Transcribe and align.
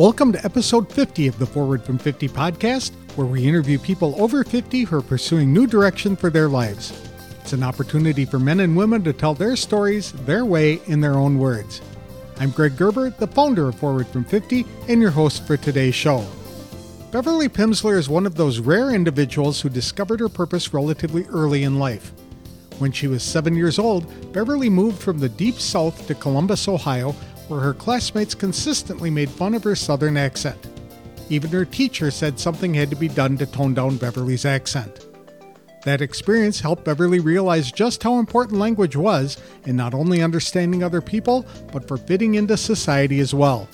Welcome 0.00 0.32
to 0.32 0.42
episode 0.46 0.90
50 0.90 1.26
of 1.26 1.38
the 1.38 1.44
Forward 1.44 1.84
from 1.84 1.98
50 1.98 2.26
podcast, 2.30 2.92
where 3.16 3.26
we 3.26 3.46
interview 3.46 3.78
people 3.78 4.14
over 4.16 4.42
50 4.42 4.84
who 4.84 4.96
are 4.96 5.02
pursuing 5.02 5.52
new 5.52 5.66
direction 5.66 6.16
for 6.16 6.30
their 6.30 6.48
lives. 6.48 7.06
It's 7.42 7.52
an 7.52 7.62
opportunity 7.62 8.24
for 8.24 8.38
men 8.38 8.60
and 8.60 8.74
women 8.74 9.04
to 9.04 9.12
tell 9.12 9.34
their 9.34 9.56
stories 9.56 10.12
their 10.24 10.46
way 10.46 10.80
in 10.86 11.02
their 11.02 11.16
own 11.16 11.36
words. 11.36 11.82
I'm 12.38 12.50
Greg 12.50 12.78
Gerber, 12.78 13.10
the 13.10 13.26
founder 13.26 13.68
of 13.68 13.74
Forward 13.74 14.06
from 14.06 14.24
50, 14.24 14.64
and 14.88 15.02
your 15.02 15.10
host 15.10 15.46
for 15.46 15.58
today's 15.58 15.94
show. 15.94 16.26
Beverly 17.12 17.50
Pimsleur 17.50 17.98
is 17.98 18.08
one 18.08 18.24
of 18.24 18.36
those 18.36 18.58
rare 18.58 18.92
individuals 18.92 19.60
who 19.60 19.68
discovered 19.68 20.20
her 20.20 20.30
purpose 20.30 20.72
relatively 20.72 21.26
early 21.26 21.64
in 21.64 21.78
life. 21.78 22.10
When 22.78 22.90
she 22.90 23.06
was 23.06 23.22
seven 23.22 23.54
years 23.54 23.78
old, 23.78 24.32
Beverly 24.32 24.70
moved 24.70 25.02
from 25.02 25.18
the 25.18 25.28
deep 25.28 25.56
south 25.56 26.06
to 26.06 26.14
Columbus, 26.14 26.68
Ohio, 26.68 27.14
where 27.50 27.60
her 27.60 27.74
classmates 27.74 28.34
consistently 28.34 29.10
made 29.10 29.28
fun 29.28 29.54
of 29.54 29.64
her 29.64 29.74
southern 29.74 30.16
accent. 30.16 30.68
Even 31.28 31.50
her 31.50 31.64
teacher 31.64 32.10
said 32.10 32.38
something 32.38 32.72
had 32.72 32.90
to 32.90 32.96
be 32.96 33.08
done 33.08 33.36
to 33.36 33.46
tone 33.46 33.74
down 33.74 33.96
Beverly's 33.96 34.44
accent. 34.44 35.06
That 35.84 36.00
experience 36.00 36.60
helped 36.60 36.84
Beverly 36.84 37.18
realize 37.20 37.72
just 37.72 38.02
how 38.02 38.18
important 38.18 38.60
language 38.60 38.96
was 38.96 39.36
in 39.64 39.76
not 39.76 39.94
only 39.94 40.22
understanding 40.22 40.84
other 40.84 41.00
people, 41.00 41.44
but 41.72 41.88
for 41.88 41.96
fitting 41.96 42.36
into 42.36 42.56
society 42.56 43.18
as 43.18 43.34
well. 43.34 43.66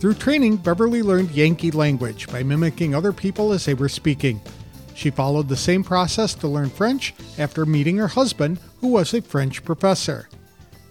Through 0.00 0.14
training, 0.14 0.56
Beverly 0.56 1.02
learned 1.02 1.30
Yankee 1.30 1.70
language 1.70 2.26
by 2.28 2.42
mimicking 2.42 2.94
other 2.94 3.12
people 3.12 3.52
as 3.52 3.64
they 3.64 3.74
were 3.74 3.88
speaking. 3.88 4.40
She 4.94 5.10
followed 5.10 5.48
the 5.48 5.56
same 5.56 5.84
process 5.84 6.34
to 6.34 6.48
learn 6.48 6.70
French 6.70 7.14
after 7.38 7.66
meeting 7.66 7.98
her 7.98 8.08
husband, 8.08 8.58
who 8.80 8.88
was 8.88 9.12
a 9.14 9.20
French 9.20 9.64
professor. 9.64 10.28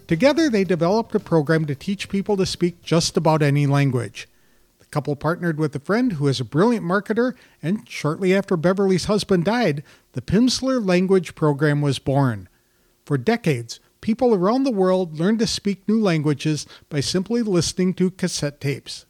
Together, 0.08 0.50
they 0.50 0.64
developed 0.64 1.16
a 1.16 1.20
program 1.20 1.66
to 1.66 1.74
teach 1.74 2.10
people 2.10 2.38
to 2.38 2.46
speak 2.46 2.82
just 2.84 3.18
about 3.18 3.42
any 3.42 3.66
language. 3.66 4.28
The 4.78 4.86
couple 4.86 5.16
partnered 5.16 5.58
with 5.58 5.76
a 5.76 5.80
friend 5.80 6.14
who 6.14 6.28
is 6.28 6.40
a 6.40 6.46
brilliant 6.46 6.86
marketer, 6.86 7.34
and 7.62 7.90
shortly 7.90 8.34
after 8.36 8.56
Beverly's 8.56 9.06
husband 9.06 9.46
died, 9.46 9.84
the 10.14 10.22
Pimsleur 10.22 10.86
Language 10.86 11.34
Program 11.34 11.82
was 11.82 11.98
born. 11.98 12.48
For 13.04 13.18
decades, 13.18 13.80
people 14.02 14.36
around 14.36 14.64
the 14.64 14.72
world 14.72 15.18
learned 15.18 15.40
to 15.40 15.48
speak 15.48 15.88
new 15.88 16.00
languages 16.00 16.68
by 16.90 17.00
simply 17.00 17.42
listening 17.42 17.96
to 17.96 18.12
cassette 18.12 18.62
tapes. 18.62 19.08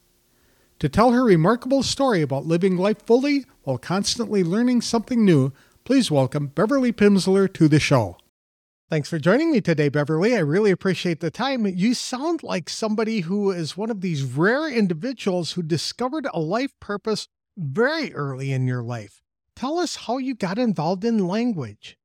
To 0.79 0.87
tell 0.87 1.11
her 1.11 1.25
remarkable 1.25 1.83
story 1.83 2.21
about 2.21 2.45
living 2.45 2.77
life 2.77 3.01
fully 3.05 3.45
while 3.63 3.77
constantly 3.77 4.43
learning 4.43 4.81
something 4.81 5.25
new, 5.25 5.51
please 5.83 6.09
welcome 6.09 6.47
Beverly 6.47 6.93
Pimsleur 6.93 7.51
to 7.53 7.67
the 7.67 7.79
show. 7.79 8.17
Thanks 8.87 9.09
for 9.09 9.17
joining 9.17 9.51
me 9.51 9.61
today, 9.61 9.89
Beverly. 9.89 10.35
I 10.35 10.39
really 10.39 10.69
appreciate 10.69 11.19
the 11.19 11.31
time. 11.31 11.65
You 11.65 11.95
sound 11.95 12.43
like 12.43 12.69
somebody 12.69 13.21
who 13.21 13.49
is 13.49 13.75
one 13.75 13.89
of 13.89 14.01
these 14.01 14.21
rare 14.21 14.69
individuals 14.69 15.53
who 15.53 15.63
discovered 15.63 16.27
a 16.31 16.39
life 16.39 16.71
purpose 16.79 17.27
very 17.57 18.13
early 18.13 18.51
in 18.51 18.67
your 18.67 18.83
life. 18.83 19.23
Tell 19.55 19.79
us 19.79 19.95
how 19.95 20.19
you 20.19 20.35
got 20.35 20.59
involved 20.59 21.03
in 21.03 21.27
language. 21.27 21.97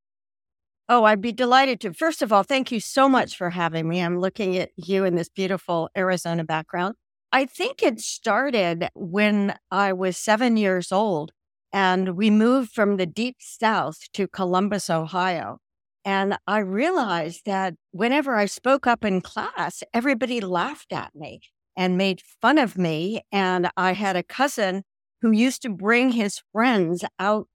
Oh, 0.89 1.05
I'd 1.05 1.21
be 1.21 1.33
delighted 1.33 1.81
to. 1.83 1.93
First 1.93 2.23
of 2.23 2.33
all, 2.33 2.45
thank 2.45 2.73
you 2.73 2.81
so 2.81 3.11
much 3.11 3.37
for 3.37 3.51
having 3.51 3.87
me. 3.87 4.01
I'm 4.01 4.19
looking 4.19 4.57
at 4.57 4.71
you 4.77 5.05
in 5.05 5.17
this 5.17 5.29
beautiful 5.29 5.91
Arizona 5.95 6.45
background. 6.45 6.95
I 7.31 7.45
think 7.45 7.83
it 7.83 8.01
started 8.01 8.89
when 8.95 9.55
I 9.71 9.93
was 9.93 10.17
seven 10.17 10.57
years 10.57 10.91
old 10.91 11.33
and 11.75 12.17
we 12.17 12.31
moved 12.31 12.73
from 12.73 12.97
the 12.97 13.07
deep 13.07 13.37
south 13.39 14.11
to 14.15 14.27
Columbus, 14.27 14.89
Ohio. 14.89 15.59
And 16.05 16.39
I 16.47 16.59
realized 16.59 17.43
that 17.47 17.75
whenever 17.91 18.37
I 18.37 18.47
spoke 18.47 18.87
up 18.87 19.05
in 19.05 19.21
class, 19.21 19.83
everybody 19.93 20.41
laughed 20.41 20.93
at 20.93 21.15
me 21.15 21.41
and 21.77 21.99
made 21.99 22.23
fun 22.41 22.59
of 22.59 22.79
me. 22.79 23.23
And 23.31 23.71
I 23.77 23.93
had 23.93 24.17
a 24.17 24.23
cousin 24.23 24.85
who 25.23 25.31
used 25.31 25.63
to 25.63 25.71
bring 25.71 26.13
his 26.13 26.43
friends 26.53 27.05
out 27.19 27.49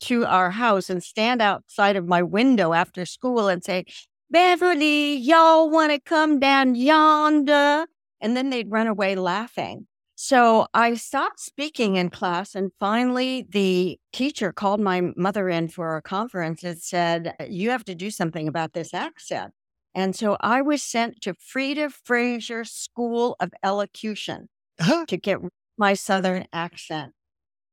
to 0.00 0.24
our 0.26 0.50
house 0.50 0.90
and 0.90 1.02
stand 1.02 1.40
outside 1.40 1.96
of 1.96 2.06
my 2.06 2.22
window 2.22 2.72
after 2.72 3.06
school 3.06 3.48
and 3.48 3.64
say, 3.64 3.84
Beverly, 4.30 5.14
y'all 5.16 5.70
want 5.70 5.92
to 5.92 6.00
come 6.00 6.40
down 6.40 6.74
yonder? 6.74 7.86
And 8.20 8.36
then 8.36 8.50
they'd 8.50 8.70
run 8.70 8.88
away 8.88 9.14
laughing. 9.14 9.86
So 10.18 10.66
I 10.72 10.94
stopped 10.94 11.40
speaking 11.40 11.96
in 11.96 12.08
class. 12.08 12.54
And 12.54 12.72
finally, 12.80 13.46
the 13.50 14.00
teacher 14.14 14.50
called 14.50 14.80
my 14.80 15.12
mother 15.14 15.50
in 15.50 15.68
for 15.68 15.96
a 15.96 16.02
conference 16.02 16.64
and 16.64 16.78
said, 16.78 17.34
You 17.48 17.70
have 17.70 17.84
to 17.84 17.94
do 17.94 18.10
something 18.10 18.48
about 18.48 18.72
this 18.72 18.94
accent. 18.94 19.52
And 19.94 20.16
so 20.16 20.38
I 20.40 20.62
was 20.62 20.82
sent 20.82 21.20
to 21.22 21.34
Freda 21.34 21.92
Fraser 21.92 22.64
School 22.64 23.36
of 23.40 23.50
Elocution 23.62 24.48
uh-huh. 24.80 25.04
to 25.06 25.16
get 25.18 25.38
my 25.76 25.92
Southern 25.92 26.46
accent. 26.50 27.12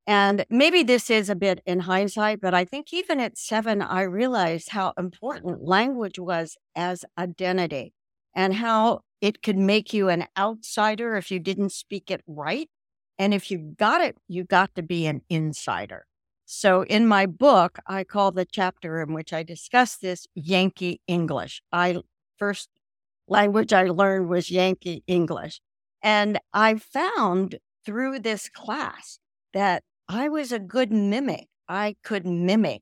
And 0.05 0.45
maybe 0.49 0.83
this 0.83 1.09
is 1.09 1.29
a 1.29 1.35
bit 1.35 1.61
in 1.65 1.79
hindsight, 1.81 2.41
but 2.41 2.53
I 2.53 2.65
think 2.65 2.91
even 2.91 3.21
at 3.21 3.37
seven, 3.37 3.81
I 3.81 4.01
realized 4.01 4.69
how 4.69 4.91
important 4.97 5.63
language 5.63 6.19
was 6.19 6.57
as 6.75 7.05
identity 7.17 7.93
and 8.35 8.55
how 8.55 9.01
it 9.21 9.41
could 9.41 9.57
make 9.57 9.93
you 9.93 10.09
an 10.09 10.25
outsider 10.37 11.15
if 11.15 11.31
you 11.31 11.39
didn't 11.39 11.71
speak 11.71 12.11
it 12.11 12.21
right. 12.27 12.69
And 13.17 13.33
if 13.33 13.49
you 13.51 13.57
got 13.77 14.01
it, 14.01 14.17
you 14.27 14.43
got 14.43 14.75
to 14.75 14.83
be 14.83 15.05
an 15.05 15.21
insider. 15.29 16.05
So 16.45 16.83
in 16.83 17.07
my 17.07 17.25
book, 17.25 17.79
I 17.87 18.03
call 18.03 18.31
the 18.31 18.45
chapter 18.45 19.01
in 19.01 19.13
which 19.13 19.31
I 19.31 19.43
discuss 19.43 19.95
this 19.95 20.27
Yankee 20.35 21.01
English. 21.07 21.61
I 21.71 22.01
first 22.37 22.69
language 23.27 23.71
I 23.71 23.83
learned 23.85 24.29
was 24.29 24.51
Yankee 24.51 25.03
English. 25.07 25.61
And 26.01 26.39
I 26.53 26.75
found 26.75 27.59
through 27.85 28.19
this 28.19 28.49
class 28.49 29.19
that 29.53 29.83
I 30.09 30.27
was 30.27 30.51
a 30.51 30.59
good 30.59 30.91
mimic. 30.91 31.47
I 31.69 31.95
could 32.03 32.25
mimic 32.25 32.81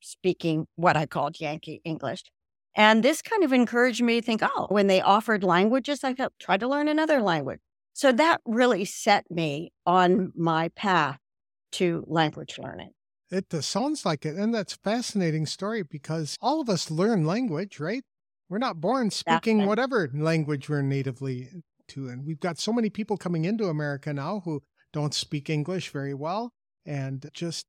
speaking 0.00 0.66
what 0.74 0.96
I 0.96 1.06
called 1.06 1.40
Yankee 1.40 1.80
English. 1.84 2.24
And 2.80 3.02
this 3.02 3.20
kind 3.20 3.44
of 3.44 3.52
encouraged 3.52 4.02
me 4.02 4.22
to 4.22 4.26
think, 4.26 4.40
oh, 4.42 4.66
when 4.70 4.86
they 4.86 5.02
offered 5.02 5.44
languages, 5.44 6.02
I 6.02 6.14
thought, 6.14 6.32
try 6.38 6.56
to 6.56 6.66
learn 6.66 6.88
another 6.88 7.20
language. 7.20 7.60
So 7.92 8.10
that 8.10 8.40
really 8.46 8.86
set 8.86 9.30
me 9.30 9.70
on 9.84 10.32
my 10.34 10.70
path 10.70 11.18
to 11.72 12.02
language 12.06 12.58
learning. 12.58 12.92
It 13.30 13.52
uh, 13.52 13.60
sounds 13.60 14.06
like 14.06 14.24
it. 14.24 14.34
And 14.34 14.54
that's 14.54 14.78
fascinating 14.82 15.44
story 15.44 15.82
because 15.82 16.38
all 16.40 16.62
of 16.62 16.70
us 16.70 16.90
learn 16.90 17.26
language, 17.26 17.80
right? 17.80 18.02
We're 18.48 18.56
not 18.56 18.80
born 18.80 19.10
speaking 19.10 19.66
whatever 19.66 20.10
language 20.14 20.70
we're 20.70 20.80
natively 20.80 21.50
to. 21.88 22.08
And 22.08 22.24
we've 22.24 22.40
got 22.40 22.58
so 22.58 22.72
many 22.72 22.88
people 22.88 23.18
coming 23.18 23.44
into 23.44 23.66
America 23.66 24.14
now 24.14 24.40
who 24.46 24.62
don't 24.90 25.12
speak 25.12 25.50
English 25.50 25.90
very 25.90 26.14
well. 26.14 26.54
And 26.86 27.28
just 27.34 27.66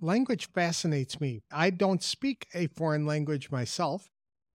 language 0.00 0.48
fascinates 0.54 1.20
me. 1.20 1.42
I 1.52 1.68
don't 1.68 2.02
speak 2.02 2.46
a 2.54 2.68
foreign 2.68 3.04
language 3.04 3.50
myself 3.50 4.08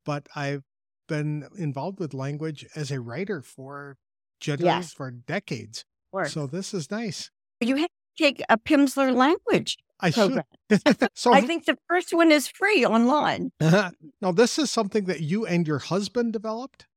but 0.10 0.28
I've 0.36 0.64
been 1.08 1.46
involved 1.56 2.00
with 2.00 2.16
language 2.16 2.66
as 2.76 2.90
a 2.90 3.00
writer 3.00 3.44
for 3.44 4.00
yes. 4.44 4.92
for 4.92 5.12
decades. 5.12 5.86
So 6.26 6.48
this 6.48 6.74
is 6.74 6.90
nice. 6.90 7.30
You 7.62 7.76
have 7.76 7.90
to 7.90 8.24
take 8.24 8.42
a 8.50 8.58
Pimsleur 8.58 9.14
language. 9.14 9.78
I 10.00 10.10
program. 10.10 10.46
so 11.14 11.32
I 11.32 11.42
think 11.42 11.66
the 11.66 11.78
first 11.88 12.12
one 12.12 12.32
is 12.32 12.48
free 12.48 12.84
online. 12.84 13.52
now, 13.62 14.32
this 14.34 14.58
is 14.58 14.72
something 14.72 15.06
that 15.06 15.20
you 15.20 15.46
and 15.46 15.68
your 15.68 15.78
husband 15.78 16.34
developed? 16.34 16.88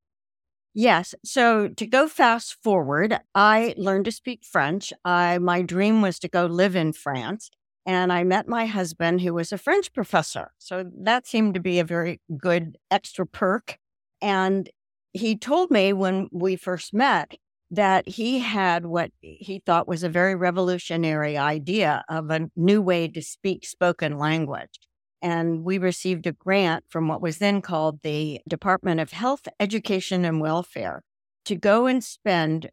Yes. 0.72 1.14
So 1.22 1.68
to 1.68 1.86
go 1.86 2.08
fast 2.08 2.56
forward, 2.62 3.18
I 3.34 3.74
learned 3.76 4.06
to 4.06 4.12
speak 4.12 4.42
French. 4.42 4.90
I 5.04 5.36
my 5.36 5.60
dream 5.60 6.00
was 6.00 6.18
to 6.20 6.28
go 6.28 6.46
live 6.46 6.74
in 6.74 6.94
France 6.94 7.50
and 7.84 8.12
I 8.12 8.24
met 8.24 8.46
my 8.46 8.66
husband, 8.66 9.20
who 9.20 9.34
was 9.34 9.52
a 9.52 9.58
French 9.58 9.92
professor. 9.92 10.52
So 10.58 10.84
that 11.02 11.26
seemed 11.26 11.54
to 11.54 11.60
be 11.60 11.78
a 11.78 11.84
very 11.84 12.20
good 12.36 12.78
extra 12.90 13.26
perk. 13.26 13.78
And 14.20 14.70
he 15.12 15.36
told 15.36 15.70
me 15.70 15.92
when 15.92 16.28
we 16.32 16.56
first 16.56 16.94
met 16.94 17.34
that 17.70 18.06
he 18.06 18.38
had 18.38 18.86
what 18.86 19.10
he 19.20 19.62
thought 19.64 19.88
was 19.88 20.02
a 20.02 20.08
very 20.08 20.34
revolutionary 20.34 21.36
idea 21.38 22.04
of 22.08 22.30
a 22.30 22.50
new 22.54 22.82
way 22.82 23.08
to 23.08 23.22
speak 23.22 23.64
spoken 23.66 24.18
language. 24.18 24.78
And 25.22 25.64
we 25.64 25.78
received 25.78 26.26
a 26.26 26.32
grant 26.32 26.84
from 26.88 27.08
what 27.08 27.22
was 27.22 27.38
then 27.38 27.62
called 27.62 28.00
the 28.02 28.40
Department 28.48 29.00
of 29.00 29.12
Health, 29.12 29.48
Education, 29.58 30.24
and 30.24 30.40
Welfare 30.40 31.02
to 31.46 31.56
go 31.56 31.86
and 31.86 32.02
spend 32.04 32.70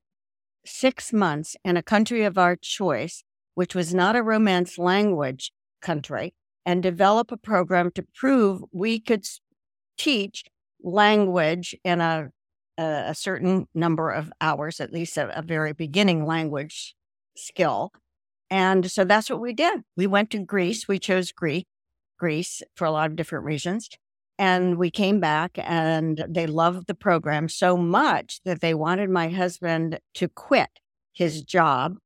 six 0.66 1.14
months 1.14 1.56
in 1.64 1.78
a 1.78 1.84
country 1.84 2.24
of 2.24 2.38
our 2.38 2.56
choice 2.56 3.24
which 3.60 3.76
was 3.76 3.94
not 3.94 4.16
a 4.16 4.24
Romance 4.24 4.78
language 4.78 5.52
country, 5.82 6.34
and 6.66 6.82
develop 6.82 7.30
a 7.30 7.36
program 7.36 7.92
to 7.92 8.06
prove 8.16 8.62
we 8.72 9.02
could 9.02 9.26
teach 9.98 10.46
language 10.82 11.76
in 11.84 12.00
a, 12.00 12.30
a, 12.78 13.14
certain 13.14 13.68
number 13.76 14.12
of 14.12 14.32
hours, 14.40 14.80
at 14.80 14.94
least 14.94 15.18
a, 15.18 15.38
a 15.38 15.42
very 15.42 15.74
beginning 15.74 16.26
language 16.26 16.96
skill. 17.36 17.92
And 18.50 18.90
so 18.90 19.04
that's 19.04 19.30
what 19.30 19.42
we 19.42 19.52
did. 19.52 19.82
We 19.98 20.08
went 20.08 20.30
to 20.30 20.40
Greece. 20.40 20.88
We 20.88 20.98
chose 20.98 21.34
Greek, 21.34 21.68
Greece 22.18 22.62
for 22.78 22.86
a 22.86 22.92
lot 22.92 23.10
of 23.10 23.18
different 23.18 23.44
reasons. 23.44 23.90
And 24.38 24.78
we 24.78 24.90
came 24.90 25.20
back 25.20 25.58
and 25.58 26.24
they 26.30 26.48
loved 26.48 26.88
the 26.88 26.96
program 26.96 27.50
so 27.50 27.76
much 27.76 28.40
that 28.46 28.62
they 28.62 28.74
wanted 28.74 29.10
my 29.10 29.28
husband 29.28 30.00
to 30.14 30.30
quit 30.30 30.70
his 31.12 31.44
job 31.44 31.98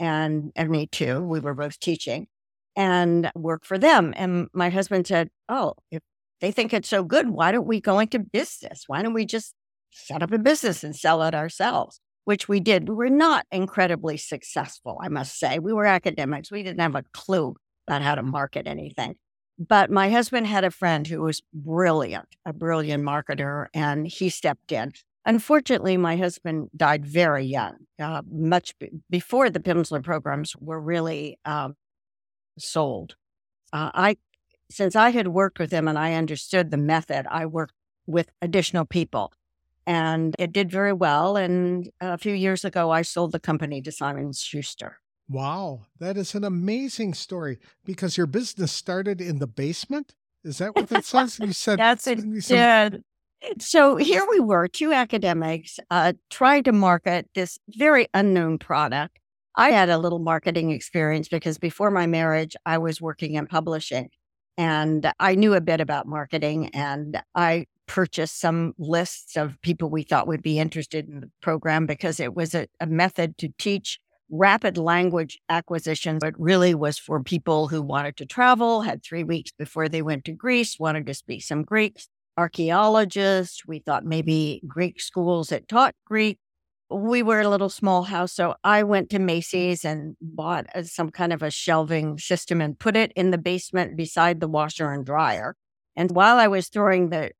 and, 0.00 0.50
and 0.56 0.70
me 0.70 0.86
too. 0.86 1.20
We 1.20 1.38
were 1.38 1.54
both 1.54 1.78
teaching 1.78 2.26
and 2.74 3.30
work 3.36 3.64
for 3.64 3.78
them. 3.78 4.12
And 4.16 4.48
my 4.52 4.70
husband 4.70 5.06
said, 5.06 5.28
Oh, 5.48 5.74
if 5.90 6.00
they 6.40 6.50
think 6.50 6.72
it's 6.72 6.88
so 6.88 7.04
good, 7.04 7.28
why 7.28 7.52
don't 7.52 7.66
we 7.66 7.80
go 7.80 7.98
into 7.98 8.18
business? 8.18 8.84
Why 8.86 9.02
don't 9.02 9.12
we 9.12 9.26
just 9.26 9.54
set 9.92 10.22
up 10.22 10.32
a 10.32 10.38
business 10.38 10.82
and 10.82 10.96
sell 10.96 11.22
it 11.22 11.34
ourselves? 11.34 12.00
Which 12.24 12.48
we 12.48 12.60
did. 12.60 12.88
We 12.88 12.94
were 12.94 13.10
not 13.10 13.46
incredibly 13.52 14.16
successful, 14.16 14.98
I 15.02 15.08
must 15.08 15.38
say. 15.38 15.58
We 15.58 15.72
were 15.72 15.86
academics. 15.86 16.50
We 16.50 16.62
didn't 16.62 16.80
have 16.80 16.94
a 16.94 17.04
clue 17.12 17.54
about 17.86 18.02
how 18.02 18.14
to 18.14 18.22
market 18.22 18.66
anything. 18.66 19.16
But 19.58 19.90
my 19.90 20.08
husband 20.08 20.46
had 20.46 20.64
a 20.64 20.70
friend 20.70 21.06
who 21.06 21.20
was 21.20 21.42
brilliant, 21.52 22.28
a 22.46 22.52
brilliant 22.52 23.04
marketer, 23.04 23.66
and 23.74 24.06
he 24.06 24.30
stepped 24.30 24.72
in. 24.72 24.92
Unfortunately, 25.26 25.96
my 25.96 26.16
husband 26.16 26.70
died 26.74 27.04
very 27.04 27.44
young, 27.44 27.76
uh, 27.98 28.22
much 28.30 28.78
b- 28.78 28.90
before 29.10 29.50
the 29.50 29.60
Pimsleur 29.60 30.02
programs 30.02 30.56
were 30.56 30.80
really 30.80 31.38
um, 31.44 31.76
sold. 32.58 33.16
Uh, 33.72 33.90
I, 33.92 34.16
since 34.70 34.96
I 34.96 35.10
had 35.10 35.28
worked 35.28 35.58
with 35.58 35.72
him 35.72 35.88
and 35.88 35.98
I 35.98 36.14
understood 36.14 36.70
the 36.70 36.78
method, 36.78 37.26
I 37.30 37.46
worked 37.46 37.74
with 38.06 38.30
additional 38.40 38.86
people, 38.86 39.32
and 39.86 40.34
it 40.38 40.52
did 40.52 40.70
very 40.70 40.92
well. 40.92 41.36
And 41.36 41.90
a 42.00 42.16
few 42.16 42.32
years 42.34 42.64
ago, 42.64 42.90
I 42.90 43.02
sold 43.02 43.32
the 43.32 43.40
company 43.40 43.82
to 43.82 43.92
Simon 43.92 44.32
Schuster. 44.32 45.00
Wow, 45.28 45.86
that 45.98 46.16
is 46.16 46.34
an 46.34 46.44
amazing 46.44 47.14
story 47.14 47.58
because 47.84 48.16
your 48.16 48.26
business 48.26 48.72
started 48.72 49.20
in 49.20 49.38
the 49.38 49.46
basement. 49.46 50.14
Is 50.42 50.58
that 50.58 50.74
what 50.74 50.88
that 50.88 51.04
says? 51.04 51.38
You 51.38 51.52
said 51.52 51.78
that's 51.78 52.06
it. 52.06 52.20
Did. 52.48 53.04
So 53.58 53.96
here 53.96 54.26
we 54.28 54.40
were, 54.40 54.68
two 54.68 54.92
academics, 54.92 55.78
uh, 55.90 56.12
trying 56.28 56.64
to 56.64 56.72
market 56.72 57.28
this 57.34 57.58
very 57.68 58.06
unknown 58.12 58.58
product. 58.58 59.18
I 59.56 59.70
had 59.70 59.88
a 59.88 59.98
little 59.98 60.18
marketing 60.18 60.70
experience 60.70 61.28
because 61.28 61.58
before 61.58 61.90
my 61.90 62.06
marriage, 62.06 62.54
I 62.66 62.78
was 62.78 63.00
working 63.00 63.34
in 63.34 63.46
publishing 63.46 64.10
and 64.56 65.10
I 65.18 65.34
knew 65.34 65.54
a 65.54 65.60
bit 65.60 65.80
about 65.80 66.06
marketing 66.06 66.68
and 66.74 67.22
I 67.34 67.66
purchased 67.86 68.40
some 68.40 68.74
lists 68.78 69.36
of 69.36 69.60
people 69.62 69.90
we 69.90 70.02
thought 70.02 70.28
would 70.28 70.42
be 70.42 70.58
interested 70.58 71.08
in 71.08 71.20
the 71.20 71.30
program 71.42 71.86
because 71.86 72.20
it 72.20 72.34
was 72.34 72.54
a, 72.54 72.68
a 72.78 72.86
method 72.86 73.36
to 73.38 73.48
teach 73.58 73.98
rapid 74.30 74.78
language 74.78 75.40
acquisition. 75.48 76.18
It 76.22 76.34
really 76.38 76.74
was 76.74 76.98
for 76.98 77.22
people 77.22 77.68
who 77.68 77.82
wanted 77.82 78.16
to 78.18 78.26
travel, 78.26 78.82
had 78.82 79.02
three 79.02 79.24
weeks 79.24 79.50
before 79.58 79.88
they 79.88 80.02
went 80.02 80.24
to 80.26 80.32
Greece, 80.32 80.78
wanted 80.78 81.06
to 81.06 81.14
speak 81.14 81.42
some 81.42 81.64
Greek, 81.64 81.98
archaeologists. 82.40 83.66
We 83.66 83.80
thought 83.80 84.04
maybe 84.04 84.62
Greek 84.66 85.00
schools 85.00 85.50
that 85.50 85.68
taught 85.68 85.94
Greek. 86.06 86.38
We 86.90 87.22
were 87.22 87.40
a 87.40 87.48
little 87.48 87.68
small 87.68 88.04
house, 88.04 88.32
so 88.32 88.54
I 88.64 88.82
went 88.82 89.10
to 89.10 89.18
Macy's 89.20 89.84
and 89.84 90.16
bought 90.20 90.66
a, 90.74 90.82
some 90.84 91.10
kind 91.10 91.32
of 91.32 91.42
a 91.42 91.50
shelving 91.50 92.18
system 92.18 92.60
and 92.60 92.78
put 92.78 92.96
it 92.96 93.12
in 93.14 93.30
the 93.30 93.38
basement 93.38 93.96
beside 93.96 94.40
the 94.40 94.48
washer 94.48 94.90
and 94.90 95.04
dryer. 95.04 95.54
And 95.94 96.10
while 96.10 96.38
I 96.38 96.48
was 96.48 96.68
throwing 96.68 97.10
the 97.10 97.30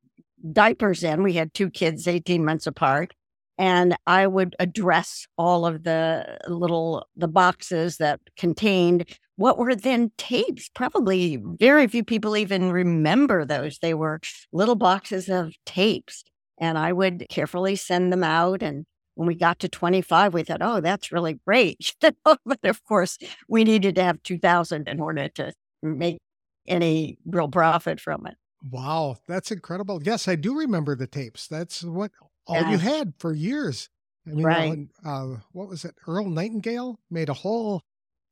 diapers 0.52 1.02
in, 1.02 1.22
we 1.22 1.32
had 1.32 1.52
two 1.52 1.70
kids 1.70 2.06
18 2.06 2.44
months 2.44 2.66
apart, 2.66 3.12
and 3.58 3.96
I 4.06 4.26
would 4.26 4.54
address 4.60 5.26
all 5.36 5.66
of 5.66 5.82
the 5.82 6.38
little 6.46 7.06
the 7.16 7.28
boxes 7.28 7.96
that 7.96 8.20
contained 8.38 9.06
what 9.40 9.56
were 9.56 9.74
then 9.74 10.12
tapes. 10.18 10.68
Probably 10.74 11.42
very 11.58 11.86
few 11.86 12.04
people 12.04 12.36
even 12.36 12.70
remember 12.70 13.46
those. 13.46 13.78
They 13.78 13.94
were 13.94 14.20
little 14.52 14.74
boxes 14.74 15.30
of 15.30 15.54
tapes. 15.64 16.24
And 16.58 16.76
I 16.76 16.92
would 16.92 17.24
carefully 17.30 17.74
send 17.74 18.12
them 18.12 18.22
out. 18.22 18.62
And 18.62 18.84
when 19.14 19.26
we 19.26 19.34
got 19.34 19.58
to 19.60 19.68
25, 19.70 20.34
we 20.34 20.42
thought, 20.42 20.60
oh, 20.60 20.82
that's 20.82 21.10
really 21.10 21.40
great. 21.46 21.94
but 22.00 22.58
of 22.64 22.84
course, 22.84 23.16
we 23.48 23.64
needed 23.64 23.94
to 23.94 24.02
have 24.02 24.22
2,000 24.24 24.86
in 24.86 25.00
order 25.00 25.30
to 25.30 25.54
make 25.82 26.18
any 26.68 27.16
real 27.24 27.48
profit 27.48 27.98
from 27.98 28.26
it. 28.26 28.34
Wow, 28.70 29.16
that's 29.26 29.50
incredible. 29.50 30.02
Yes, 30.02 30.28
I 30.28 30.34
do 30.34 30.58
remember 30.58 30.94
the 30.94 31.06
tapes. 31.06 31.46
That's 31.46 31.82
what 31.82 32.10
all 32.46 32.56
yeah. 32.56 32.72
you 32.72 32.76
had 32.78 33.14
for 33.18 33.32
years. 33.32 33.88
I 34.26 34.32
mean, 34.32 34.44
right. 34.44 34.78
uh, 35.02 35.36
what 35.52 35.68
was 35.68 35.86
it? 35.86 35.94
Earl 36.06 36.28
Nightingale 36.28 37.00
made 37.10 37.30
a 37.30 37.34
whole 37.34 37.84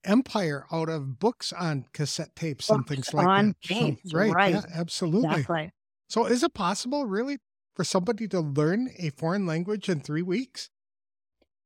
empire 0.05 0.67
out 0.73 0.89
of 0.89 1.19
books 1.19 1.53
on 1.53 1.85
cassette 1.93 2.35
tapes 2.37 2.71
books 2.71 2.73
and 2.73 2.87
things 2.87 3.13
like 3.15 3.35
that. 3.35 3.55
Tapes, 3.63 3.71
so, 3.71 3.99
right, 4.05 4.37
right. 4.37 4.39
Yeah, 4.45 4.63
absolutely. 4.73 5.49
Exactly. 5.49 5.73
So 6.09 6.27
is 6.27 6.43
it 6.43 6.55
possible 6.55 7.07
really 7.07 7.39
for 7.77 7.85
somebody 7.85 8.29
to 8.29 8.41
learn 8.41 8.91
a 8.99 9.11
foreign 9.11 9.47
language 9.47 9.89
in 9.89 10.01
3 10.01 10.23
weeks? 10.23 10.71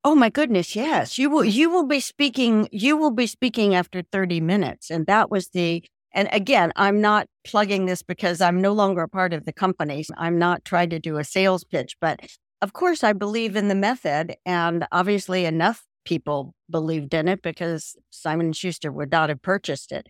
Oh 0.05 0.15
my 0.15 0.31
goodness, 0.31 0.75
yes. 0.75 1.19
You 1.19 1.31
will 1.31 1.45
you 1.59 1.71
will 1.71 1.87
be 1.87 2.01
speaking 2.01 2.69
you 2.73 2.97
will 2.97 3.11
be 3.11 3.27
speaking 3.27 3.75
after 3.75 4.03
30 4.03 4.41
minutes 4.41 4.91
and 4.91 5.07
that 5.07 5.31
was 5.31 5.49
the 5.49 5.85
and 6.15 6.29
again, 6.31 6.73
I'm 6.77 7.01
not 7.01 7.27
plugging 7.45 7.87
this 7.87 8.03
because 8.03 8.43
I'm 8.43 8.61
no 8.61 8.73
longer 8.75 9.01
a 9.03 9.09
part 9.09 9.33
of 9.33 9.47
the 9.47 9.53
company. 9.53 10.05
I'm 10.19 10.39
not 10.39 10.63
trying 10.67 10.91
to 10.91 10.99
do 10.99 11.17
a 11.17 11.25
sales 11.25 11.65
pitch, 11.65 11.97
but 12.03 12.21
of 12.61 12.75
course 12.75 13.03
I 13.03 13.13
believe 13.15 13.57
in 13.57 13.69
the 13.69 13.75
method 13.75 14.37
and 14.45 14.87
obviously 14.93 15.45
enough 15.47 15.87
people 16.05 16.55
believed 16.71 17.15
in 17.15 17.29
it 17.29 17.43
because 17.43 17.97
Simon 18.11 18.53
Schuster 18.53 18.91
would 18.91 19.11
not 19.11 19.29
have 19.29 19.43
purchased 19.43 19.93
it. 19.93 20.09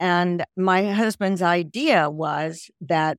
And 0.00 0.44
my 0.56 0.92
husband's 0.92 1.42
idea 1.42 2.10
was 2.10 2.70
that 2.80 3.18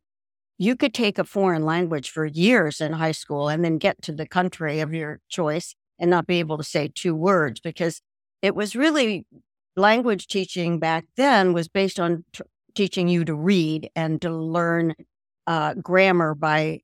you 0.58 0.76
could 0.76 0.94
take 0.94 1.18
a 1.18 1.24
foreign 1.24 1.64
language 1.64 2.10
for 2.10 2.26
years 2.26 2.80
in 2.80 2.94
high 2.94 3.12
school 3.12 3.50
and 3.50 3.64
then 3.64 3.78
get 3.78 4.02
to 4.04 4.12
the 4.12 4.28
country 4.28 4.80
of 4.80 4.94
your 4.94 5.20
choice 5.30 5.76
and 6.00 6.10
not 6.10 6.28
be 6.28 6.40
able 6.40 6.58
to 6.58 6.64
say 6.64 6.90
two 6.94 7.16
words 7.16 7.60
because 7.60 8.02
it 8.42 8.56
was 8.56 8.76
really 8.76 9.26
language 9.76 10.28
teaching 10.28 10.80
back 10.80 11.06
then 11.16 11.54
was 11.54 11.68
based 11.68 12.00
on 12.00 12.24
t- 12.34 12.44
teaching 12.76 13.08
you 13.08 13.26
to 13.26 13.36
read 13.36 13.90
and 13.96 14.22
to 14.22 14.30
learn 14.30 14.94
uh, 15.48 15.74
grammar 15.76 16.36
by 16.36 16.80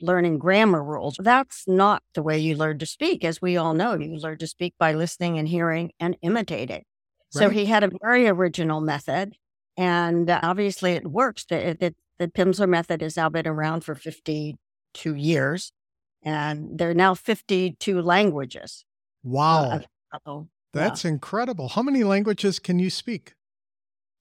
learning 0.00 0.38
grammar 0.38 0.82
rules. 0.82 1.16
That's 1.18 1.64
not 1.66 2.02
the 2.14 2.22
way 2.22 2.38
you 2.38 2.56
learn 2.56 2.78
to 2.78 2.86
speak. 2.86 3.24
As 3.24 3.42
we 3.42 3.56
all 3.56 3.74
know, 3.74 3.94
you 3.94 4.16
learn 4.16 4.38
to 4.38 4.46
speak 4.46 4.74
by 4.78 4.92
listening 4.92 5.38
and 5.38 5.48
hearing 5.48 5.92
and 6.00 6.16
imitating. 6.22 6.84
Right. 7.34 7.42
So 7.42 7.48
he 7.50 7.66
had 7.66 7.84
a 7.84 7.90
very 8.02 8.28
original 8.28 8.80
method. 8.80 9.34
And 9.76 10.28
obviously 10.30 10.92
it 10.92 11.10
works. 11.10 11.44
The, 11.44 11.76
the, 11.78 11.94
the 12.18 12.28
Pimsleur 12.28 12.68
method 12.68 13.00
has 13.00 13.16
now 13.16 13.28
been 13.28 13.46
around 13.46 13.84
for 13.84 13.94
52 13.94 15.14
years. 15.14 15.72
And 16.22 16.78
there 16.78 16.90
are 16.90 16.94
now 16.94 17.14
52 17.14 18.00
languages. 18.00 18.84
Wow. 19.24 19.80
Uh, 20.12 20.42
That's 20.72 21.04
yeah. 21.04 21.10
incredible. 21.10 21.68
How 21.68 21.82
many 21.82 22.04
languages 22.04 22.58
can 22.58 22.78
you 22.78 22.90
speak? 22.90 23.34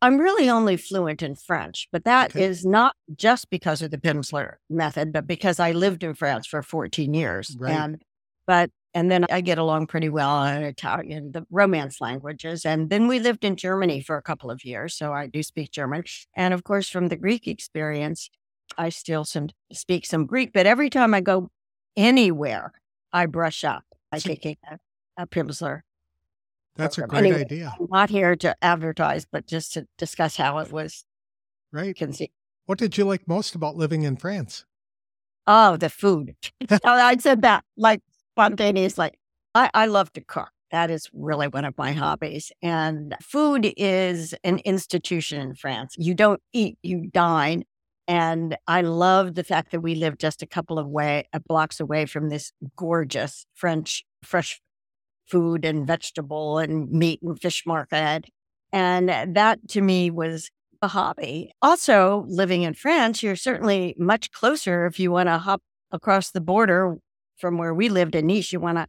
I'm 0.01 0.17
really 0.17 0.49
only 0.49 0.77
fluent 0.77 1.21
in 1.21 1.35
French, 1.35 1.87
but 1.91 2.05
that 2.05 2.31
okay. 2.31 2.43
is 2.43 2.65
not 2.65 2.95
just 3.15 3.49
because 3.51 3.83
of 3.83 3.91
the 3.91 3.99
Pimsleur 3.99 4.55
method, 4.69 5.13
but 5.13 5.27
because 5.27 5.59
I 5.59 5.73
lived 5.73 6.03
in 6.03 6.15
France 6.15 6.47
for 6.47 6.63
14 6.63 7.13
years. 7.13 7.55
Right. 7.59 7.71
And 7.73 8.01
but 8.47 8.71
and 8.93 9.09
then 9.09 9.25
I 9.31 9.41
get 9.41 9.57
along 9.57 9.87
pretty 9.87 10.09
well 10.09 10.43
in 10.43 10.63
Italian, 10.63 11.31
the 11.31 11.45
Romance 11.49 12.01
languages. 12.01 12.65
And 12.65 12.89
then 12.89 13.07
we 13.07 13.19
lived 13.19 13.45
in 13.45 13.55
Germany 13.55 14.01
for 14.01 14.17
a 14.17 14.21
couple 14.21 14.51
of 14.51 14.65
years, 14.65 14.95
so 14.97 15.13
I 15.13 15.27
do 15.27 15.43
speak 15.43 15.71
German. 15.71 16.03
And 16.35 16.53
of 16.53 16.63
course, 16.63 16.89
from 16.89 17.07
the 17.07 17.15
Greek 17.15 17.47
experience, 17.47 18.29
I 18.77 18.89
still 18.89 19.23
some 19.23 19.49
speak 19.71 20.05
some 20.05 20.25
Greek. 20.25 20.51
But 20.51 20.65
every 20.65 20.89
time 20.89 21.13
I 21.13 21.21
go 21.21 21.49
anywhere, 21.95 22.73
I 23.13 23.27
brush 23.27 23.63
up 23.63 23.83
by 24.11 24.17
taking 24.19 24.57
a, 24.69 24.77
a 25.15 25.27
Pimsleur 25.27 25.81
that's 26.75 26.97
a 26.97 27.01
great 27.03 27.19
anyway, 27.19 27.41
idea. 27.41 27.73
I'm 27.79 27.87
not 27.89 28.09
here 28.09 28.35
to 28.37 28.55
advertise, 28.61 29.25
but 29.29 29.47
just 29.47 29.73
to 29.73 29.87
discuss 29.97 30.35
how 30.37 30.59
it 30.59 30.71
was 30.71 31.05
right. 31.71 31.95
conceived. 31.95 32.31
What 32.65 32.77
did 32.77 32.97
you 32.97 33.05
like 33.05 33.27
most 33.27 33.55
about 33.55 33.75
living 33.75 34.03
in 34.03 34.17
France? 34.17 34.65
Oh, 35.47 35.77
the 35.77 35.89
food. 35.89 36.35
Oh, 36.71 36.79
I 36.83 37.17
said 37.17 37.41
that 37.41 37.63
like 37.75 38.01
spontaneously. 38.33 39.11
I, 39.53 39.69
I 39.73 39.85
love 39.87 40.13
to 40.13 40.21
cook. 40.21 40.49
That 40.71 40.89
is 40.89 41.09
really 41.13 41.49
one 41.49 41.65
of 41.65 41.77
my 41.77 41.91
hobbies. 41.91 42.51
And 42.61 43.15
food 43.21 43.73
is 43.75 44.33
an 44.45 44.59
institution 44.59 45.41
in 45.41 45.55
France. 45.55 45.95
You 45.97 46.13
don't 46.13 46.41
eat, 46.53 46.77
you 46.81 47.09
dine. 47.11 47.65
And 48.07 48.57
I 48.67 48.81
love 48.81 49.35
the 49.35 49.43
fact 49.43 49.71
that 49.71 49.81
we 49.81 49.95
live 49.95 50.17
just 50.17 50.41
a 50.41 50.47
couple 50.47 50.79
of 50.79 50.87
way 50.87 51.25
blocks 51.47 51.79
away 51.79 52.05
from 52.05 52.29
this 52.29 52.53
gorgeous 52.77 53.45
French 53.53 54.05
fresh 54.23 54.61
food 55.27 55.65
and 55.65 55.87
vegetable 55.87 56.57
and 56.57 56.89
meat 56.91 57.21
and 57.21 57.39
fish 57.41 57.65
market. 57.65 58.25
And 58.71 59.09
uh, 59.09 59.25
that 59.29 59.67
to 59.69 59.81
me 59.81 60.09
was 60.09 60.49
a 60.81 60.87
hobby. 60.87 61.51
Also, 61.61 62.25
living 62.27 62.63
in 62.63 62.73
France, 62.73 63.21
you're 63.21 63.35
certainly 63.35 63.95
much 63.97 64.31
closer 64.31 64.85
if 64.85 64.99
you 64.99 65.11
want 65.11 65.27
to 65.27 65.37
hop 65.37 65.61
across 65.91 66.31
the 66.31 66.41
border 66.41 66.97
from 67.37 67.57
where 67.57 67.73
we 67.73 67.89
lived 67.89 68.15
in 68.15 68.27
Nice. 68.27 68.51
You 68.51 68.59
want 68.59 68.77
to 68.77 68.87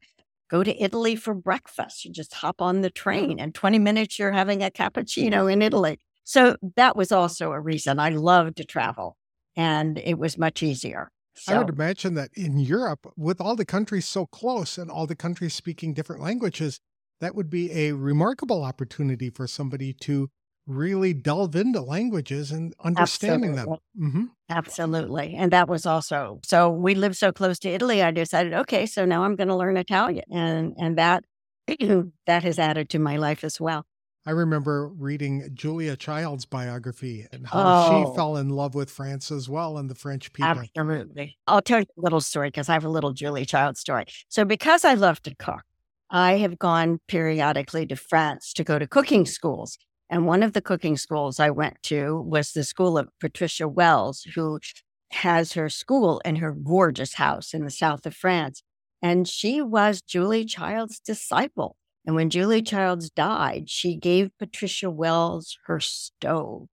go 0.51 0.63
to 0.63 0.83
Italy 0.83 1.17
for 1.17 1.35
breakfast. 1.35 2.05
You 2.05 2.13
just 2.13 2.35
hop 2.35 2.61
on 2.61 2.81
the 2.81 2.91
train, 2.91 3.39
and 3.39 3.55
20 3.55 3.79
minutes, 3.79 4.19
you're 4.19 4.33
having 4.33 4.63
a 4.63 4.71
cappuccino 4.71 5.53
in 5.53 5.63
Italy. 5.63 5.99
So 6.25 6.57
that 6.77 6.97
was 6.97 7.11
also 7.11 7.53
a 7.53 7.61
reason 7.61 7.99
I 7.99 8.11
loved 8.11 8.57
to 8.59 8.65
travel, 8.65 9.17
and 9.57 9.99
it 9.99 10.19
was 10.19 10.39
much 10.39 10.63
easier. 10.63 11.11
So, 11.35 11.55
I 11.55 11.59
would 11.59 11.69
imagine 11.69 12.15
that 12.15 12.31
in 12.35 12.59
Europe, 12.59 13.13
with 13.17 13.41
all 13.41 13.57
the 13.57 13.65
countries 13.65 14.07
so 14.07 14.27
close 14.27 14.79
and 14.79 14.91
all 14.91 15.07
the 15.07 15.17
countries 15.17 15.55
speaking 15.55 15.95
different 15.95 16.23
languages, 16.23 16.79
that 17.21 17.35
would 17.35 17.51
be 17.51 17.71
a 17.73 17.93
remarkable 17.93 18.63
opportunity 18.63 19.31
for 19.31 19.47
somebody 19.47 19.93
to 20.03 20.29
really 20.67 21.13
delve 21.13 21.57
into 21.57 21.81
languages 21.81 22.53
and 22.53 22.75
understanding 22.81 23.55
Absolutely. 23.55 23.57
them. 23.57 23.75
hmm 23.97 24.27
Absolutely. 24.51 25.35
And 25.37 25.53
that 25.53 25.69
was 25.69 25.87
also 25.87 26.41
so 26.45 26.71
we 26.71 26.95
live 26.95 27.17
so 27.17 27.33
close 27.33 27.59
to 27.61 27.71
Italy, 27.71 28.03
I 28.03 28.11
decided, 28.13 28.55
okay, 28.55 28.87
so 28.87 29.05
now 29.07 29.25
I'm 29.25 29.37
going 29.37 29.49
to 29.49 29.57
learn 29.57 29.77
Italian. 29.79 30.25
And 30.33 30.75
and 30.79 30.99
that 30.99 31.25
that 32.27 32.43
has 32.45 32.59
added 32.59 32.91
to 32.91 32.99
my 32.99 33.17
life 33.17 33.45
as 33.45 33.61
well. 33.61 33.87
I 34.25 34.31
remember 34.31 34.89
reading 34.89 35.51
Julia 35.53 35.97
Child's 35.97 36.45
biography 36.45 37.27
and 37.33 37.47
how 37.47 37.61
Oh. 37.65 38.11
she 38.11 38.17
fell 38.17 38.37
in 38.37 38.51
love 38.51 38.75
with 38.75 38.89
France 38.91 39.33
as 39.33 39.49
well 39.49 39.77
and 39.79 39.91
the 39.91 39.97
French 39.97 40.33
people. 40.33 40.49
Absolutely. 40.51 41.39
I'll 41.49 41.61
tell 41.63 41.81
you 41.81 41.87
a 41.99 42.01
little 42.01 42.21
story 42.21 42.49
because 42.49 42.69
I 42.69 42.75
have 42.75 42.85
a 42.85 42.89
little 42.89 43.13
Julie 43.13 43.45
Child 43.45 43.77
story. 43.77 44.05
So, 44.29 44.45
because 44.45 44.85
I 44.85 44.95
love 44.95 45.21
to 45.23 45.35
cook, 45.35 45.63
I 46.11 46.35
have 46.39 46.59
gone 46.59 47.01
periodically 47.09 47.85
to 47.87 47.97
France 47.97 48.53
to 48.55 48.63
go 48.65 48.79
to 48.79 48.87
cooking 48.87 49.27
schools. 49.27 49.77
And 50.09 50.27
one 50.27 50.43
of 50.43 50.53
the 50.53 50.61
cooking 50.61 50.97
schools 50.97 51.41
I 51.41 51.51
went 51.51 51.83
to 51.85 52.21
was 52.21 52.53
the 52.53 52.65
school 52.65 52.99
of 52.99 53.09
Patricia 53.19 53.67
Wells, 53.67 54.23
who 54.35 54.61
has 55.11 55.55
her 55.55 55.69
school 55.69 56.21
in 56.25 56.37
her 56.37 56.53
gorgeous 56.53 57.15
house 57.15 57.55
in 57.55 57.65
the 57.65 57.71
south 57.71 58.07
of 58.07 58.15
France. 58.15 58.63
And 59.01 59.27
she 59.27 59.61
was 59.63 60.01
Julie 60.01 60.45
Child's 60.45 61.01
disciple. 61.01 61.77
And 62.05 62.17
when 62.17 62.31
Julie 62.31 62.63
Childs 62.63 63.11
died, 63.11 63.71
she 63.71 63.97
gave 63.97 64.31
Patricia 64.39 64.91
Wells 64.91 65.57
her 65.67 65.79
stove. 65.79 66.67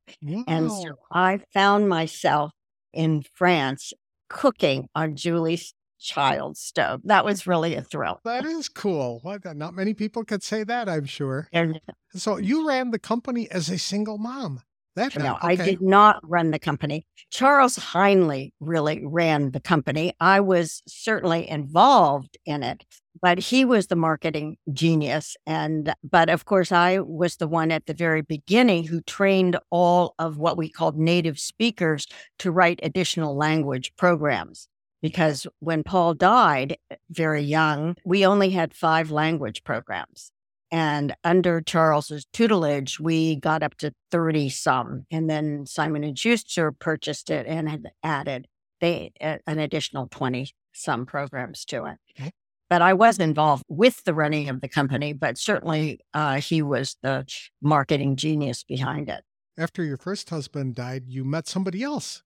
And 0.48 0.72
so 0.72 0.96
I 1.12 1.42
found 1.54 1.88
myself 1.88 2.52
in 2.94 3.24
France 3.36 3.94
cooking 4.28 4.88
on 4.96 5.16
Julie's 5.16 5.74
Child's 6.02 6.62
stove. 6.62 7.02
That 7.04 7.26
was 7.26 7.46
really 7.46 7.76
a 7.76 7.82
thrill. 7.82 8.22
That 8.24 8.46
is 8.46 8.70
cool. 8.70 9.22
Not 9.54 9.74
many 9.74 9.94
people 9.94 10.24
could 10.24 10.42
say 10.42 10.64
that, 10.64 10.88
I'm 10.88 11.06
sure. 11.06 11.50
And 11.52 11.80
So 12.16 12.38
you 12.38 12.68
ran 12.68 12.92
the 12.92 13.00
company 13.00 13.50
as 13.52 13.70
a 13.70 13.78
single 13.78 14.18
mom. 14.18 14.62
That 14.96 15.18
no, 15.18 15.36
okay. 15.36 15.48
I 15.48 15.56
did 15.56 15.82
not 15.82 16.20
run 16.28 16.52
the 16.52 16.60
company. 16.60 17.06
Charles 17.32 17.78
Heinle 17.78 18.52
really 18.60 19.02
ran 19.06 19.52
the 19.52 19.60
company. 19.60 20.14
I 20.20 20.40
was 20.40 20.82
certainly 20.88 21.48
involved 21.48 22.38
in 22.46 22.64
it, 22.64 22.84
but 23.22 23.40
he 23.40 23.66
was 23.66 23.88
the 23.88 23.96
marketing 23.96 24.58
genius. 24.74 25.38
And, 25.46 25.94
but 26.04 26.30
of 26.30 26.46
course, 26.46 26.72
I 26.72 27.00
was 27.00 27.38
the 27.38 27.48
one 27.48 27.72
at 27.72 27.86
the 27.86 27.94
very 27.94 28.22
beginning 28.22 28.86
who 28.86 29.02
trained 29.02 29.58
all 29.70 30.16
of 30.20 30.38
what 30.38 30.58
we 30.58 30.70
called 30.70 30.98
native 30.98 31.40
speakers 31.40 32.08
to 32.40 32.52
write 32.52 32.80
additional 32.84 33.38
language 33.38 33.94
programs. 33.96 34.68
Because 35.02 35.48
when 35.60 35.84
Paul 35.84 36.14
died 36.14 36.76
eh, 36.92 36.96
very 37.10 37.42
young, 37.42 37.96
we 38.04 38.26
only 38.26 38.50
had 38.50 38.74
five 38.74 39.12
language 39.12 39.64
programs. 39.64 40.32
And 40.72 41.16
under 41.24 41.62
Charles's 41.62 42.26
tutelage, 42.32 43.00
we 43.00 43.36
got 43.36 43.64
up 43.64 43.76
to 43.78 43.94
30 44.12 44.50
some. 44.50 45.06
And 45.10 45.30
then 45.30 45.66
Simon 45.66 46.04
and 46.04 46.18
Schuster 46.18 46.72
purchased 46.72 47.30
it 47.30 47.48
and 47.48 47.70
had 47.70 47.92
added 48.04 48.48
they 48.82 49.12
an 49.20 49.60
additional 49.60 50.08
20 50.10 50.52
some 50.74 51.06
programs 51.06 51.66
to 51.66 51.86
it. 51.86 51.98
Okay. 52.18 52.32
But 52.70 52.82
I 52.82 52.94
was 52.94 53.18
involved 53.20 53.64
with 53.68 54.04
the 54.04 54.14
running 54.14 54.48
of 54.48 54.62
the 54.62 54.70
company, 54.70 55.12
but 55.12 55.38
certainly 55.38 56.00
uh, 56.14 56.40
he 56.40 56.62
was 56.62 56.96
the 57.02 57.26
marketing 57.62 58.16
genius 58.16 58.64
behind 58.64 59.10
it. 59.10 59.24
After 59.58 59.84
your 59.84 59.98
first 59.98 60.30
husband 60.30 60.76
died, 60.76 61.06
you 61.08 61.26
met 61.26 61.48
somebody 61.48 61.84
else 61.84 62.24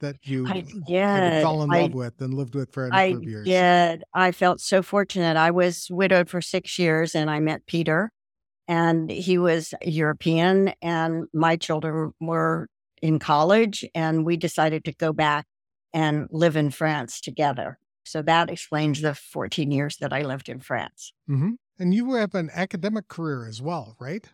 that 0.00 0.26
you 0.26 0.46
I 0.46 0.60
did. 0.86 1.40
fell 1.40 1.62
in 1.62 1.70
I 1.70 1.80
love 1.80 1.94
with 1.94 2.20
and 2.20 2.34
lived 2.34 2.54
with 2.54 2.72
for 2.72 2.86
a 2.86 2.92
I 2.92 3.10
number 3.10 3.18
of 3.18 3.26
years. 3.26 3.48
did. 3.48 4.04
I 4.14 4.32
felt 4.32 4.60
so 4.60 4.82
fortunate. 4.82 5.36
I 5.36 5.50
was 5.50 5.88
widowed 5.90 6.30
for 6.30 6.40
six 6.40 6.78
years 6.78 7.14
and 7.14 7.30
I 7.30 7.40
met 7.40 7.66
Peter, 7.66 8.10
and 8.68 9.10
he 9.10 9.38
was 9.38 9.74
European, 9.82 10.72
and 10.82 11.26
my 11.34 11.56
children 11.56 12.12
were 12.20 12.68
in 13.02 13.18
college, 13.18 13.84
and 13.94 14.26
we 14.26 14.36
decided 14.36 14.84
to 14.86 14.92
go 14.94 15.12
back 15.12 15.46
and 15.94 16.28
live 16.30 16.56
in 16.56 16.70
France 16.70 17.20
together. 17.20 17.78
So 18.04 18.22
that 18.22 18.50
explains 18.50 19.00
the 19.02 19.14
14 19.14 19.70
years 19.70 19.98
that 19.98 20.12
I 20.12 20.22
lived 20.22 20.48
in 20.48 20.60
France. 20.60 21.12
hmm 21.26 21.52
And 21.78 21.94
you 21.94 22.14
have 22.14 22.34
an 22.34 22.50
academic 22.52 23.08
career 23.08 23.46
as 23.46 23.62
well, 23.62 23.96
right? 24.00 24.28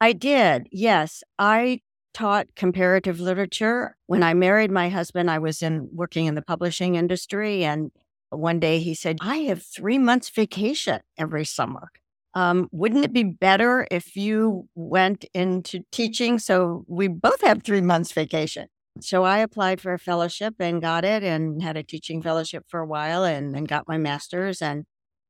I 0.00 0.12
did. 0.12 0.68
Yes. 0.70 1.22
I 1.38 1.80
taught 2.16 2.46
comparative 2.56 3.20
literature. 3.20 3.94
When 4.06 4.22
I 4.22 4.32
married 4.32 4.70
my 4.70 4.88
husband, 4.88 5.30
I 5.30 5.38
was 5.38 5.60
in 5.60 5.90
working 5.92 6.24
in 6.24 6.34
the 6.34 6.40
publishing 6.40 6.94
industry 6.94 7.62
and 7.62 7.90
one 8.30 8.58
day 8.58 8.78
he 8.78 8.94
said, 8.94 9.18
"I 9.20 9.36
have 9.48 9.62
3 9.62 9.98
months 9.98 10.30
vacation 10.30 11.00
every 11.18 11.44
summer. 11.44 11.90
Um, 12.32 12.68
wouldn't 12.72 13.04
it 13.04 13.12
be 13.12 13.22
better 13.22 13.86
if 13.90 14.16
you 14.16 14.66
went 14.74 15.26
into 15.34 15.84
teaching 15.92 16.38
so 16.38 16.84
we 16.88 17.06
both 17.06 17.42
have 17.42 17.62
3 17.62 17.82
months 17.82 18.12
vacation?" 18.12 18.68
So 19.00 19.24
I 19.24 19.38
applied 19.40 19.82
for 19.82 19.92
a 19.92 19.98
fellowship 19.98 20.54
and 20.58 20.80
got 20.80 21.04
it 21.04 21.22
and 21.22 21.62
had 21.62 21.76
a 21.76 21.82
teaching 21.82 22.22
fellowship 22.22 22.64
for 22.66 22.80
a 22.80 22.86
while 22.86 23.24
and 23.24 23.54
then 23.54 23.64
got 23.64 23.86
my 23.86 23.98
master's 23.98 24.62
and 24.62 24.86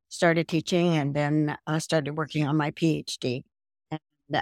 started 0.08 0.46
teaching 0.46 0.96
and 0.96 1.14
then 1.14 1.56
uh, 1.66 1.80
started 1.80 2.16
working 2.16 2.46
on 2.46 2.56
my 2.56 2.70
PhD. 2.70 3.42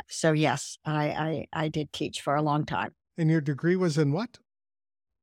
So 0.08 0.32
yes, 0.32 0.78
I, 0.84 1.04
I 1.08 1.46
I 1.52 1.68
did 1.68 1.92
teach 1.92 2.20
for 2.20 2.34
a 2.34 2.42
long 2.42 2.64
time. 2.64 2.92
And 3.16 3.30
your 3.30 3.40
degree 3.40 3.76
was 3.76 3.98
in 3.98 4.12
what? 4.12 4.38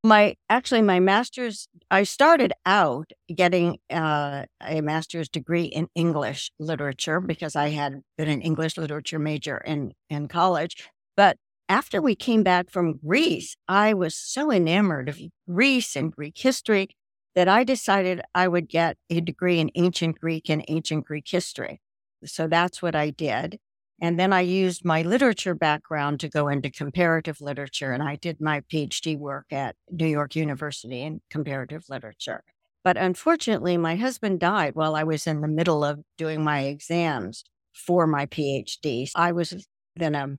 My 0.04 0.36
actually 0.50 0.82
my 0.82 1.00
master's 1.00 1.68
I 1.92 2.04
started 2.04 2.54
out 2.66 3.12
getting 3.34 3.78
uh, 3.92 4.46
a 4.62 4.82
master's 4.82 5.30
degree 5.30 5.66
in 5.66 5.88
English 5.94 6.52
literature 6.60 7.20
because 7.20 7.56
I 7.56 7.70
had 7.70 8.02
been 8.18 8.28
an 8.28 8.42
English 8.42 8.78
literature 8.78 9.20
major 9.20 9.58
in 9.58 9.94
in 10.10 10.28
college. 10.28 10.90
But 11.16 11.38
after 11.70 12.02
we 12.02 12.16
came 12.16 12.44
back 12.44 12.70
from 12.70 12.98
Greece, 12.98 13.56
I 13.68 13.94
was 13.94 14.16
so 14.16 14.52
enamored 14.52 15.08
of 15.08 15.20
Greece 15.48 15.96
and 15.96 16.12
Greek 16.12 16.38
history 16.38 16.90
that 17.36 17.48
I 17.48 17.64
decided 17.64 18.22
I 18.36 18.48
would 18.48 18.68
get 18.68 18.98
a 19.10 19.22
degree 19.22 19.60
in 19.60 19.72
ancient 19.76 20.20
Greek 20.20 20.50
and 20.50 20.66
ancient 20.68 21.06
Greek 21.06 21.28
history. 21.30 21.80
So 22.26 22.48
that's 22.48 22.82
what 22.82 22.96
I 22.96 23.10
did. 23.10 23.60
And 24.02 24.20
then 24.20 24.34
I 24.34 24.42
used 24.42 24.84
my 24.84 25.04
literature 25.04 25.54
background 25.54 26.20
to 26.22 26.30
go 26.30 26.48
into 26.48 26.72
comparative 26.72 27.40
literature. 27.40 27.92
And 27.92 28.02
I 28.02 28.16
did 28.16 28.42
my 28.42 28.62
PhD 28.62 29.16
work 29.18 29.46
at 29.52 29.76
New 29.92 30.08
York 30.08 30.36
University 30.36 31.04
in 31.04 31.22
comparative 31.30 31.84
literature. 31.88 32.44
But 32.84 32.98
unfortunately, 32.98 33.78
my 33.78 33.96
husband 33.96 34.40
died 34.40 34.74
while 34.74 34.96
I 34.96 35.04
was 35.04 35.28
in 35.28 35.42
the 35.42 35.48
middle 35.48 35.84
of 35.84 36.00
doing 36.18 36.44
my 36.44 36.62
exams 36.62 37.44
for 37.74 38.08
my 38.08 38.26
PhD. 38.26 39.12
I 39.16 39.34
was 39.34 39.68
then 39.96 40.16
a 40.16 40.36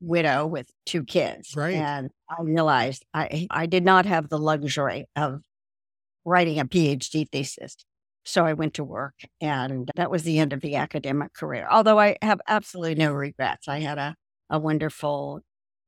widow 0.00 0.46
with 0.46 0.68
two 0.84 1.04
kids. 1.04 1.54
Right. 1.56 1.76
And 1.76 2.10
I 2.28 2.42
realized 2.42 3.04
I, 3.14 3.46
I 3.48 3.66
did 3.66 3.84
not 3.84 4.06
have 4.06 4.28
the 4.28 4.38
luxury 4.38 5.06
of 5.14 5.40
writing 6.24 6.58
a 6.58 6.64
PhD 6.64 7.28
thesis. 7.30 7.76
So 8.24 8.46
I 8.46 8.54
went 8.54 8.74
to 8.74 8.84
work, 8.84 9.14
and 9.40 9.90
that 9.96 10.10
was 10.10 10.22
the 10.22 10.38
end 10.38 10.52
of 10.52 10.60
the 10.60 10.76
academic 10.76 11.34
career. 11.34 11.66
Although 11.70 11.98
I 11.98 12.16
have 12.22 12.40
absolutely 12.48 12.94
no 12.94 13.12
regrets. 13.12 13.68
I 13.68 13.80
had 13.80 13.98
a, 13.98 14.14
a 14.50 14.58
wonderful 14.58 15.40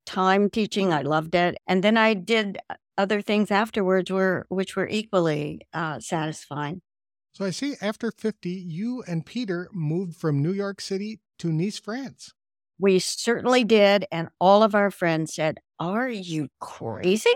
time 0.06 0.50
teaching. 0.50 0.92
I 0.92 1.02
loved 1.02 1.34
it. 1.34 1.56
And 1.66 1.82
then 1.82 1.96
I 1.96 2.14
did 2.14 2.58
other 2.98 3.20
things 3.20 3.50
afterwards 3.50 4.10
were 4.10 4.46
which 4.48 4.76
were 4.76 4.88
equally 4.88 5.60
uh, 5.72 6.00
satisfying. 6.00 6.80
So 7.32 7.44
I 7.44 7.50
see 7.50 7.74
after 7.82 8.10
50, 8.10 8.48
you 8.48 9.02
and 9.06 9.26
Peter 9.26 9.68
moved 9.72 10.16
from 10.16 10.42
New 10.42 10.52
York 10.52 10.80
City 10.80 11.20
to 11.38 11.52
Nice, 11.52 11.78
France. 11.78 12.32
We 12.78 12.98
certainly 12.98 13.64
did. 13.64 14.06
And 14.10 14.28
all 14.40 14.62
of 14.62 14.74
our 14.74 14.90
friends 14.90 15.34
said, 15.34 15.58
Are 15.78 16.08
you 16.08 16.48
crazy? 16.60 17.34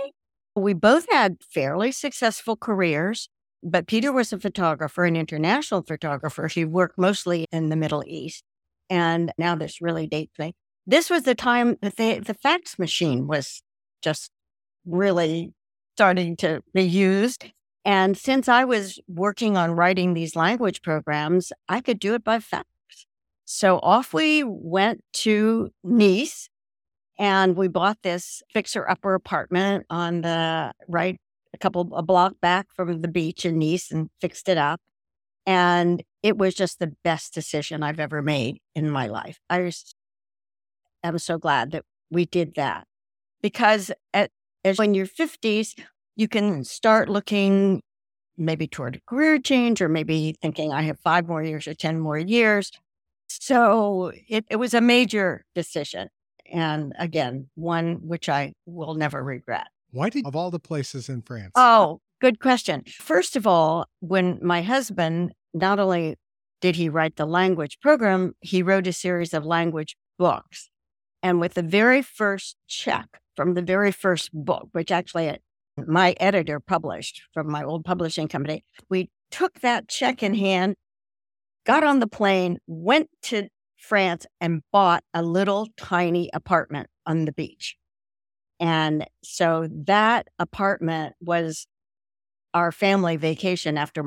We 0.56 0.72
both 0.72 1.06
had 1.10 1.36
fairly 1.42 1.92
successful 1.92 2.56
careers, 2.56 3.28
but 3.62 3.86
Peter 3.86 4.12
was 4.12 4.32
a 4.32 4.38
photographer, 4.38 5.04
an 5.04 5.16
international 5.16 5.82
photographer. 5.82 6.48
He 6.48 6.64
worked 6.64 6.98
mostly 6.98 7.46
in 7.52 7.68
the 7.68 7.76
Middle 7.76 8.04
East. 8.06 8.44
And 8.88 9.32
now 9.38 9.54
this 9.54 9.80
really 9.80 10.06
dates 10.06 10.38
me. 10.38 10.54
This 10.86 11.10
was 11.10 11.22
the 11.22 11.34
time 11.34 11.76
that 11.82 11.96
they, 11.96 12.18
the 12.18 12.34
fax 12.34 12.78
machine 12.78 13.26
was 13.26 13.62
just 14.02 14.30
really 14.84 15.52
starting 15.94 16.36
to 16.38 16.62
be 16.72 16.82
used. 16.82 17.52
And 17.84 18.16
since 18.16 18.48
I 18.48 18.64
was 18.64 18.98
working 19.08 19.56
on 19.56 19.72
writing 19.72 20.14
these 20.14 20.36
language 20.36 20.82
programs, 20.82 21.52
I 21.68 21.80
could 21.80 21.98
do 21.98 22.14
it 22.14 22.24
by 22.24 22.40
fax. 22.40 22.66
So 23.44 23.78
off 23.78 24.12
we 24.12 24.42
went 24.44 25.02
to 25.14 25.70
Nice 25.82 26.48
and 27.18 27.56
we 27.56 27.68
bought 27.68 27.98
this 28.02 28.42
fixer 28.52 28.88
upper 28.88 29.14
apartment 29.14 29.86
on 29.90 30.22
the 30.22 30.72
right, 30.88 31.20
a 31.52 31.58
couple, 31.58 31.94
a 31.94 32.02
block 32.02 32.34
back 32.40 32.68
from 32.74 33.00
the 33.02 33.08
beach 33.08 33.44
in 33.44 33.58
Nice 33.58 33.90
and 33.90 34.10
fixed 34.20 34.48
it 34.48 34.58
up. 34.58 34.80
And 35.46 36.02
it 36.22 36.36
was 36.36 36.54
just 36.54 36.78
the 36.78 36.92
best 37.02 37.34
decision 37.34 37.82
I've 37.82 38.00
ever 38.00 38.22
made 38.22 38.58
in 38.74 38.90
my 38.90 39.06
life. 39.06 39.40
I 39.48 39.62
just 39.62 39.94
am 41.02 41.18
so 41.18 41.38
glad 41.38 41.72
that 41.72 41.84
we 42.10 42.26
did 42.26 42.54
that 42.54 42.86
because 43.42 43.90
at, 44.12 44.30
as 44.64 44.78
when 44.78 44.94
you're 44.94 45.06
50s, 45.06 45.78
you 46.16 46.28
can 46.28 46.64
start 46.64 47.08
looking 47.08 47.82
maybe 48.36 48.66
toward 48.66 48.96
a 48.96 49.00
career 49.06 49.38
change 49.38 49.80
or 49.80 49.88
maybe 49.88 50.34
thinking 50.40 50.72
I 50.72 50.82
have 50.82 50.98
five 51.00 51.28
more 51.28 51.42
years 51.42 51.66
or 51.66 51.74
10 51.74 51.98
more 52.00 52.18
years. 52.18 52.70
So 53.28 54.12
it, 54.28 54.44
it 54.50 54.56
was 54.56 54.74
a 54.74 54.80
major 54.80 55.44
decision. 55.54 56.08
And 56.50 56.92
again, 56.98 57.48
one 57.54 58.06
which 58.06 58.28
I 58.28 58.54
will 58.66 58.94
never 58.94 59.22
regret. 59.22 59.68
Why 59.92 60.08
did, 60.08 60.26
of 60.26 60.36
all 60.36 60.50
the 60.50 60.60
places 60.60 61.08
in 61.08 61.22
France? 61.22 61.52
Oh, 61.54 62.00
good 62.20 62.38
question. 62.38 62.84
First 62.86 63.36
of 63.36 63.46
all, 63.46 63.86
when 64.00 64.38
my 64.42 64.62
husband, 64.62 65.32
not 65.52 65.78
only 65.78 66.16
did 66.60 66.76
he 66.76 66.88
write 66.88 67.16
the 67.16 67.26
language 67.26 67.78
program, 67.80 68.34
he 68.40 68.62
wrote 68.62 68.86
a 68.86 68.92
series 68.92 69.34
of 69.34 69.44
language 69.44 69.96
books. 70.18 70.70
And 71.22 71.40
with 71.40 71.54
the 71.54 71.62
very 71.62 72.02
first 72.02 72.56
check 72.68 73.20
from 73.34 73.54
the 73.54 73.62
very 73.62 73.92
first 73.92 74.30
book, 74.32 74.68
which 74.72 74.90
actually 74.90 75.38
my 75.76 76.14
editor 76.20 76.60
published 76.60 77.22
from 77.32 77.50
my 77.50 77.64
old 77.64 77.84
publishing 77.84 78.28
company, 78.28 78.64
we 78.88 79.10
took 79.30 79.60
that 79.60 79.88
check 79.88 80.22
in 80.22 80.34
hand, 80.34 80.76
got 81.64 81.84
on 81.84 82.00
the 82.00 82.06
plane, 82.06 82.58
went 82.66 83.08
to 83.22 83.48
France, 83.76 84.26
and 84.40 84.62
bought 84.72 85.02
a 85.14 85.22
little 85.22 85.66
tiny 85.76 86.28
apartment 86.34 86.88
on 87.06 87.24
the 87.24 87.32
beach. 87.32 87.76
And 88.60 89.06
so 89.24 89.68
that 89.86 90.28
apartment 90.38 91.14
was 91.20 91.66
our 92.52 92.70
family 92.70 93.16
vacation 93.16 93.78
after 93.78 94.04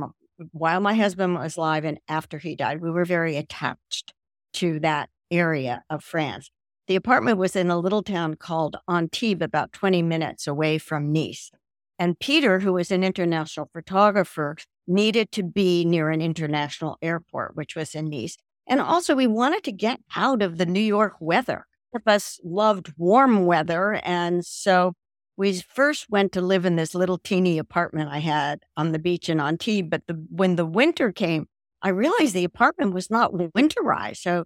while 0.52 0.80
my 0.80 0.94
husband 0.94 1.36
was 1.36 1.58
alive 1.58 1.86
and 1.86 2.00
after 2.08 2.38
he 2.38 2.56
died. 2.56 2.82
We 2.82 2.92
were 2.92 3.06
very 3.06 3.36
attached 3.36 4.14
to 4.54 4.80
that 4.82 5.10
area 5.32 5.84
of 5.90 6.04
France. 6.04 6.50
The 6.88 6.96
apartment 6.96 7.38
was 7.38 7.56
in 7.56 7.70
a 7.70 7.80
little 7.80 8.04
town 8.04 8.36
called 8.36 8.76
Antibes, 8.88 9.42
about 9.42 9.72
20 9.72 10.02
minutes 10.02 10.48
away 10.48 10.78
from 10.78 11.12
Nice. 11.12 11.50
And 11.98 12.20
Peter, 12.20 12.60
who 12.60 12.74
was 12.74 12.92
an 12.92 13.04
international 13.04 13.70
photographer, 13.72 14.58
needed 14.86 15.32
to 15.32 15.44
be 15.44 15.86
near 15.86 16.10
an 16.10 16.22
international 16.22 16.98
airport, 17.02 17.56
which 17.56 17.76
was 17.76 17.96
in 17.96 18.10
Nice. 18.10 18.38
And 18.68 18.82
also, 18.82 19.16
we 19.16 19.28
wanted 19.28 19.64
to 19.64 19.72
get 19.72 20.00
out 20.16 20.42
of 20.42 20.58
the 20.58 20.66
New 20.66 20.82
York 20.82 21.16
weather. 21.20 21.66
Of 21.94 22.02
us 22.08 22.40
loved 22.44 22.94
warm 22.98 23.46
weather. 23.46 24.02
And 24.04 24.46
so 24.46 24.94
we 25.38 25.62
first 25.62 26.10
went 26.10 26.32
to 26.34 26.42
live 26.42 26.66
in 26.66 26.76
this 26.76 26.96
little 26.96 27.18
teeny 27.18 27.58
apartment 27.58 28.10
I 28.12 28.20
had 28.20 28.62
on 28.76 28.92
the 28.92 29.00
beach 29.00 29.30
in 29.30 29.40
Antibes. 29.40 29.90
But 29.90 30.04
the, 30.08 30.14
when 30.30 30.56
the 30.56 30.66
winter 30.66 31.12
came, 31.12 31.48
I 31.82 31.90
realized 31.90 32.34
the 32.34 32.44
apartment 32.44 32.94
was 32.94 33.12
not 33.12 33.34
winterized. 33.34 34.18
So 34.18 34.46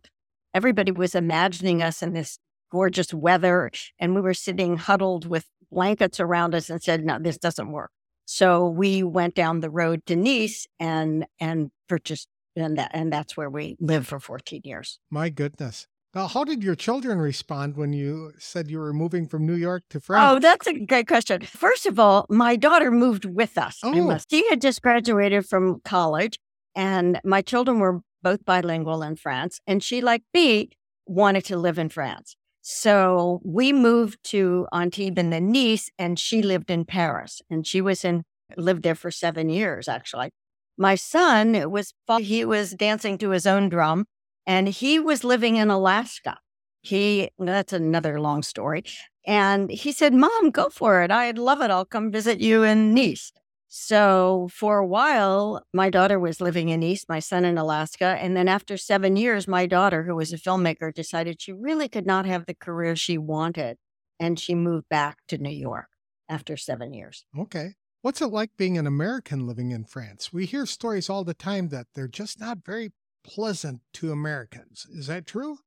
everybody 0.53 0.91
was 0.91 1.15
imagining 1.15 1.81
us 1.81 2.01
in 2.01 2.13
this 2.13 2.39
gorgeous 2.71 3.13
weather. 3.13 3.71
And 3.99 4.15
we 4.15 4.21
were 4.21 4.33
sitting 4.33 4.77
huddled 4.77 5.25
with 5.25 5.45
blankets 5.71 6.19
around 6.19 6.55
us 6.55 6.69
and 6.69 6.81
said, 6.81 7.05
no, 7.05 7.19
this 7.19 7.37
doesn't 7.37 7.71
work. 7.71 7.91
So 8.25 8.67
we 8.67 9.03
went 9.03 9.35
down 9.35 9.61
the 9.61 9.69
road 9.69 10.05
to 10.07 10.15
Nice 10.15 10.67
and 10.79 11.25
and 11.39 11.71
purchased 11.87 12.27
and 12.57 12.77
that 12.77 12.91
and 12.93 13.11
that's 13.11 13.37
where 13.37 13.49
we 13.49 13.77
lived 13.79 14.07
for 14.07 14.19
14 14.19 14.61
years. 14.65 14.99
My 15.09 15.29
goodness. 15.29 15.87
Now, 16.15 16.27
how 16.27 16.43
did 16.43 16.63
your 16.63 16.75
children 16.75 17.19
respond 17.19 17.75
when 17.75 17.93
you 17.93 18.31
said 18.39 18.71
you 18.71 18.79
were 18.79 18.93
moving 18.93 19.27
from 19.27 19.45
New 19.45 19.55
York 19.55 19.83
to 19.89 19.99
France? 19.99 20.37
Oh, 20.37 20.39
that's 20.39 20.65
a 20.65 20.73
great 20.73 21.07
question. 21.07 21.41
First 21.41 21.85
of 21.85 21.99
all, 21.99 22.25
my 22.29 22.55
daughter 22.55 22.89
moved 22.91 23.25
with 23.25 23.57
us. 23.57 23.79
Oh. 23.83 24.17
She 24.29 24.47
had 24.49 24.61
just 24.61 24.81
graduated 24.81 25.45
from 25.45 25.81
college, 25.83 26.39
and 26.75 27.19
my 27.23 27.41
children 27.41 27.79
were 27.79 28.01
both 28.23 28.45
bilingual 28.45 29.03
in 29.03 29.15
France. 29.15 29.59
And 29.67 29.83
she, 29.83 30.01
like 30.01 30.23
me, 30.33 30.69
wanted 31.05 31.45
to 31.45 31.57
live 31.57 31.77
in 31.77 31.89
France. 31.89 32.35
So 32.61 33.39
we 33.45 33.71
moved 33.71 34.17
to 34.25 34.67
Antibes 34.73 35.19
and 35.19 35.31
then 35.31 35.51
Nice, 35.51 35.89
and 35.99 36.17
she 36.17 36.41
lived 36.41 36.71
in 36.71 36.85
Paris. 36.85 37.41
And 37.49 37.67
she 37.67 37.79
was 37.79 38.03
in, 38.03 38.23
lived 38.55 38.83
there 38.83 38.95
for 38.95 39.11
seven 39.11 39.49
years, 39.49 39.87
actually. 39.87 40.31
My 40.77 40.95
son 40.95 41.69
was, 41.69 41.93
he 42.19 42.43
was 42.43 42.71
dancing 42.71 43.17
to 43.19 43.29
his 43.29 43.45
own 43.45 43.69
drum, 43.69 44.05
and 44.47 44.69
he 44.69 44.97
was 44.97 45.25
living 45.25 45.57
in 45.57 45.69
Alaska. 45.69 46.39
He, 46.81 47.29
that's 47.37 47.73
another 47.73 48.19
long 48.19 48.41
story. 48.41 48.85
And 49.25 49.69
he 49.69 49.91
said, 49.91 50.13
Mom, 50.13 50.51
go 50.51 50.69
for 50.69 51.03
it. 51.03 51.11
I'd 51.11 51.37
love 51.37 51.61
it. 51.61 51.69
I'll 51.69 51.85
come 51.85 52.11
visit 52.11 52.39
you 52.39 52.63
in 52.63 52.93
Nice. 52.93 53.33
So 53.67 54.47
for 54.49 54.77
a 54.77 54.87
while, 54.87 55.61
my 55.73 55.89
daughter 55.89 56.17
was 56.17 56.39
living 56.39 56.69
in 56.69 56.81
East, 56.81 57.09
my 57.09 57.19
son 57.19 57.43
in 57.43 57.57
Alaska. 57.57 58.17
And 58.21 58.37
then 58.37 58.47
after 58.47 58.77
seven 58.77 59.17
years, 59.17 59.45
my 59.45 59.65
daughter, 59.65 60.03
who 60.03 60.15
was 60.15 60.31
a 60.31 60.37
filmmaker, 60.37 60.93
decided 60.93 61.41
she 61.41 61.51
really 61.51 61.89
could 61.89 62.05
not 62.05 62.25
have 62.25 62.45
the 62.45 62.55
career 62.55 62.95
she 62.95 63.17
wanted. 63.17 63.75
And 64.17 64.39
she 64.39 64.55
moved 64.55 64.87
back 64.89 65.17
to 65.27 65.37
New 65.37 65.49
York 65.49 65.89
after 66.29 66.55
seven 66.55 66.93
years. 66.93 67.25
Okay. 67.37 67.73
What's 68.01 68.21
it 68.21 68.27
like 68.27 68.51
being 68.55 68.77
an 68.77 68.87
American 68.87 69.45
living 69.45 69.71
in 69.71 69.83
France? 69.83 70.31
We 70.31 70.45
hear 70.45 70.65
stories 70.65 71.09
all 71.09 71.25
the 71.25 71.33
time 71.33 71.67
that 71.69 71.87
they're 71.93 72.07
just 72.07 72.39
not 72.39 72.59
very 72.65 72.93
pleasant 73.27 73.81
to 73.93 74.11
Americans. 74.11 74.87
Is 74.91 75.07
that 75.07 75.25
true? 75.27 75.59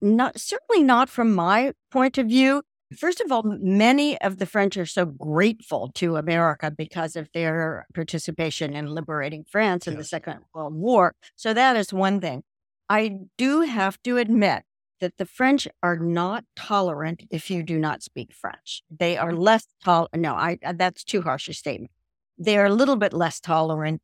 Not 0.00 0.38
certainly 0.38 0.82
not 0.82 1.08
from 1.08 1.32
my 1.32 1.72
point 1.90 2.18
of 2.18 2.26
view. 2.26 2.62
First 2.98 3.20
of 3.20 3.32
all, 3.32 3.42
many 3.44 4.20
of 4.20 4.38
the 4.38 4.46
French 4.46 4.76
are 4.76 4.86
so 4.86 5.06
grateful 5.06 5.90
to 5.94 6.16
America 6.16 6.70
because 6.70 7.16
of 7.16 7.28
their 7.32 7.86
participation 7.94 8.74
in 8.74 8.86
liberating 8.86 9.44
France 9.48 9.86
in 9.86 9.94
yes. 9.94 10.02
the 10.02 10.04
Second 10.04 10.40
World 10.54 10.74
War. 10.74 11.14
So 11.34 11.54
that 11.54 11.76
is 11.76 11.92
one 11.92 12.20
thing. 12.20 12.42
I 12.88 13.16
do 13.38 13.62
have 13.62 14.00
to 14.02 14.18
admit 14.18 14.64
that 15.00 15.16
the 15.16 15.26
French 15.26 15.66
are 15.82 15.96
not 15.96 16.44
tolerant 16.54 17.24
if 17.30 17.50
you 17.50 17.62
do 17.62 17.78
not 17.78 18.02
speak 18.02 18.32
French. 18.32 18.82
They 18.90 19.16
are 19.16 19.32
less 19.32 19.66
tolerant. 19.82 20.14
No, 20.16 20.34
I 20.34 20.58
that's 20.74 21.04
too 21.04 21.22
harsh 21.22 21.48
a 21.48 21.54
statement. 21.54 21.90
They 22.38 22.58
are 22.58 22.66
a 22.66 22.74
little 22.74 22.96
bit 22.96 23.12
less 23.12 23.40
tolerant 23.40 24.02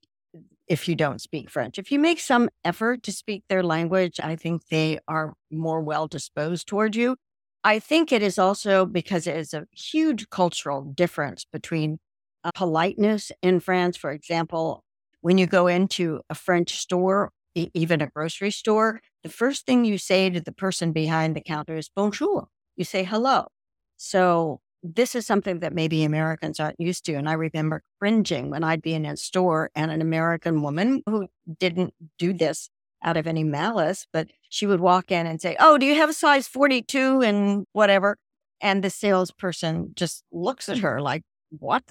if 0.70 0.88
you 0.88 0.94
don't 0.94 1.20
speak 1.20 1.50
French. 1.50 1.78
If 1.78 1.90
you 1.90 1.98
make 1.98 2.20
some 2.20 2.48
effort 2.64 3.02
to 3.02 3.12
speak 3.12 3.42
their 3.48 3.64
language, 3.64 4.20
I 4.22 4.36
think 4.36 4.68
they 4.68 5.00
are 5.08 5.34
more 5.50 5.82
well 5.82 6.06
disposed 6.06 6.68
toward 6.68 6.94
you. 6.94 7.16
I 7.64 7.80
think 7.80 8.12
it 8.12 8.22
is 8.22 8.38
also 8.38 8.86
because 8.86 9.26
it 9.26 9.36
is 9.36 9.52
a 9.52 9.66
huge 9.72 10.30
cultural 10.30 10.82
difference 10.82 11.44
between 11.52 11.98
uh, 12.44 12.52
politeness 12.54 13.32
in 13.42 13.58
France. 13.58 13.96
For 13.96 14.12
example, 14.12 14.84
when 15.22 15.38
you 15.38 15.46
go 15.46 15.66
into 15.66 16.20
a 16.30 16.36
French 16.36 16.78
store, 16.78 17.32
even 17.54 18.00
a 18.00 18.06
grocery 18.06 18.52
store, 18.52 19.00
the 19.24 19.28
first 19.28 19.66
thing 19.66 19.84
you 19.84 19.98
say 19.98 20.30
to 20.30 20.40
the 20.40 20.52
person 20.52 20.92
behind 20.92 21.34
the 21.34 21.42
counter 21.42 21.76
is 21.76 21.90
bonjour. 21.94 22.46
You 22.76 22.84
say 22.84 23.02
hello. 23.02 23.48
So 23.96 24.60
this 24.82 25.14
is 25.14 25.26
something 25.26 25.60
that 25.60 25.74
maybe 25.74 26.04
Americans 26.04 26.58
aren't 26.58 26.80
used 26.80 27.04
to. 27.06 27.14
And 27.14 27.28
I 27.28 27.34
remember 27.34 27.82
cringing 27.98 28.50
when 28.50 28.64
I'd 28.64 28.82
be 28.82 28.94
in 28.94 29.04
a 29.04 29.16
store 29.16 29.70
and 29.74 29.90
an 29.90 30.00
American 30.00 30.62
woman 30.62 31.02
who 31.06 31.28
didn't 31.58 31.94
do 32.18 32.32
this 32.32 32.70
out 33.02 33.16
of 33.16 33.26
any 33.26 33.44
malice, 33.44 34.06
but 34.12 34.28
she 34.48 34.66
would 34.66 34.80
walk 34.80 35.10
in 35.10 35.26
and 35.26 35.40
say, 35.40 35.56
Oh, 35.58 35.78
do 35.78 35.86
you 35.86 35.94
have 35.96 36.10
a 36.10 36.14
size 36.14 36.46
42 36.48 37.22
and 37.22 37.66
whatever? 37.72 38.16
And 38.60 38.84
the 38.84 38.90
salesperson 38.90 39.92
just 39.94 40.24
looks 40.32 40.68
at 40.68 40.78
her 40.78 41.00
like, 41.00 41.22
What? 41.50 41.84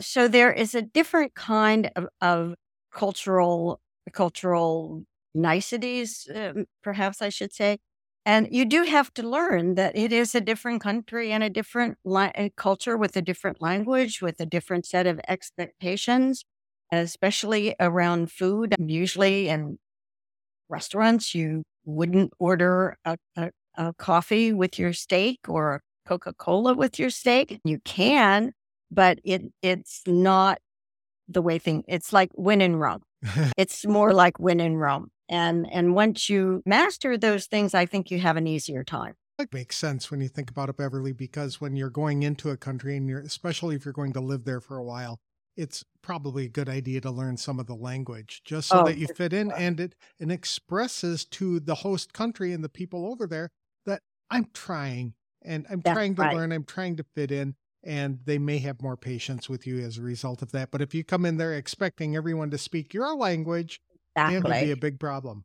So 0.00 0.28
there 0.28 0.52
is 0.52 0.74
a 0.74 0.82
different 0.82 1.34
kind 1.34 1.90
of, 1.96 2.06
of 2.20 2.54
cultural, 2.92 3.80
cultural 4.12 5.04
niceties, 5.34 6.28
uh, 6.28 6.52
perhaps 6.82 7.22
I 7.22 7.28
should 7.28 7.52
say. 7.52 7.78
And 8.26 8.48
you 8.50 8.64
do 8.64 8.84
have 8.84 9.12
to 9.14 9.22
learn 9.22 9.74
that 9.76 9.96
it 9.96 10.12
is 10.12 10.34
a 10.34 10.40
different 10.40 10.82
country 10.82 11.32
and 11.32 11.42
a 11.42 11.50
different 11.50 11.98
li- 12.04 12.30
eh, 12.34 12.50
culture 12.56 12.96
with 12.96 13.16
a 13.16 13.22
different 13.22 13.62
language, 13.62 14.20
with 14.20 14.38
a 14.40 14.46
different 14.46 14.86
set 14.86 15.06
of 15.06 15.20
expectations, 15.26 16.44
especially 16.92 17.74
around 17.80 18.30
food. 18.30 18.74
Usually 18.78 19.48
in 19.48 19.78
restaurants, 20.68 21.34
you 21.34 21.62
wouldn't 21.84 22.32
order 22.38 22.96
a, 23.04 23.16
a, 23.36 23.50
a 23.76 23.94
coffee 23.94 24.52
with 24.52 24.78
your 24.78 24.92
steak 24.92 25.40
or 25.48 25.76
a 25.76 25.80
Coca 26.08 26.32
Cola 26.34 26.74
with 26.74 26.98
your 26.98 27.10
steak. 27.10 27.60
You 27.64 27.80
can, 27.84 28.52
but 28.90 29.18
it 29.24 29.42
it's 29.62 30.02
not 30.06 30.58
the 31.28 31.42
way 31.42 31.58
thing. 31.58 31.84
It's 31.88 32.12
like 32.12 32.30
when 32.34 32.60
in 32.60 32.76
Rome. 32.76 33.02
it's 33.56 33.86
more 33.86 34.12
like 34.12 34.38
when 34.38 34.60
in 34.60 34.76
Rome. 34.76 35.10
And 35.30 35.66
and 35.72 35.94
once 35.94 36.28
you 36.28 36.62
master 36.66 37.16
those 37.16 37.46
things, 37.46 37.72
I 37.72 37.86
think 37.86 38.10
you 38.10 38.18
have 38.18 38.36
an 38.36 38.46
easier 38.46 38.84
time. 38.84 39.14
That 39.38 39.54
makes 39.54 39.78
sense 39.78 40.10
when 40.10 40.20
you 40.20 40.28
think 40.28 40.50
about 40.50 40.68
it, 40.68 40.76
Beverly, 40.76 41.12
because 41.12 41.60
when 41.60 41.76
you're 41.76 41.88
going 41.88 42.24
into 42.24 42.50
a 42.50 42.58
country 42.58 42.96
and 42.96 43.08
you're 43.08 43.20
especially 43.20 43.76
if 43.76 43.84
you're 43.84 43.94
going 43.94 44.12
to 44.12 44.20
live 44.20 44.44
there 44.44 44.60
for 44.60 44.76
a 44.76 44.84
while, 44.84 45.20
it's 45.56 45.84
probably 46.02 46.46
a 46.46 46.48
good 46.48 46.68
idea 46.68 47.00
to 47.00 47.10
learn 47.10 47.36
some 47.36 47.60
of 47.60 47.66
the 47.66 47.74
language 47.74 48.42
just 48.44 48.68
so 48.68 48.80
oh, 48.80 48.84
that 48.84 48.98
you 48.98 49.06
fit 49.06 49.32
in 49.32 49.52
and 49.52 49.78
it 49.78 49.94
and 50.18 50.32
expresses 50.32 51.24
to 51.26 51.60
the 51.60 51.76
host 51.76 52.12
country 52.12 52.52
and 52.52 52.64
the 52.64 52.68
people 52.68 53.06
over 53.06 53.26
there 53.26 53.50
that 53.86 54.02
I'm 54.30 54.48
trying 54.52 55.14
and 55.42 55.64
I'm 55.70 55.80
That's 55.80 55.94
trying 55.94 56.16
to 56.16 56.22
right. 56.22 56.36
learn, 56.36 56.52
I'm 56.52 56.64
trying 56.64 56.96
to 56.96 57.04
fit 57.14 57.30
in 57.30 57.54
and 57.82 58.18
they 58.24 58.38
may 58.38 58.58
have 58.58 58.82
more 58.82 58.96
patience 58.96 59.48
with 59.48 59.66
you 59.66 59.80
as 59.80 59.96
a 59.96 60.02
result 60.02 60.42
of 60.42 60.52
that. 60.52 60.70
But 60.70 60.82
if 60.82 60.94
you 60.94 61.02
come 61.04 61.24
in 61.24 61.38
there 61.38 61.54
expecting 61.54 62.14
everyone 62.14 62.50
to 62.50 62.58
speak 62.58 62.92
your 62.92 63.14
language, 63.14 63.80
exactly. 64.16 64.36
it 64.36 64.60
would 64.60 64.66
be 64.66 64.72
a 64.72 64.76
big 64.76 65.00
problem. 65.00 65.44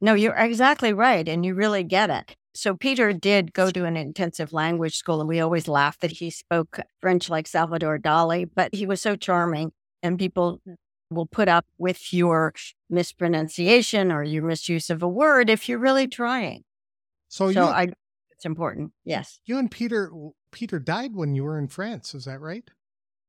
No, 0.00 0.14
you're 0.14 0.34
exactly 0.36 0.92
right. 0.92 1.26
And 1.26 1.44
you 1.44 1.54
really 1.54 1.82
get 1.82 2.10
it. 2.10 2.36
So 2.54 2.74
Peter 2.74 3.12
did 3.12 3.52
go 3.52 3.70
to 3.70 3.84
an 3.84 3.96
intensive 3.96 4.52
language 4.52 4.96
school, 4.96 5.20
and 5.20 5.28
we 5.28 5.40
always 5.40 5.68
laugh 5.68 5.98
that 6.00 6.12
he 6.12 6.30
spoke 6.30 6.78
French 7.00 7.28
like 7.28 7.46
Salvador 7.46 7.98
Dali, 7.98 8.48
but 8.54 8.74
he 8.74 8.86
was 8.86 9.02
so 9.02 9.14
charming, 9.14 9.72
and 10.02 10.18
people 10.18 10.62
will 11.10 11.26
put 11.26 11.48
up 11.48 11.66
with 11.76 12.12
your 12.14 12.54
mispronunciation 12.88 14.10
or 14.10 14.22
your 14.22 14.42
misuse 14.42 14.88
of 14.88 15.02
a 15.02 15.08
word 15.08 15.50
if 15.50 15.68
you're 15.68 15.78
really 15.78 16.08
trying. 16.08 16.62
So, 17.28 17.52
So 17.52 17.64
you, 17.64 17.68
I 17.68 17.88
it's 18.32 18.44
important. 18.44 18.92
Yes. 19.04 19.38
you 19.44 19.58
and 19.58 19.70
Peter 19.70 20.10
Peter 20.50 20.78
died 20.78 21.14
when 21.14 21.34
you 21.34 21.44
were 21.44 21.58
in 21.58 21.68
France. 21.68 22.14
Is 22.14 22.24
that 22.24 22.40
right? 22.40 22.64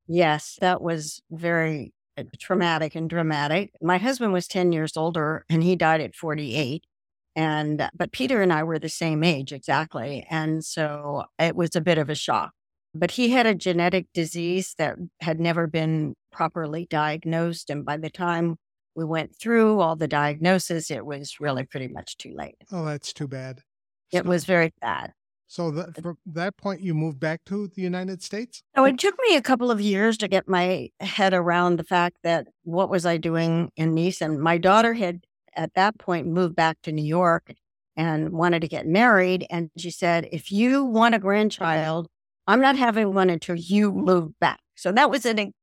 Yes, 0.07 0.57
that 0.61 0.81
was 0.81 1.21
very 1.29 1.93
traumatic 2.39 2.95
and 2.95 3.09
dramatic. 3.09 3.71
My 3.81 3.97
husband 3.97 4.33
was 4.33 4.47
10 4.47 4.71
years 4.71 4.95
older 4.97 5.45
and 5.49 5.63
he 5.63 5.75
died 5.75 6.01
at 6.01 6.15
48. 6.15 6.83
And, 7.35 7.81
uh, 7.81 7.89
but 7.95 8.11
Peter 8.11 8.41
and 8.41 8.51
I 8.51 8.63
were 8.63 8.79
the 8.79 8.89
same 8.89 9.23
age 9.23 9.51
exactly. 9.53 10.25
And 10.29 10.63
so 10.65 11.25
it 11.37 11.55
was 11.55 11.75
a 11.75 11.81
bit 11.81 11.97
of 11.97 12.09
a 12.09 12.15
shock. 12.15 12.51
But 12.95 13.11
he 13.11 13.29
had 13.29 13.45
a 13.45 13.53
genetic 13.53 14.07
disease 14.13 14.73
that 14.79 14.95
had 15.21 15.39
never 15.39 15.67
been 15.67 16.15
properly 16.31 16.87
diagnosed. 16.89 17.69
And 17.69 17.85
by 17.85 17.97
the 17.97 18.09
time 18.09 18.55
we 18.95 19.05
went 19.05 19.35
through 19.39 19.79
all 19.79 19.95
the 19.95 20.07
diagnosis, 20.07 20.89
it 20.89 21.05
was 21.05 21.39
really 21.39 21.63
pretty 21.63 21.87
much 21.89 22.17
too 22.17 22.33
late. 22.35 22.55
Oh, 22.71 22.85
that's 22.85 23.13
too 23.13 23.27
bad. 23.27 23.61
It 24.11 24.23
So- 24.23 24.29
was 24.29 24.45
very 24.45 24.73
bad. 24.81 25.13
So 25.47 25.71
that, 25.71 26.01
from 26.01 26.17
that 26.25 26.57
point, 26.57 26.81
you 26.81 26.93
moved 26.93 27.19
back 27.19 27.45
to 27.45 27.69
the 27.69 27.81
United 27.81 28.21
States. 28.21 28.63
Oh, 28.75 28.83
it 28.83 28.99
took 28.99 29.15
me 29.27 29.37
a 29.37 29.41
couple 29.41 29.71
of 29.71 29.79
years 29.79 30.17
to 30.17 30.27
get 30.27 30.47
my 30.47 30.89
head 30.99 31.33
around 31.33 31.77
the 31.77 31.85
fact 31.85 32.17
that 32.23 32.47
what 32.63 32.89
was 32.89 33.05
I 33.05 33.17
doing 33.17 33.71
in 33.77 33.95
Nice? 33.95 34.21
And 34.21 34.41
my 34.41 34.57
daughter 34.57 34.93
had 34.93 35.21
at 35.55 35.73
that 35.75 35.97
point 35.97 36.27
moved 36.27 36.55
back 36.55 36.81
to 36.83 36.91
New 36.91 37.05
York 37.05 37.53
and 37.95 38.31
wanted 38.31 38.61
to 38.61 38.67
get 38.67 38.85
married. 38.85 39.47
And 39.49 39.71
she 39.77 39.89
said, 39.89 40.27
if 40.31 40.51
you 40.51 40.83
want 40.83 41.15
a 41.15 41.19
grandchild, 41.19 42.07
I'm 42.45 42.61
not 42.61 42.75
having 42.75 43.13
one 43.13 43.29
until 43.29 43.55
you 43.55 43.91
move 43.91 44.37
back. 44.39 44.59
So 44.75 44.91
that 44.91 45.09
was 45.09 45.25
an 45.25 45.53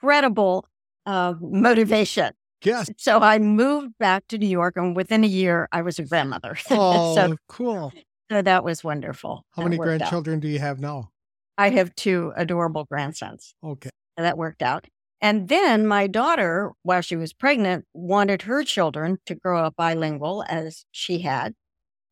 incredible 0.00 0.66
uh, 1.06 1.34
motivation. 1.40 2.32
Yes. 2.62 2.90
So 2.96 3.20
I 3.20 3.38
moved 3.38 3.96
back 3.98 4.26
to 4.28 4.38
New 4.38 4.48
York, 4.48 4.76
and 4.76 4.96
within 4.96 5.22
a 5.22 5.28
year, 5.28 5.68
I 5.70 5.82
was 5.82 5.98
a 5.98 6.04
grandmother. 6.04 6.56
Oh, 6.70 7.14
so, 7.14 7.36
cool. 7.48 7.92
So 8.30 8.42
that 8.42 8.64
was 8.64 8.84
wonderful. 8.84 9.44
How 9.52 9.62
That 9.62 9.68
many 9.68 9.78
worked 9.78 9.90
out. 9.90 9.98
grandchildren 9.98 10.40
do 10.40 10.48
you 10.48 10.58
have 10.58 10.78
now? 10.80 11.10
I 11.56 11.70
have 11.70 11.94
two 11.94 12.32
adorable 12.36 12.84
grandsons. 12.84 13.54
Okay. 13.64 13.90
That 14.16 14.38
worked 14.38 14.62
out. 14.62 14.86
And 15.20 15.48
then 15.48 15.86
my 15.86 16.06
daughter, 16.06 16.72
while 16.82 17.00
she 17.00 17.16
was 17.16 17.32
pregnant, 17.32 17.84
wanted 17.92 18.42
her 18.42 18.62
children 18.62 19.18
to 19.26 19.34
grow 19.34 19.64
up 19.64 19.74
bilingual 19.76 20.44
as 20.48 20.84
she 20.92 21.20
had. 21.20 21.54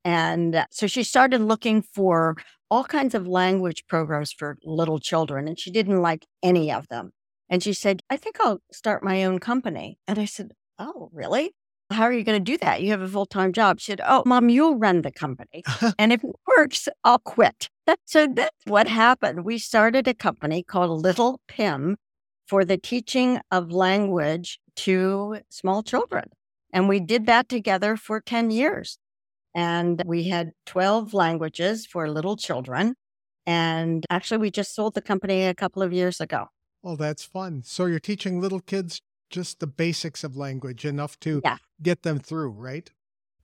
And 0.04 0.54
uh, 0.56 0.66
so 0.70 0.86
she 0.86 1.02
started 1.04 1.40
looking 1.40 1.82
for 1.82 2.36
all 2.70 2.84
kinds 2.84 3.14
of 3.14 3.26
language 3.28 3.84
programs 3.88 4.32
for 4.32 4.58
little 4.64 4.98
children, 4.98 5.46
and 5.46 5.58
she 5.58 5.70
didn't 5.70 6.02
like 6.02 6.26
any 6.42 6.72
of 6.72 6.88
them. 6.88 7.12
And 7.48 7.62
she 7.62 7.72
said, 7.72 8.02
I 8.10 8.16
think 8.16 8.36
I'll 8.40 8.60
start 8.72 9.04
my 9.04 9.24
own 9.24 9.38
company. 9.38 9.98
And 10.08 10.18
I 10.18 10.24
said, 10.24 10.52
Oh, 10.78 11.08
really? 11.12 11.54
How 11.90 12.02
are 12.02 12.12
you 12.12 12.24
going 12.24 12.42
to 12.42 12.52
do 12.52 12.58
that? 12.58 12.82
You 12.82 12.90
have 12.90 13.00
a 13.00 13.08
full 13.08 13.26
time 13.26 13.52
job. 13.52 13.80
She 13.80 13.92
said, 13.92 14.00
Oh, 14.06 14.22
mom, 14.26 14.48
you'll 14.48 14.76
run 14.76 15.02
the 15.02 15.12
company. 15.12 15.62
and 15.98 16.12
if 16.12 16.24
it 16.24 16.30
works, 16.46 16.88
I'll 17.04 17.18
quit. 17.18 17.68
So 18.04 18.26
that's 18.26 18.64
what 18.64 18.88
happened. 18.88 19.44
We 19.44 19.58
started 19.58 20.08
a 20.08 20.14
company 20.14 20.64
called 20.64 21.02
Little 21.02 21.40
Pim 21.46 21.96
for 22.46 22.64
the 22.64 22.76
teaching 22.76 23.40
of 23.50 23.70
language 23.70 24.58
to 24.76 25.38
small 25.48 25.82
children. 25.82 26.30
And 26.72 26.88
we 26.88 27.00
did 27.00 27.26
that 27.26 27.48
together 27.48 27.96
for 27.96 28.20
10 28.20 28.50
years. 28.50 28.98
And 29.54 30.02
we 30.04 30.24
had 30.24 30.50
12 30.66 31.14
languages 31.14 31.86
for 31.86 32.10
little 32.10 32.36
children. 32.36 32.94
And 33.46 34.04
actually, 34.10 34.38
we 34.38 34.50
just 34.50 34.74
sold 34.74 34.94
the 34.94 35.00
company 35.00 35.44
a 35.44 35.54
couple 35.54 35.82
of 35.82 35.92
years 35.92 36.20
ago. 36.20 36.46
Oh, 36.82 36.96
that's 36.96 37.24
fun. 37.24 37.62
So 37.64 37.86
you're 37.86 38.00
teaching 38.00 38.40
little 38.40 38.60
kids 38.60 39.00
just 39.30 39.60
the 39.60 39.66
basics 39.66 40.24
of 40.24 40.36
language, 40.36 40.84
enough 40.84 41.18
to 41.20 41.40
Yeah. 41.44 41.58
get 41.82 42.02
them 42.02 42.18
through, 42.18 42.50
right? 42.50 42.90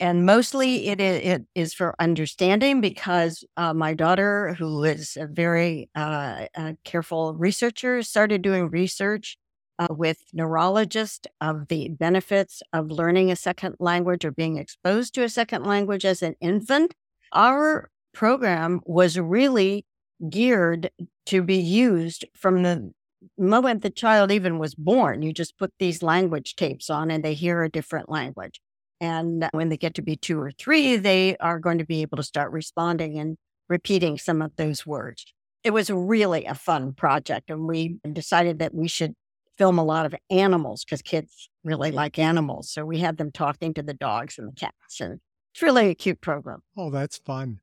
and 0.01 0.27
mostly 0.27 0.89
it 0.89 1.01
is, 1.01 1.21
it 1.23 1.43
is 1.55 1.73
for 1.75 1.95
understanding 2.01 2.81
because 2.81 3.45
uh, 3.57 3.73
my 3.73 3.95
daughter, 3.95 4.55
who 4.59 4.83
is 4.83 5.17
a 5.17 5.27
very 5.29 5.89
uh, 5.95 6.47
uh, 6.57 6.73
careful 6.85 7.35
researcher, 7.35 8.03
started 8.03 8.43
doing 8.43 8.69
research 8.69 9.37
uh, 9.79 9.87
with 9.91 10.19
neurologists 10.33 11.29
of 11.41 11.69
the 11.69 11.89
benefits 11.91 12.63
of 12.73 12.91
learning 12.91 13.31
a 13.31 13.37
second 13.37 13.77
language 13.79 14.25
or 14.25 14.33
being 14.33 14.57
exposed 14.57 15.15
to 15.15 15.23
a 15.23 15.29
second 15.29 15.63
language 15.65 16.05
as 16.05 16.21
an 16.21 16.35
infant. 16.41 16.95
Our 17.33 17.89
program 18.13 18.81
was 18.85 19.19
really 19.21 19.87
geared 20.29 20.91
to 21.27 21.43
be 21.43 21.59
used 21.59 22.25
from 22.35 22.63
the 22.65 22.93
moment 23.39 23.83
the 23.83 23.91
child 23.91 24.31
even 24.31 24.59
was 24.59 24.75
born. 24.75 25.23
You 25.23 25.33
just 25.33 25.59
put 25.59 25.73
these 25.79 26.03
language 26.03 26.57
tapes 26.57 26.91
on 26.91 27.11
and 27.11 27.25
they 27.25 27.35
hear 27.35 27.63
a 27.63 27.71
different 27.71 28.09
language. 28.09 28.61
And 29.01 29.49
when 29.53 29.69
they 29.69 29.77
get 29.77 29.95
to 29.95 30.03
be 30.03 30.17
two 30.17 30.41
or 30.41 30.53
three, 30.53 30.97
they 30.97 31.37
are 31.39 31.59
going 31.59 31.79
to 31.79 31.85
be 31.85 32.03
able 32.03 32.17
to 32.19 32.23
start 32.23 32.53
responding 32.53 33.19
and 33.19 33.37
repeating 33.69 34.19
some 34.19 34.41
of 34.43 34.55
those 34.57 34.87
words. 34.87 35.25
It 35.65 35.73
was 35.73 35.91
really 35.91 36.45
a 36.45 36.55
fun 36.55 36.93
project. 36.93 37.51
And 37.51 37.67
we 37.67 37.97
decided 38.13 38.59
that 38.61 38.75
we 38.75 38.89
should 38.89 39.15
film 39.59 39.79
a 39.79 39.85
lot 39.85 40.07
of 40.07 40.15
animals 40.31 40.85
because 40.85 41.03
kids 41.03 41.49
really 41.65 41.91
like 41.91 42.19
animals. 42.19 42.71
So 42.71 42.85
we 42.85 42.99
had 42.99 43.17
them 43.17 43.31
talking 43.31 43.75
to 43.75 43.83
the 43.83 43.95
dogs 43.95 44.39
and 44.39 44.49
the 44.49 44.55
cats. 44.55 45.01
And 45.01 45.21
it's 45.53 45.63
really 45.63 45.91
a 45.91 45.95
cute 45.95 46.21
program. 46.21 46.63
Oh, 46.77 46.91
that's 46.91 47.19
fun. 47.19 47.61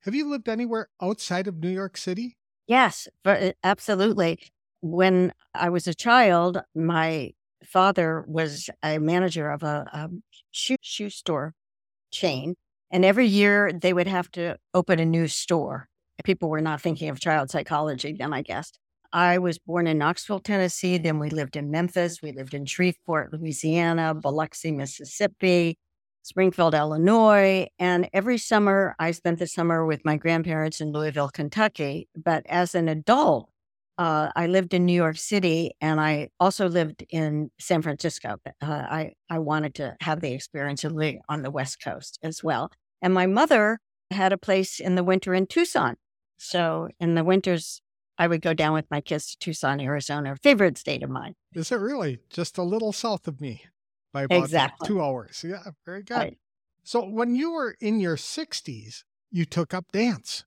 Have 0.00 0.14
you 0.14 0.28
lived 0.28 0.48
anywhere 0.48 0.88
outside 1.00 1.46
of 1.46 1.58
New 1.58 1.70
York 1.70 1.96
City? 1.96 2.36
Yes, 2.66 3.08
absolutely. 3.64 4.38
When 4.82 5.32
I 5.54 5.70
was 5.70 5.86
a 5.86 5.94
child, 5.94 6.60
my 6.74 7.32
father 7.64 8.24
was 8.26 8.68
a 8.82 8.98
manager 8.98 9.50
of 9.50 9.62
a, 9.62 9.86
a 9.92 10.10
shoe, 10.50 10.76
shoe 10.80 11.08
store 11.08 11.54
chain. 12.10 12.56
And 12.90 13.04
every 13.04 13.26
year 13.26 13.72
they 13.72 13.92
would 13.92 14.06
have 14.06 14.30
to 14.32 14.58
open 14.74 14.98
a 14.98 15.06
new 15.06 15.28
store. 15.28 15.88
People 16.24 16.50
were 16.50 16.60
not 16.60 16.80
thinking 16.80 17.08
of 17.08 17.18
child 17.18 17.50
psychology 17.50 18.14
then, 18.18 18.34
I 18.34 18.42
guess. 18.42 18.72
I 19.12 19.38
was 19.38 19.58
born 19.58 19.86
in 19.86 19.98
Knoxville, 19.98 20.40
Tennessee. 20.40 20.98
Then 20.98 21.18
we 21.18 21.30
lived 21.30 21.56
in 21.56 21.70
Memphis. 21.70 22.22
We 22.22 22.32
lived 22.32 22.54
in 22.54 22.64
Shreveport, 22.64 23.32
Louisiana, 23.32 24.14
Biloxi, 24.14 24.72
Mississippi, 24.72 25.78
Springfield, 26.22 26.74
Illinois. 26.74 27.68
And 27.78 28.08
every 28.12 28.38
summer, 28.38 28.94
I 28.98 29.10
spent 29.10 29.38
the 29.38 29.46
summer 29.46 29.84
with 29.84 30.04
my 30.04 30.16
grandparents 30.16 30.80
in 30.80 30.92
Louisville, 30.92 31.28
Kentucky. 31.28 32.08
But 32.16 32.44
as 32.48 32.74
an 32.74 32.88
adult, 32.88 33.50
uh, 33.98 34.30
I 34.34 34.46
lived 34.46 34.74
in 34.74 34.86
New 34.86 34.94
York 34.94 35.16
City 35.16 35.72
and 35.80 36.00
I 36.00 36.28
also 36.40 36.68
lived 36.68 37.04
in 37.10 37.50
San 37.60 37.82
Francisco. 37.82 38.36
Uh, 38.46 38.52
I, 38.66 39.12
I 39.28 39.38
wanted 39.38 39.74
to 39.76 39.96
have 40.00 40.20
the 40.20 40.32
experience 40.32 40.84
of 40.84 40.92
living 40.92 41.20
on 41.28 41.42
the 41.42 41.50
West 41.50 41.82
Coast 41.82 42.18
as 42.22 42.42
well. 42.42 42.70
And 43.00 43.12
my 43.12 43.26
mother 43.26 43.78
had 44.10 44.32
a 44.32 44.38
place 44.38 44.80
in 44.80 44.94
the 44.94 45.04
winter 45.04 45.34
in 45.34 45.46
Tucson. 45.46 45.96
So 46.38 46.88
in 47.00 47.14
the 47.14 47.24
winters, 47.24 47.80
I 48.18 48.26
would 48.26 48.42
go 48.42 48.54
down 48.54 48.72
with 48.74 48.86
my 48.90 49.00
kids 49.00 49.30
to 49.30 49.38
Tucson, 49.38 49.80
Arizona, 49.80 50.36
favorite 50.42 50.78
state 50.78 51.02
of 51.02 51.10
mine. 51.10 51.34
Is 51.54 51.70
it 51.72 51.76
really 51.76 52.20
just 52.30 52.58
a 52.58 52.62
little 52.62 52.92
south 52.92 53.28
of 53.28 53.40
me 53.40 53.64
by 54.12 54.22
about 54.22 54.44
Exactly. 54.44 54.88
two 54.88 55.02
hours? 55.02 55.44
Yeah, 55.46 55.62
very 55.84 56.02
good. 56.02 56.16
Right. 56.16 56.38
So 56.84 57.04
when 57.08 57.34
you 57.34 57.52
were 57.52 57.76
in 57.80 58.00
your 58.00 58.16
60s, 58.16 59.04
you 59.30 59.44
took 59.44 59.72
up 59.72 59.92
dance 59.92 60.44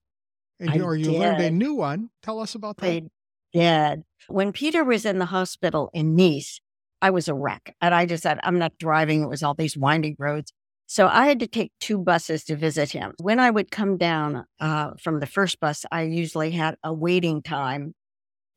and 0.59 0.71
I 0.71 0.79
or 0.79 0.95
you 0.95 1.11
learned 1.11 1.41
a 1.41 1.51
new 1.51 1.73
one. 1.73 2.09
Tell 2.21 2.39
us 2.39 2.55
about 2.55 2.77
that. 2.77 2.85
I 2.87 3.09
did. 3.55 4.03
When 4.27 4.51
Peter 4.51 4.83
was 4.83 5.05
in 5.05 5.19
the 5.19 5.25
hospital 5.25 5.89
in 5.93 6.15
Nice, 6.15 6.59
I 7.01 7.09
was 7.09 7.27
a 7.27 7.33
wreck. 7.33 7.75
And 7.81 7.93
I 7.93 8.05
just 8.05 8.23
said, 8.23 8.39
I'm 8.43 8.59
not 8.59 8.77
driving. 8.77 9.21
It 9.21 9.29
was 9.29 9.43
all 9.43 9.53
these 9.53 9.77
winding 9.77 10.15
roads. 10.19 10.51
So 10.87 11.07
I 11.07 11.27
had 11.27 11.39
to 11.39 11.47
take 11.47 11.71
two 11.79 11.97
buses 11.97 12.43
to 12.45 12.55
visit 12.55 12.91
him. 12.91 13.13
When 13.19 13.39
I 13.39 13.49
would 13.49 13.71
come 13.71 13.97
down 13.97 14.45
uh, 14.59 14.91
from 15.01 15.19
the 15.19 15.25
first 15.25 15.59
bus, 15.59 15.85
I 15.91 16.03
usually 16.03 16.51
had 16.51 16.75
a 16.83 16.93
waiting 16.93 17.41
time 17.41 17.93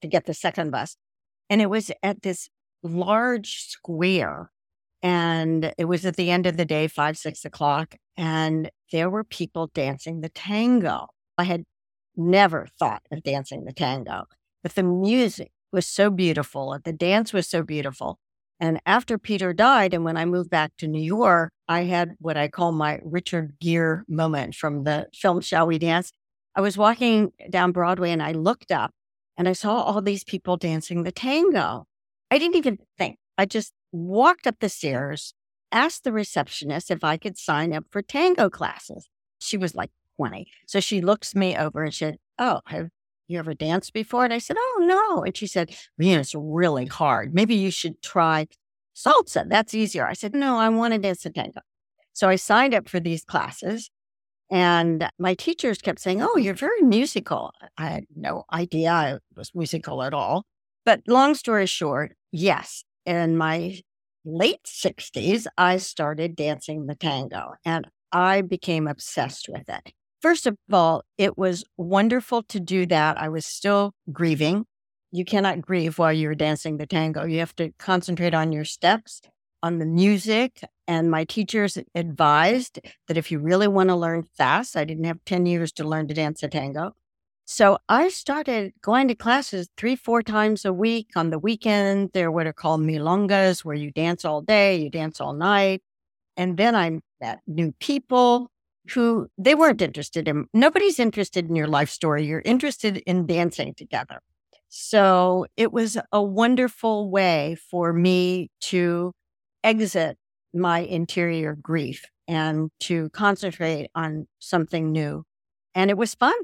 to 0.03 0.09
get 0.09 0.27
the 0.27 0.35
second 0.35 0.71
bus. 0.71 0.97
And 1.49 1.63
it 1.63 1.71
was 1.71 1.91
at 2.03 2.23
this 2.23 2.49
large 2.83 3.69
square. 3.69 4.51
And 5.03 5.73
it 5.79 5.87
was 5.87 6.05
at 6.05 6.17
the 6.17 6.31
end 6.31 6.47
of 6.47 6.57
the 6.57 6.65
day, 6.65 6.89
five, 6.89 7.17
six 7.17 7.45
o'clock. 7.45 7.95
And 8.17 8.71
there 8.93 9.09
were 9.09 9.25
people 9.25 9.71
dancing 9.73 10.21
the 10.21 10.29
tango. 10.29 11.07
I 11.39 11.45
had 11.45 11.65
never 12.17 12.67
thought 12.79 13.03
of 13.11 13.23
dancing 13.23 13.65
the 13.65 13.73
tango, 13.73 14.25
but 14.62 14.75
the 14.75 14.83
music 14.83 15.51
was 15.73 15.87
so 15.87 16.11
beautiful 16.11 16.73
and 16.73 16.85
the 16.85 16.92
dance 16.92 17.33
was 17.33 17.49
so 17.49 17.62
beautiful. 17.62 18.18
And 18.61 18.81
after 18.85 19.18
Peter 19.18 19.53
died, 19.53 19.94
and 19.94 20.05
when 20.05 20.16
I 20.16 20.25
moved 20.25 20.51
back 20.51 20.73
to 20.79 20.88
New 20.88 21.03
York, 21.03 21.53
I 21.68 21.85
had 21.85 22.16
what 22.18 22.37
I 22.37 22.49
call 22.49 22.73
my 22.73 22.99
Richard 23.05 23.55
Gere 23.61 24.03
moment 24.09 24.55
from 24.55 24.83
the 24.83 25.07
film 25.14 25.40
Shall 25.40 25.66
We 25.66 25.79
Dance. 25.79 26.11
I 26.57 26.61
was 26.61 26.77
walking 26.77 27.31
down 27.51 27.71
Broadway 27.71 28.11
and 28.11 28.23
I 28.23 28.33
looked 28.33 28.73
up 28.73 28.90
and 29.37 29.49
I 29.49 29.53
saw 29.53 29.83
all 29.83 30.03
these 30.03 30.25
people 30.25 30.57
dancing 30.57 31.05
the 31.05 31.12
tango. 31.12 31.85
I 32.31 32.38
didn't 32.38 32.57
even 32.57 32.79
think. 32.99 33.18
I 33.37 33.47
just 33.47 33.73
walked 33.92 34.49
up 34.49 34.57
the 34.59 34.68
stairs, 34.68 35.35
asked 35.71 36.03
the 36.03 36.12
receptionist 36.12 36.90
if 36.90 37.05
I 37.05 37.16
could 37.16 37.38
sign 37.38 37.73
up 37.73 37.85
for 37.90 38.03
tango 38.03 38.51
classes. 38.51 39.09
She 39.38 39.57
was 39.57 39.77
like 39.77 39.90
20. 40.16 40.51
So 40.66 40.81
she 40.81 41.01
looks 41.01 41.37
me 41.37 41.57
over 41.57 41.85
and 41.85 41.94
said, 41.94 42.16
Oh, 42.40 42.61
have 42.66 42.88
you 43.29 43.38
ever 43.38 43.55
danced 43.55 43.93
before? 43.93 44.25
And 44.25 44.33
I 44.33 44.38
said, 44.38 44.57
Oh, 44.59 44.79
no. 44.81 45.23
And 45.23 45.37
she 45.37 45.47
said, 45.47 45.75
Man, 45.97 46.21
it's 46.21 46.35
really 46.35 46.87
hard. 46.87 47.35
Maybe 47.35 47.55
you 47.55 47.71
should 47.71 48.03
try 48.03 48.49
salsa. 48.99 49.49
That's 49.49 49.75
easier. 49.75 50.07
I 50.07 50.12
said, 50.14 50.35
no, 50.35 50.59
I 50.59 50.69
want 50.69 50.93
to 50.95 50.99
dance 50.99 51.23
the 51.23 51.31
tango. 51.31 51.61
So 52.12 52.29
I 52.29 52.37
signed 52.37 52.75
up 52.75 52.88
for 52.88 53.01
these 53.01 53.25
classes 53.25 53.91
and 54.51 55.09
my 55.19 55.35
teachers 55.35 55.79
kept 55.79 56.01
saying, 56.01 56.23
Oh, 56.23 56.37
you're 56.37 56.55
very 56.55 56.83
musical. 56.83 57.53
I 57.77 57.87
had 57.87 58.05
no 58.17 58.45
idea 58.53 58.91
I 58.91 59.19
was 59.37 59.55
musical 59.55 60.03
at 60.03 60.14
all. 60.14 60.45
But 60.85 61.03
long 61.07 61.35
story 61.35 61.67
short, 61.67 62.17
yes, 62.33 62.83
in 63.05 63.37
my 63.37 63.81
late 64.25 64.64
60s, 64.64 65.47
I 65.57 65.77
started 65.77 66.35
dancing 66.35 66.87
the 66.87 66.95
tango 66.95 67.53
and 67.64 67.87
I 68.11 68.41
became 68.41 68.88
obsessed 68.88 69.49
with 69.49 69.69
it. 69.69 69.93
First 70.21 70.47
of 70.47 70.57
all, 70.73 71.03
it 71.17 71.39
was 71.39 71.65
wonderful 71.77 72.43
to 72.45 72.59
do 72.59 72.87
that. 72.87 73.21
I 73.21 73.29
was 73.29 73.47
still 73.47 73.93
grieving. 74.13 74.67
You 75.13 75.25
cannot 75.25 75.63
grieve 75.63 75.99
while 75.99 76.13
you're 76.13 76.35
dancing 76.35 76.77
the 76.77 76.87
tango. 76.87 77.25
You 77.25 77.39
have 77.39 77.55
to 77.57 77.73
concentrate 77.79 78.35
on 78.35 78.53
your 78.53 78.65
steps, 78.65 79.23
on 79.63 79.79
the 79.79 79.87
music. 79.87 80.61
And 80.89 81.11
my 81.11 81.25
teachers 81.25 81.79
advised 81.95 82.81
that 83.07 83.17
if 83.17 83.31
you 83.31 83.39
really 83.39 83.69
want 83.69 83.91
to 83.91 83.97
learn 83.97 84.25
fast, 84.37 84.77
I 84.77 84.85
didn't 84.85 85.05
have 85.05 85.25
10 85.25 85.47
years 85.47 85.71
to 85.73 85.85
learn 85.85 86.09
to 86.09 86.15
dance 86.15 86.43
a 86.43 86.49
tango. 86.49 86.95
So 87.47 87.79
I 87.89 88.09
started 88.09 88.73
going 88.83 89.09
to 89.09 89.15
classes 89.15 89.69
three, 89.77 89.97
four 89.97 90.23
times 90.23 90.65
a 90.65 90.73
week. 90.73 91.11
On 91.17 91.31
the 91.31 91.39
weekend, 91.39 92.11
there 92.13 92.31
were 92.31 92.41
what 92.41 92.47
are 92.47 92.53
called 92.53 92.83
milongas, 92.83 93.65
where 93.65 93.77
you 93.77 93.91
dance 93.91 94.25
all 94.25 94.43
day, 94.43 94.77
you 94.77 94.91
dance 94.91 95.21
all 95.21 95.33
night. 95.33 95.83
And 96.37 96.57
then 96.59 96.75
I 96.77 97.01
met 97.21 97.41
new 97.47 97.73
people 97.81 98.51
who 98.92 99.29
they 99.38 99.55
weren't 99.55 99.83
interested 99.83 100.29
in. 100.29 100.46
Nobody's 100.53 100.98
interested 100.98 101.48
in 101.48 101.57
your 101.57 101.66
life 101.68 101.90
story. 101.90 102.24
You're 102.27 102.42
interested 102.44 102.98
in 102.98 103.27
dancing 103.27 103.74
together. 103.74 104.20
So 104.68 105.46
it 105.57 105.72
was 105.72 105.96
a 106.12 106.22
wonderful 106.22 107.11
way 107.11 107.57
for 107.70 107.92
me 107.92 108.51
to 108.62 109.12
exit 109.64 110.18
my 110.55 110.81
interior 110.81 111.55
grief 111.61 112.05
and 112.27 112.70
to 112.81 113.09
concentrate 113.11 113.88
on 113.94 114.27
something 114.38 114.92
new. 114.92 115.24
And 115.74 115.90
it 115.90 115.96
was 115.96 116.14
fun. 116.14 116.35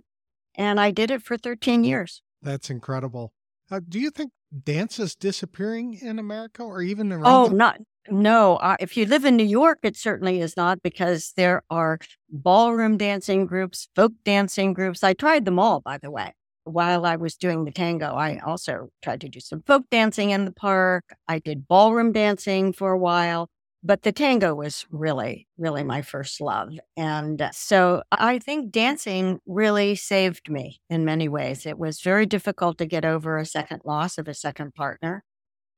And 0.54 0.80
I 0.80 0.90
did 0.90 1.10
it 1.10 1.22
for 1.22 1.36
13 1.36 1.84
years. 1.84 2.22
That's 2.40 2.70
incredible. 2.70 3.32
Uh, 3.70 3.80
do 3.86 3.98
you 3.98 4.10
think 4.10 4.30
dance 4.62 4.98
is 4.98 5.14
disappearing 5.14 5.98
in 6.00 6.18
America 6.18 6.62
or 6.62 6.80
even 6.82 7.12
around? 7.12 7.24
Oh, 7.26 7.48
the- 7.48 7.56
not. 7.56 7.80
No, 8.10 8.56
uh, 8.56 8.76
if 8.80 8.96
you 8.96 9.06
live 9.06 9.24
in 9.24 9.36
New 9.36 9.44
York, 9.46 9.78
it 9.82 9.96
certainly 9.96 10.40
is 10.40 10.56
not 10.56 10.82
because 10.82 11.32
there 11.36 11.62
are 11.70 11.98
ballroom 12.28 12.98
dancing 12.98 13.46
groups, 13.46 13.88
folk 13.96 14.12
dancing 14.24 14.74
groups. 14.74 15.02
I 15.02 15.14
tried 15.14 15.46
them 15.46 15.58
all, 15.58 15.80
by 15.80 15.98
the 15.98 16.10
way. 16.10 16.32
While 16.64 17.06
I 17.06 17.16
was 17.16 17.36
doing 17.36 17.64
the 17.64 17.70
tango, 17.70 18.14
I 18.14 18.40
also 18.44 18.88
tried 19.02 19.20
to 19.22 19.28
do 19.28 19.40
some 19.40 19.62
folk 19.66 19.84
dancing 19.90 20.30
in 20.30 20.44
the 20.44 20.52
park. 20.52 21.04
I 21.28 21.38
did 21.38 21.66
ballroom 21.66 22.12
dancing 22.12 22.72
for 22.72 22.92
a 22.92 22.98
while, 22.98 23.48
but 23.82 24.02
the 24.02 24.12
tango 24.12 24.54
was 24.54 24.86
really, 24.90 25.46
really 25.58 25.84
my 25.84 26.02
first 26.02 26.40
love. 26.40 26.70
And 26.96 27.50
so 27.52 28.02
I 28.12 28.38
think 28.38 28.70
dancing 28.70 29.40
really 29.46 29.94
saved 29.94 30.50
me 30.50 30.80
in 30.90 31.04
many 31.04 31.28
ways. 31.28 31.66
It 31.66 31.78
was 31.78 32.00
very 32.00 32.26
difficult 32.26 32.78
to 32.78 32.86
get 32.86 33.04
over 33.04 33.38
a 33.38 33.46
second 33.46 33.82
loss 33.84 34.18
of 34.18 34.28
a 34.28 34.34
second 34.34 34.74
partner. 34.74 35.22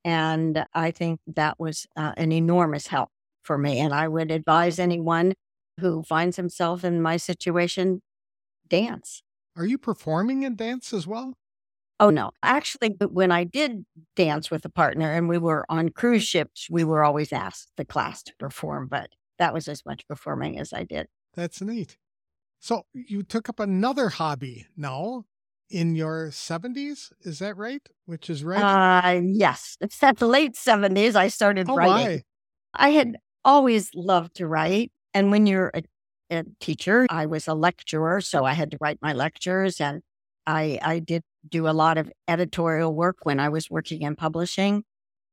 And 0.07 0.65
I 0.73 0.93
think 0.93 1.19
that 1.27 1.59
was 1.59 1.85
uh, 1.97 2.13
an 2.17 2.31
enormous 2.31 2.87
help 2.87 3.11
for 3.43 3.59
me. 3.59 3.81
And 3.81 3.93
I 3.93 4.07
would 4.07 4.31
advise 4.31 4.79
anyone 4.79 5.35
who 5.81 6.05
finds 6.05 6.37
himself 6.37 6.85
in 6.85 7.03
my 7.03 7.17
situation 7.17 8.03
dance. 8.69 9.25
Are 9.57 9.67
you 9.67 9.79
performing 9.79 10.45
in 10.45 10.55
dance 10.55 10.93
as 10.93 11.09
well? 11.09 11.35
Oh, 11.99 12.11
no. 12.11 12.31
Actually, 12.41 12.91
when 13.01 13.33
I 13.33 13.43
did 13.43 13.85
dance 14.15 14.49
with 14.49 14.65
a 14.65 14.69
partner 14.69 15.13
and 15.13 15.29
we 15.29 15.39
were 15.39 15.67
on 15.69 15.89
cruise 15.89 16.23
ships, 16.23 16.69
we 16.71 16.85
were 16.85 17.03
always 17.03 17.33
asked 17.33 17.73
the 17.77 17.85
class 17.85 18.23
to 18.25 18.33
perform, 18.39 18.87
but 18.87 19.11
that 19.41 19.53
was 19.53 19.67
as 19.67 19.85
much 19.85 20.07
performing 20.07 20.57
as 20.57 20.73
I 20.73 20.85
did. 20.85 21.09
That's 21.35 21.61
neat. 21.61 21.97
So 22.61 22.87
you 22.93 23.25
took 23.25 23.49
up 23.49 23.59
another 23.59 24.09
hobby 24.11 24.67
now 24.77 25.25
in 25.71 25.95
your 25.95 26.29
70s. 26.29 27.13
Is 27.23 27.39
that 27.41 27.57
right? 27.57 27.83
Which 28.07 28.31
is 28.31 28.45
right. 28.45 28.63
Uh, 28.63 29.21
yes. 29.23 29.77
It's 29.81 30.03
at 30.03 30.19
the 30.19 30.27
late 30.27 30.55
70s, 30.55 31.15
I 31.17 31.29
started 31.29 31.69
oh, 31.69 31.77
writing. 31.77 31.95
my. 31.95 32.23
I 32.75 32.91
had 32.91 33.17
always 33.45 33.91
loved 33.95 34.37
to 34.37 34.47
write. 34.47 34.93
And 35.15 35.31
when 35.31 35.47
you're 35.47 35.71
a, 35.75 35.83
a 36.31 36.45
teacher, 36.61 37.07
I 37.11 37.27
was 37.27 37.49
a 37.49 37.55
lecturer, 37.55 38.21
so 38.21 38.45
I 38.45 38.53
had 38.53 38.71
to 38.73 38.79
write 38.81 38.99
my 39.01 39.13
lectures. 39.13 39.81
And 39.81 40.03
I, 40.47 40.79
I 40.83 40.99
did 40.99 41.23
do 41.49 41.69
a 41.69 41.71
lot 41.71 41.97
of 41.99 42.11
editorial 42.29 42.95
work 42.95 43.19
when 43.23 43.41
I 43.41 43.49
was 43.49 43.71
working 43.71 44.03
in 44.03 44.17
publishing. 44.17 44.85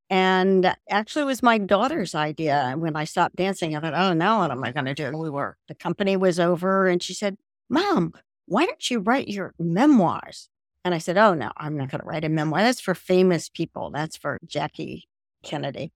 And 0.09 0.75
actually, 0.89 1.23
it 1.23 1.25
was 1.25 1.43
my 1.43 1.57
daughter's 1.57 2.13
idea. 2.13 2.55
And 2.55 2.81
when 2.81 2.95
I 2.95 3.03
stopped 3.03 3.35
dancing, 3.35 3.75
I 3.75 3.79
thought, 3.79 3.95
oh, 3.95 4.13
now 4.13 4.39
what 4.39 4.51
am 4.51 4.63
I 4.63 4.71
going 4.71 4.85
to 4.85 4.93
do? 4.93 5.17
We 5.17 5.29
were, 5.29 5.57
the 5.67 5.75
company 5.75 6.15
was 6.17 6.39
over. 6.39 6.87
And 6.87 7.01
she 7.01 7.13
said, 7.13 7.37
Mom, 7.69 8.13
why 8.45 8.65
don't 8.65 8.89
you 8.89 8.99
write 8.99 9.27
your 9.27 9.53
memoirs? 9.59 10.49
And 10.85 10.93
I 10.93 10.97
said, 10.97 11.17
oh, 11.17 11.33
no, 11.33 11.51
I'm 11.55 11.77
not 11.77 11.89
going 11.89 12.01
to 12.01 12.07
write 12.07 12.25
a 12.25 12.29
memoir. 12.29 12.61
That's 12.61 12.81
for 12.81 12.93
famous 12.93 13.49
people. 13.49 13.89
That's 13.91 14.17
for 14.17 14.37
Jackie 14.45 15.07
Kennedy. 15.43 15.91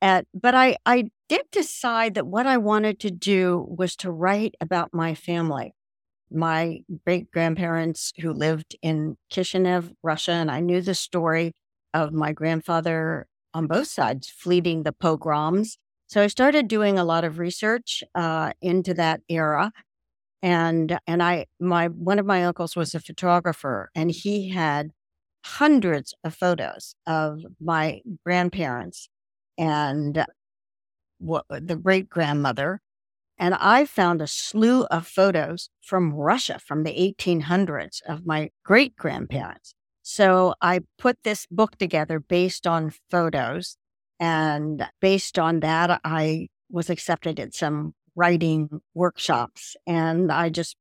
But 0.00 0.54
I, 0.54 0.76
I 0.84 1.10
did 1.28 1.42
decide 1.50 2.14
that 2.14 2.26
what 2.26 2.46
I 2.46 2.58
wanted 2.58 3.00
to 3.00 3.10
do 3.10 3.64
was 3.68 3.96
to 3.96 4.10
write 4.10 4.54
about 4.60 4.92
my 4.92 5.14
family, 5.14 5.72
my 6.30 6.80
great 7.06 7.30
grandparents 7.30 8.12
who 8.20 8.32
lived 8.32 8.76
in 8.82 9.16
Kishinev, 9.32 9.92
Russia. 10.02 10.32
And 10.32 10.50
I 10.50 10.60
knew 10.60 10.82
the 10.82 10.94
story 10.94 11.52
of 11.94 12.12
my 12.12 12.32
grandfather 12.32 13.26
on 13.54 13.66
both 13.66 13.86
sides 13.86 14.28
fleeing 14.28 14.82
the 14.82 14.92
pogroms. 14.92 15.78
So 16.08 16.22
I 16.22 16.26
started 16.26 16.68
doing 16.68 16.98
a 16.98 17.04
lot 17.04 17.24
of 17.24 17.38
research 17.38 18.04
uh, 18.14 18.52
into 18.60 18.92
that 18.94 19.20
era. 19.28 19.72
And 20.44 20.98
and 21.06 21.22
I 21.22 21.46
my 21.58 21.88
one 21.88 22.18
of 22.18 22.26
my 22.26 22.44
uncles 22.44 22.76
was 22.76 22.94
a 22.94 23.00
photographer 23.00 23.90
and 23.94 24.10
he 24.10 24.50
had 24.50 24.90
hundreds 25.42 26.14
of 26.22 26.34
photos 26.34 26.94
of 27.06 27.40
my 27.58 28.02
grandparents 28.26 29.08
and 29.56 30.26
what 31.18 31.46
the 31.48 31.76
great 31.76 32.10
grandmother. 32.10 32.80
And 33.38 33.54
I 33.54 33.86
found 33.86 34.20
a 34.20 34.26
slew 34.26 34.84
of 34.90 35.06
photos 35.06 35.70
from 35.80 36.12
Russia 36.12 36.58
from 36.58 36.84
the 36.84 36.92
1800s 36.92 38.02
of 38.06 38.26
my 38.26 38.50
great 38.66 38.96
grandparents. 38.96 39.74
So 40.02 40.54
I 40.60 40.80
put 40.98 41.16
this 41.24 41.46
book 41.50 41.78
together 41.78 42.20
based 42.20 42.66
on 42.66 42.92
photos. 43.10 43.78
And 44.20 44.86
based 45.00 45.38
on 45.38 45.60
that, 45.60 46.00
I 46.04 46.48
was 46.70 46.90
accepted 46.90 47.40
at 47.40 47.54
some 47.54 47.94
writing 48.14 48.80
workshops. 48.94 49.76
And 49.86 50.30
I 50.30 50.48
just 50.48 50.76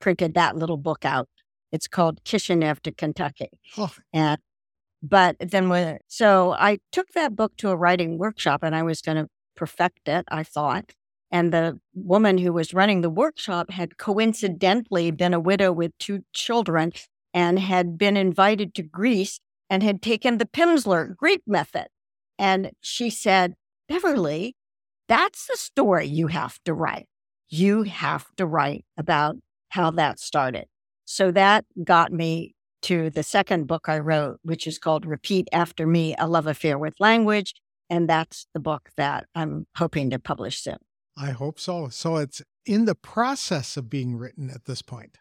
printed 0.00 0.34
that 0.34 0.56
little 0.56 0.76
book 0.76 1.04
out. 1.04 1.28
It's 1.72 1.88
called 1.88 2.24
Kishinev 2.24 2.80
to 2.80 2.92
Kentucky. 2.92 3.50
Oh, 3.78 3.92
And 4.12 4.38
but 5.02 5.36
then 5.40 5.68
when 5.68 5.98
so 6.08 6.52
I 6.52 6.78
took 6.92 7.08
that 7.14 7.34
book 7.34 7.56
to 7.58 7.70
a 7.70 7.76
writing 7.76 8.18
workshop 8.18 8.62
and 8.62 8.74
I 8.74 8.82
was 8.82 9.00
going 9.00 9.16
to 9.16 9.28
perfect 9.56 10.08
it, 10.08 10.24
I 10.28 10.42
thought. 10.42 10.92
And 11.30 11.52
the 11.52 11.78
woman 11.94 12.38
who 12.38 12.52
was 12.52 12.74
running 12.74 13.00
the 13.00 13.10
workshop 13.10 13.70
had 13.70 13.98
coincidentally 13.98 15.10
been 15.10 15.32
a 15.32 15.40
widow 15.40 15.72
with 15.72 15.96
two 15.98 16.24
children 16.32 16.92
and 17.32 17.58
had 17.58 17.96
been 17.96 18.16
invited 18.16 18.74
to 18.74 18.82
Greece 18.82 19.38
and 19.68 19.82
had 19.82 20.02
taken 20.02 20.38
the 20.38 20.46
Pimsleur 20.46 21.16
Greek 21.16 21.42
method. 21.46 21.86
And 22.38 22.72
she 22.80 23.10
said, 23.10 23.54
Beverly, 23.88 24.56
that's 25.10 25.48
the 25.48 25.56
story 25.56 26.06
you 26.06 26.28
have 26.28 26.58
to 26.64 26.72
write. 26.72 27.06
You 27.48 27.82
have 27.82 28.26
to 28.36 28.46
write 28.46 28.84
about 28.96 29.34
how 29.70 29.90
that 29.90 30.20
started. 30.20 30.66
So 31.04 31.32
that 31.32 31.64
got 31.82 32.12
me 32.12 32.54
to 32.82 33.10
the 33.10 33.24
second 33.24 33.66
book 33.66 33.88
I 33.88 33.98
wrote, 33.98 34.38
which 34.42 34.68
is 34.68 34.78
called 34.78 35.04
Repeat 35.04 35.48
After 35.52 35.84
Me 35.84 36.14
A 36.16 36.28
Love 36.28 36.46
Affair 36.46 36.78
with 36.78 36.94
Language. 37.00 37.54
And 37.90 38.08
that's 38.08 38.46
the 38.54 38.60
book 38.60 38.90
that 38.96 39.26
I'm 39.34 39.66
hoping 39.76 40.10
to 40.10 40.20
publish 40.20 40.62
soon. 40.62 40.78
I 41.18 41.32
hope 41.32 41.58
so. 41.58 41.88
So 41.88 42.16
it's 42.16 42.40
in 42.64 42.84
the 42.84 42.94
process 42.94 43.76
of 43.76 43.90
being 43.90 44.16
written 44.16 44.48
at 44.48 44.66
this 44.66 44.80
point. 44.80 45.18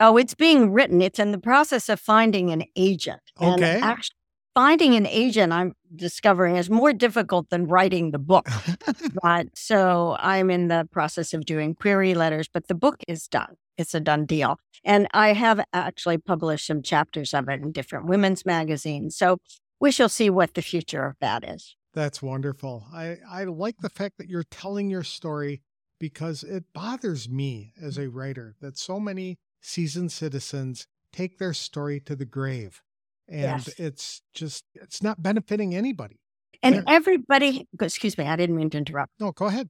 Oh, 0.00 0.16
it's 0.16 0.34
being 0.34 0.72
written. 0.72 1.00
It's 1.00 1.20
in 1.20 1.30
the 1.30 1.38
process 1.38 1.88
of 1.88 2.00
finding 2.00 2.50
an 2.50 2.64
agent. 2.74 3.20
And 3.40 3.62
Okay. 3.62 3.80
actually, 3.80 4.16
finding 4.58 4.96
an 4.96 5.06
agent, 5.06 5.52
I'm 5.52 5.72
discovering 5.94 6.56
is 6.56 6.68
more 6.68 6.92
difficult 6.92 7.48
than 7.48 7.68
writing 7.68 8.10
the 8.10 8.18
book. 8.18 8.48
but 9.22 9.46
so 9.54 10.16
I'm 10.18 10.50
in 10.50 10.66
the 10.66 10.88
process 10.90 11.32
of 11.32 11.44
doing 11.44 11.76
query 11.76 12.12
letters, 12.14 12.48
but 12.52 12.66
the 12.66 12.74
book 12.74 12.96
is 13.06 13.28
done. 13.28 13.54
It's 13.76 13.94
a 13.94 14.00
done 14.00 14.26
deal. 14.26 14.58
And 14.82 15.06
I 15.14 15.32
have 15.32 15.64
actually 15.72 16.18
published 16.18 16.66
some 16.66 16.82
chapters 16.82 17.32
of 17.34 17.48
it 17.48 17.62
in 17.62 17.70
different 17.70 18.06
women's 18.06 18.44
magazines. 18.44 19.16
So 19.16 19.38
we 19.78 19.92
shall 19.92 20.08
see 20.08 20.28
what 20.28 20.54
the 20.54 20.62
future 20.62 21.04
of 21.04 21.14
that 21.20 21.48
is. 21.48 21.76
That's 21.94 22.20
wonderful. 22.20 22.84
I, 22.92 23.18
I 23.30 23.44
like 23.44 23.76
the 23.80 23.88
fact 23.88 24.18
that 24.18 24.28
you're 24.28 24.42
telling 24.42 24.90
your 24.90 25.04
story 25.04 25.62
because 26.00 26.42
it 26.42 26.64
bothers 26.74 27.28
me 27.28 27.74
as 27.80 27.96
a 27.96 28.08
writer 28.08 28.56
that 28.60 28.76
so 28.76 28.98
many 28.98 29.38
seasoned 29.60 30.10
citizens 30.10 30.88
take 31.12 31.38
their 31.38 31.54
story 31.54 32.00
to 32.00 32.16
the 32.16 32.24
grave. 32.24 32.82
And 33.28 33.42
Yes. 33.42 33.68
it's 33.78 34.22
just, 34.34 34.64
it's 34.74 35.02
not 35.02 35.22
benefiting 35.22 35.74
anybody. 35.74 36.18
And 36.62 36.76
Yeah. 36.76 36.82
everybody, 36.86 37.68
excuse 37.80 38.16
me, 38.18 38.24
I 38.24 38.36
didn't 38.36 38.56
mean 38.56 38.70
to 38.70 38.78
interrupt. 38.78 39.12
No, 39.20 39.32
go 39.32 39.46
ahead. 39.46 39.68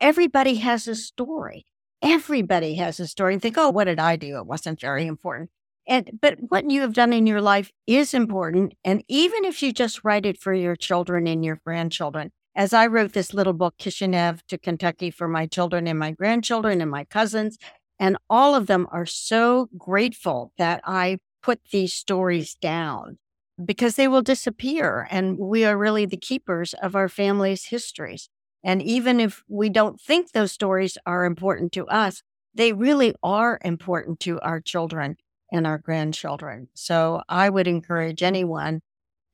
Everybody 0.00 0.56
has 0.56 0.88
a 0.88 0.94
story. 0.94 1.66
Everybody 2.02 2.76
has 2.76 2.98
a 2.98 3.06
story. 3.06 3.34
And 3.34 3.42
think, 3.42 3.58
oh, 3.58 3.68
what 3.70 3.84
did 3.84 4.00
I 4.00 4.16
do? 4.16 4.38
It 4.38 4.46
wasn't 4.46 4.80
very 4.80 5.06
important. 5.06 5.50
And 5.86 6.18
but 6.20 6.38
what 6.48 6.70
you 6.70 6.80
have 6.82 6.94
done 6.94 7.12
in 7.12 7.26
your 7.26 7.40
life 7.40 7.70
is 7.86 8.14
important. 8.14 8.74
And 8.84 9.04
even 9.08 9.44
if 9.44 9.62
you 9.62 9.72
just 9.72 10.04
write 10.04 10.24
it 10.24 10.38
for 10.38 10.54
your 10.54 10.76
children 10.76 11.26
and 11.26 11.44
your 11.44 11.60
grandchildren, 11.64 12.32
as 12.54 12.72
I 12.72 12.86
wrote 12.86 13.12
this 13.12 13.34
little 13.34 13.52
book, 13.52 13.74
Kishinev 13.78 14.40
to 14.48 14.58
Kentucky 14.58 15.10
for 15.10 15.28
my 15.28 15.46
children 15.46 15.86
and 15.86 15.98
my 15.98 16.12
grandchildren 16.12 16.80
and 16.80 16.90
my 16.90 17.04
cousins, 17.04 17.58
and 17.98 18.16
all 18.28 18.54
of 18.54 18.66
them 18.66 18.86
are 18.90 19.06
so 19.06 19.68
grateful 19.76 20.52
that 20.58 20.80
I 20.84 21.18
put 21.42 21.60
these 21.70 21.92
stories 21.92 22.54
down 22.54 23.18
because 23.64 23.96
they 23.96 24.08
will 24.08 24.22
disappear. 24.22 25.06
And 25.10 25.38
we 25.38 25.64
are 25.64 25.76
really 25.76 26.06
the 26.06 26.16
keepers 26.16 26.74
of 26.74 26.94
our 26.94 27.08
family's 27.08 27.66
histories. 27.66 28.28
And 28.62 28.82
even 28.82 29.20
if 29.20 29.42
we 29.48 29.68
don't 29.68 30.00
think 30.00 30.32
those 30.32 30.52
stories 30.52 30.98
are 31.06 31.24
important 31.24 31.72
to 31.72 31.86
us, 31.86 32.22
they 32.54 32.72
really 32.72 33.14
are 33.22 33.58
important 33.64 34.20
to 34.20 34.40
our 34.40 34.60
children 34.60 35.16
and 35.52 35.66
our 35.66 35.78
grandchildren. 35.78 36.68
So 36.74 37.22
I 37.28 37.48
would 37.48 37.66
encourage 37.66 38.22
anyone 38.22 38.80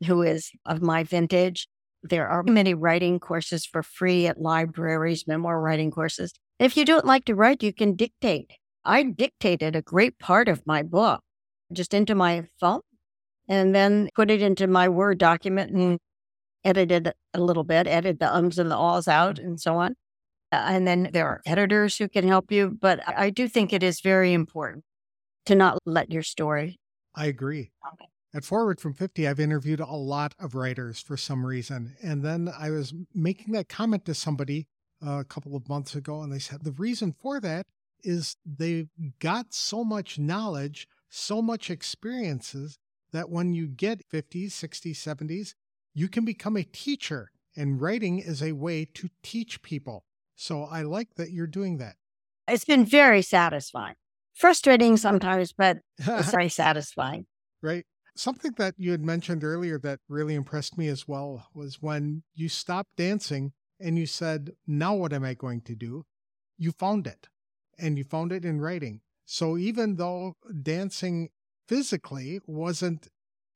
who 0.07 0.23
is 0.23 0.51
of 0.65 0.83
my 0.83 1.03
vintage. 1.03 1.69
There 2.03 2.29
are 2.29 2.43
many 2.43 2.75
writing 2.75 3.19
courses 3.19 3.67
for 3.67 3.83
free 3.83 4.27
at 4.27 4.41
libraries, 4.41 5.27
memoir 5.27 5.61
writing 5.61 5.91
courses. 5.91 6.33
If 6.59 6.77
you 6.77 6.85
don't 6.85 7.05
like 7.05 7.25
to 7.27 7.35
write, 7.35 7.63
you 7.63 7.73
can 7.73 7.97
dictate. 7.97 8.53
I 8.85 9.03
dictated 9.03 9.75
a 9.75 9.83
great 9.83 10.19
part 10.19 10.49
of 10.49 10.67
my 10.67 10.83
book 10.83 11.23
just 11.73 11.95
into 11.95 12.15
my 12.15 12.45
phone 12.61 12.81
and 13.49 13.75
then 13.75 14.09
put 14.15 14.31
it 14.31 14.43
into 14.43 14.67
my 14.67 14.89
Word 14.89 15.19
document 15.19 15.73
and 15.73 15.99
edited 16.65 17.13
a 17.33 17.41
little 17.41 17.65
bit, 17.65 17.87
edit 17.87 18.19
the 18.19 18.35
ums 18.35 18.59
and 18.59 18.71
the 18.71 18.77
ahs 18.77 19.09
out 19.09 19.39
and 19.39 19.61
so 19.61 19.77
on. 19.77 19.93
Uh, 20.53 20.65
And 20.69 20.87
then 20.87 21.11
there 21.13 21.27
are 21.27 21.41
editors 21.47 21.97
who 21.97 22.09
can 22.09 22.27
help 22.27 22.51
you. 22.51 22.77
But 22.81 23.01
I 23.07 23.31
do 23.31 23.49
think 23.49 23.73
it 23.73 23.83
is 23.83 24.01
very 24.01 24.33
important 24.33 24.85
to 25.47 25.55
not 25.55 25.79
let 25.87 26.11
your 26.11 26.23
story. 26.23 26.79
I 27.15 27.27
agree. 27.27 27.71
Okay. 27.93 28.07
At 28.35 28.45
Forward 28.45 28.81
from 28.81 28.93
50, 28.93 29.27
I've 29.27 29.41
interviewed 29.41 29.81
a 29.81 29.87
lot 29.87 30.35
of 30.39 30.55
writers 30.55 31.01
for 31.01 31.17
some 31.17 31.47
reason. 31.47 31.97
And 32.03 32.23
then 32.23 32.51
I 32.59 32.71
was 32.71 32.93
making 33.15 33.55
that 33.55 33.69
comment 33.69 34.05
to 34.07 34.15
somebody 34.15 34.67
uh, 35.07 35.21
a 35.21 35.25
couple 35.25 35.57
of 35.57 35.69
months 35.69 35.95
ago, 35.95 36.23
and 36.23 36.33
they 36.33 36.39
said 36.39 36.65
the 36.65 36.73
reason 36.73 37.15
for 37.19 37.41
that 37.41 37.67
is 38.03 38.37
they've 38.45 38.89
got 39.21 39.55
so 39.55 39.85
much 39.85 40.19
knowledge, 40.19 40.87
so 41.17 41.41
much 41.41 41.71
experiences 41.71 42.79
that 43.13 43.31
when 43.31 43.55
you 43.55 43.67
get 43.67 44.09
50s, 44.09 44.49
60s, 44.49 44.97
70s, 44.97 45.55
you 45.95 46.09
can 46.09 46.25
become 46.25 46.57
a 46.57 46.63
teacher. 46.63 47.31
And 47.57 47.81
writing 47.81 48.19
is 48.19 48.43
a 48.43 48.53
way 48.53 48.85
to 48.95 49.09
teach 49.23 49.63
people. 49.63 50.05
So 50.35 50.65
I 50.65 50.83
like 50.83 51.15
that 51.15 51.31
you're 51.31 51.47
doing 51.47 51.79
that. 51.79 51.97
It's 52.47 52.67
been 52.67 52.85
very 52.85 53.23
satisfying. 53.23 53.95
Frustrating 54.35 54.99
sometimes, 54.99 55.55
but 55.55 55.79
it's 55.99 56.31
very 56.31 56.51
satisfying. 56.51 57.27
right? 57.63 57.87
Something 58.15 58.53
that 58.59 58.75
you 58.77 58.91
had 58.91 59.05
mentioned 59.05 59.43
earlier 59.43 59.79
that 59.79 60.01
really 60.09 60.35
impressed 60.35 60.77
me 60.77 60.89
as 60.89 61.09
well 61.09 61.49
was 61.55 61.81
when 61.81 62.23
you 62.35 62.51
stopped 62.51 62.91
dancing 62.97 63.53
and 63.81 63.99
you 63.99 64.07
said, 64.07 64.51
Now 64.67 64.95
what 64.95 65.15
am 65.15 65.25
I 65.25 65.33
going 65.33 65.63
to 65.63 65.75
do? 65.75 66.05
You 66.59 66.73
found 66.73 67.07
it 67.07 67.29
and 67.79 67.97
you 67.97 68.05
found 68.05 68.33
it 68.33 68.45
in 68.45 68.61
writing. 68.61 69.01
So 69.27 69.59
even 69.59 69.97
though 69.97 70.35
dancing 70.63 71.29
physically 71.69 72.41
wasn't, 72.47 73.09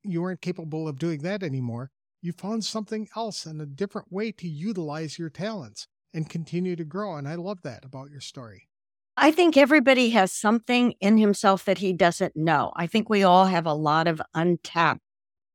you 0.03 0.21
weren't 0.21 0.43
capable 0.43 0.89
of 0.89 0.99
doing 0.99 1.21
that 1.21 1.43
anymore, 1.43 1.91
you 2.21 2.33
found 2.33 2.65
something 2.65 3.09
else 3.17 3.47
and 3.47 3.63
a 3.63 3.67
different 3.67 4.13
way 4.13 4.33
to 4.33 4.49
utilize 4.49 5.19
your 5.19 5.31
talents 5.31 5.87
and 6.13 6.29
continue 6.29 6.77
to 6.77 6.85
grow. 6.85 7.17
And 7.17 7.27
I 7.27 7.37
love 7.37 7.63
that 7.63 7.85
about 7.85 8.11
your 8.11 8.21
story. 8.21 8.69
I 9.17 9.31
think 9.31 9.57
everybody 9.57 10.11
has 10.11 10.33
something 10.33 10.95
in 11.01 11.19
himself 11.19 11.65
that 11.67 11.79
he 11.79 11.93
doesn't 11.93 12.37
know. 12.37 12.73
I 12.75 12.87
think 12.87 13.09
we 13.09 13.23
all 13.23 13.47
have 13.47 13.67
a 13.67 13.75
lot 13.75 14.09
of 14.09 14.21
untapped 14.35 15.03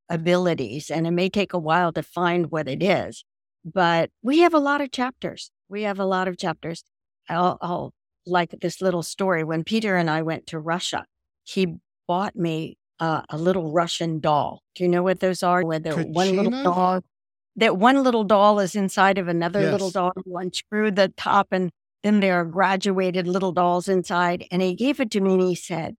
abilities, 0.07 0.91
and 0.91 1.07
it 1.07 1.11
may 1.11 1.29
take 1.29 1.51
a 1.51 1.59
while 1.59 1.91
to 1.93 2.03
find 2.03 2.51
what 2.51 2.67
it 2.67 2.83
is, 2.83 3.25
but 3.65 4.11
we 4.21 4.39
have 4.39 4.53
a 4.53 4.59
lot 4.59 4.81
of 4.81 4.91
chapters. 4.91 5.51
We 5.67 5.81
have 5.81 5.99
a 5.99 6.05
lot 6.05 6.27
of 6.27 6.37
chapters. 6.37 6.83
I'll, 7.27 7.57
I'll 7.59 7.93
like 8.25 8.55
this 8.61 8.81
little 8.81 9.03
story. 9.03 9.43
When 9.43 9.63
Peter 9.63 9.95
and 9.95 10.09
I 10.09 10.21
went 10.21 10.47
to 10.47 10.59
Russia, 10.59 11.05
he 11.43 11.75
bought 12.07 12.35
me 12.35 12.77
uh, 12.99 13.21
a 13.29 13.37
little 13.37 13.71
Russian 13.71 14.19
doll. 14.19 14.61
Do 14.75 14.83
you 14.83 14.89
know 14.89 15.03
what 15.03 15.19
those 15.19 15.43
are? 15.43 15.63
Where 15.63 15.79
the 15.79 15.91
one 16.13 16.35
little 16.35 16.51
doll, 16.63 17.01
that 17.57 17.77
one 17.77 18.03
little 18.03 18.23
doll 18.23 18.59
is 18.59 18.75
inside 18.75 19.17
of 19.17 19.27
another 19.27 19.61
little 19.71 19.91
doll. 19.91 20.13
You 20.25 20.37
unscrew 20.37 20.91
the 20.91 21.09
top 21.17 21.47
and 21.51 21.71
then 22.03 22.19
there 22.19 22.39
are 22.39 22.45
graduated 22.45 23.27
little 23.27 23.51
dolls 23.51 23.87
inside. 23.89 24.45
And 24.51 24.61
he 24.61 24.75
gave 24.75 24.99
it 24.99 25.11
to 25.11 25.21
me 25.21 25.33
and 25.33 25.41
he 25.41 25.55
said, 25.55 25.95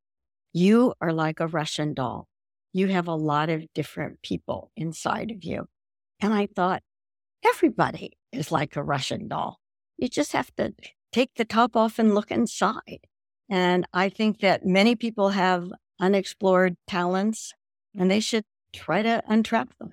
You 0.52 0.94
are 1.00 1.12
like 1.12 1.40
a 1.40 1.46
Russian 1.46 1.94
doll. 1.94 2.28
You 2.72 2.88
have 2.88 3.08
a 3.08 3.14
lot 3.14 3.48
of 3.48 3.64
different 3.74 4.22
people 4.22 4.70
inside 4.76 5.30
of 5.30 5.44
you. 5.44 5.66
And 6.20 6.32
I 6.32 6.46
thought, 6.54 6.82
everybody 7.44 8.12
is 8.32 8.52
like 8.52 8.76
a 8.76 8.82
Russian 8.82 9.28
doll. 9.28 9.58
You 9.98 10.08
just 10.08 10.32
have 10.32 10.54
to 10.56 10.74
take 11.16 11.34
the 11.36 11.46
top 11.46 11.74
off 11.74 11.98
and 11.98 12.14
look 12.14 12.30
inside. 12.30 13.00
And 13.48 13.86
I 13.94 14.10
think 14.10 14.40
that 14.40 14.66
many 14.66 14.94
people 14.94 15.30
have 15.30 15.72
unexplored 15.98 16.76
talents 16.86 17.54
and 17.98 18.10
they 18.10 18.20
should 18.20 18.44
try 18.74 19.00
to 19.00 19.22
untrap 19.30 19.68
them. 19.78 19.92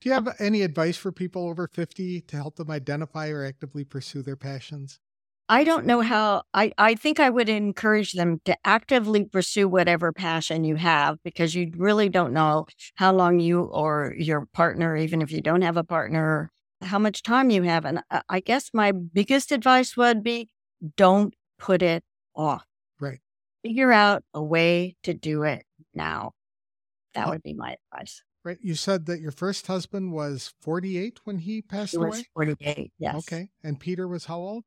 Do 0.00 0.08
you 0.08 0.14
have 0.14 0.34
any 0.38 0.62
advice 0.62 0.96
for 0.96 1.12
people 1.12 1.46
over 1.46 1.68
50 1.68 2.22
to 2.22 2.36
help 2.36 2.56
them 2.56 2.70
identify 2.70 3.28
or 3.28 3.44
actively 3.44 3.84
pursue 3.84 4.22
their 4.22 4.36
passions? 4.36 4.98
I 5.48 5.62
don't 5.62 5.84
know 5.84 6.00
how 6.00 6.44
I, 6.54 6.72
I 6.78 6.94
think 6.94 7.20
I 7.20 7.28
would 7.28 7.50
encourage 7.50 8.12
them 8.12 8.40
to 8.46 8.56
actively 8.64 9.26
pursue 9.26 9.68
whatever 9.68 10.10
passion 10.10 10.64
you 10.64 10.76
have 10.76 11.18
because 11.22 11.54
you 11.54 11.70
really 11.76 12.08
don't 12.08 12.32
know 12.32 12.66
how 12.94 13.12
long 13.12 13.40
you 13.40 13.60
or 13.60 14.14
your 14.18 14.46
partner, 14.54 14.96
even 14.96 15.20
if 15.20 15.30
you 15.30 15.42
don't 15.42 15.62
have 15.62 15.76
a 15.76 15.84
partner, 15.84 16.50
how 16.82 16.98
much 16.98 17.22
time 17.22 17.50
you 17.50 17.62
have. 17.62 17.84
And 17.84 18.02
I- 18.10 18.22
I 18.28 18.40
guess 18.40 18.70
my 18.74 18.92
biggest 18.92 19.52
advice 19.52 19.96
would 19.96 20.22
be 20.22 20.48
don't 20.96 21.34
put 21.58 21.82
it 21.82 22.04
off. 22.34 22.66
Right. 23.00 23.20
Figure 23.62 23.92
out 23.92 24.24
a 24.34 24.42
way 24.42 24.96
to 25.02 25.14
do 25.14 25.42
it 25.42 25.64
now. 25.94 26.32
That 27.14 27.26
Oh. 27.28 27.30
would 27.30 27.42
be 27.42 27.54
my 27.54 27.76
advice. 27.92 28.22
Right. 28.44 28.58
You 28.62 28.74
said 28.74 29.06
that 29.06 29.20
your 29.20 29.32
first 29.32 29.66
husband 29.66 30.12
was 30.12 30.54
48 30.60 31.20
when 31.24 31.38
he 31.38 31.62
passed 31.62 31.92
He 31.92 31.98
was 31.98 32.18
away. 32.18 32.24
48. 32.34 32.92
Yes. 32.98 33.16
Okay. 33.16 33.50
And 33.64 33.80
Peter 33.80 34.06
was 34.06 34.26
how 34.26 34.38
old? 34.38 34.64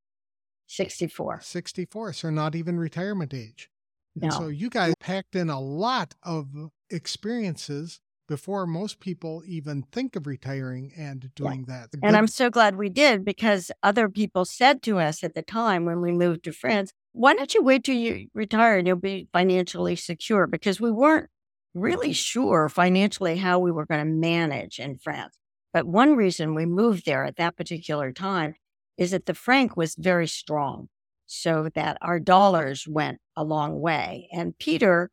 64. 0.68 1.42
64. 1.42 2.14
So 2.14 2.30
not 2.30 2.56
even 2.56 2.78
retirement 2.80 3.34
age. 3.34 3.70
And 4.16 4.24
No. 4.24 4.38
so 4.38 4.48
you 4.48 4.70
guys 4.70 4.94
packed 5.00 5.36
in 5.36 5.50
a 5.50 5.60
lot 5.62 6.16
of 6.24 6.72
experiences 6.90 8.02
before 8.30 8.68
most 8.68 9.00
people 9.00 9.42
even 9.46 9.82
think 9.92 10.16
of 10.16 10.28
retiring 10.28 10.94
and 10.96 11.32
doing 11.34 11.66
that. 11.66 11.92
The 11.92 12.00
And 12.04 12.16
I'm 12.16 12.28
so 12.28 12.52
glad 12.52 12.78
we 12.78 12.88
did 12.88 13.26
because 13.26 13.72
other 13.82 14.08
people 14.08 14.46
said 14.46 14.84
to 14.84 15.00
us 15.00 15.24
at 15.24 15.34
the 15.34 15.42
time 15.42 15.84
when 15.84 16.00
we 16.00 16.12
moved 16.12 16.44
to 16.44 16.54
France, 16.54 16.94
why 17.12 17.34
don't 17.34 17.54
you 17.56 17.64
wait 17.64 17.84
till 17.84 17.96
you 17.96 18.28
retire 18.36 18.78
and 18.78 18.88
you'll 18.88 18.98
be 18.98 19.28
financially 19.34 19.96
secure? 19.96 20.46
Because 20.46 20.80
we 20.80 20.92
weren't 20.92 21.28
really 21.74 22.14
sure 22.14 22.70
financially 22.70 23.38
how 23.38 23.58
we 23.58 23.72
were 23.72 23.88
going 23.88 24.06
to 24.06 24.14
manage 24.14 24.80
in 24.80 25.00
France. 25.00 25.36
But 25.74 25.88
one 25.88 26.16
reason 26.16 26.54
we 26.54 26.68
moved 26.68 27.08
there 27.08 27.26
at 27.26 27.38
that 27.38 27.58
particular 27.58 28.12
time 28.12 28.54
is 28.96 29.10
that 29.10 29.26
the 29.26 29.34
franc 29.34 29.76
was 29.76 29.96
very 29.96 30.28
strong, 30.28 30.90
so 31.26 31.70
that 31.74 31.98
our 32.02 32.20
dollars 32.20 32.88
went 32.88 33.20
a 33.36 33.44
long 33.44 33.80
way. 33.80 34.28
And 34.32 34.58
Peter, 34.60 35.10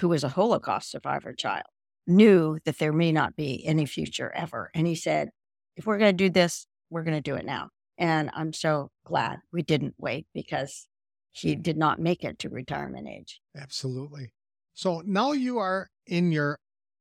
who 0.00 0.08
was 0.08 0.24
a 0.24 0.30
Holocaust 0.30 0.90
survivor 0.90 1.32
child, 1.32 1.66
knew 2.06 2.58
that 2.64 2.78
there 2.78 2.92
may 2.92 3.12
not 3.12 3.36
be 3.36 3.64
any 3.66 3.86
future 3.86 4.32
ever. 4.34 4.70
And 4.74 4.86
he 4.86 4.94
said, 4.94 5.30
if 5.76 5.86
we're 5.86 5.98
going 5.98 6.16
to 6.16 6.24
do 6.24 6.30
this, 6.30 6.66
we're 6.90 7.02
going 7.04 7.16
to 7.16 7.20
do 7.20 7.34
it 7.36 7.44
now. 7.44 7.70
And 7.98 8.30
I'm 8.34 8.52
so 8.52 8.90
glad 9.04 9.40
we 9.52 9.62
didn't 9.62 9.94
wait 9.98 10.26
because 10.34 10.86
he 11.32 11.54
did 11.54 11.76
not 11.76 11.98
make 11.98 12.24
it 12.24 12.38
to 12.40 12.48
retirement 12.48 13.08
age. 13.08 13.40
Absolutely. 13.56 14.32
So 14.74 15.02
now 15.04 15.32
you 15.32 15.58
are 15.58 15.88
in 16.06 16.32
your 16.32 16.58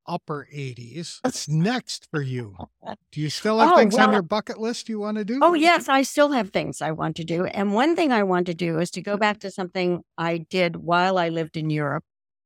upper 0.07 0.47
80s. 0.53 1.19
What's 1.23 1.47
next 1.49 2.07
for 2.11 2.21
you? 2.21 2.55
Do 3.11 3.21
you 3.21 3.29
still 3.29 3.59
have 3.59 3.71
Oh, 3.73 3.77
things 3.77 3.97
on 3.97 4.13
your 4.13 4.21
bucket 4.21 4.59
list 4.59 4.87
you 4.87 4.99
want 4.99 5.17
to 5.17 5.25
do? 5.25 5.39
Oh, 5.41 5.53
yes, 5.53 5.89
I 5.89 6.03
still 6.03 6.31
have 6.31 6.49
things 6.49 6.81
I 6.81 6.91
want 6.91 7.15
to 7.17 7.23
do. 7.23 7.45
And 7.45 7.73
one 7.73 7.95
thing 7.95 8.11
I 8.11 8.23
want 8.23 8.45
to 8.47 8.53
do 8.53 8.79
is 8.79 8.91
to 8.91 9.01
go 9.01 9.17
back 9.17 9.39
to 9.39 9.51
something 9.51 10.03
I 10.17 10.37
did 10.37 10.77
while 10.77 11.17
I 11.17 11.29
lived 11.29 11.57
in 11.57 11.69
Europe 11.69 12.03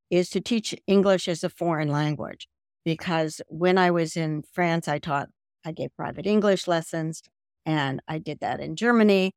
is 0.10 0.30
to 0.32 0.42
teach 0.42 0.76
English 0.88 1.28
as 1.28 1.44
a 1.44 1.50
foreign 1.50 1.90
language. 1.90 2.48
Because 2.86 3.42
when 3.48 3.78
I 3.78 3.92
was 3.92 4.16
in 4.16 4.44
France, 4.52 4.88
I 4.88 5.00
taught, 5.00 5.30
I 5.66 5.72
gave 5.72 5.96
private 5.96 6.26
English 6.26 6.68
lessons 6.68 7.22
and 7.66 8.02
I 8.08 8.18
did 8.18 8.40
that 8.40 8.60
in 8.60 8.76
Germany. 8.76 9.34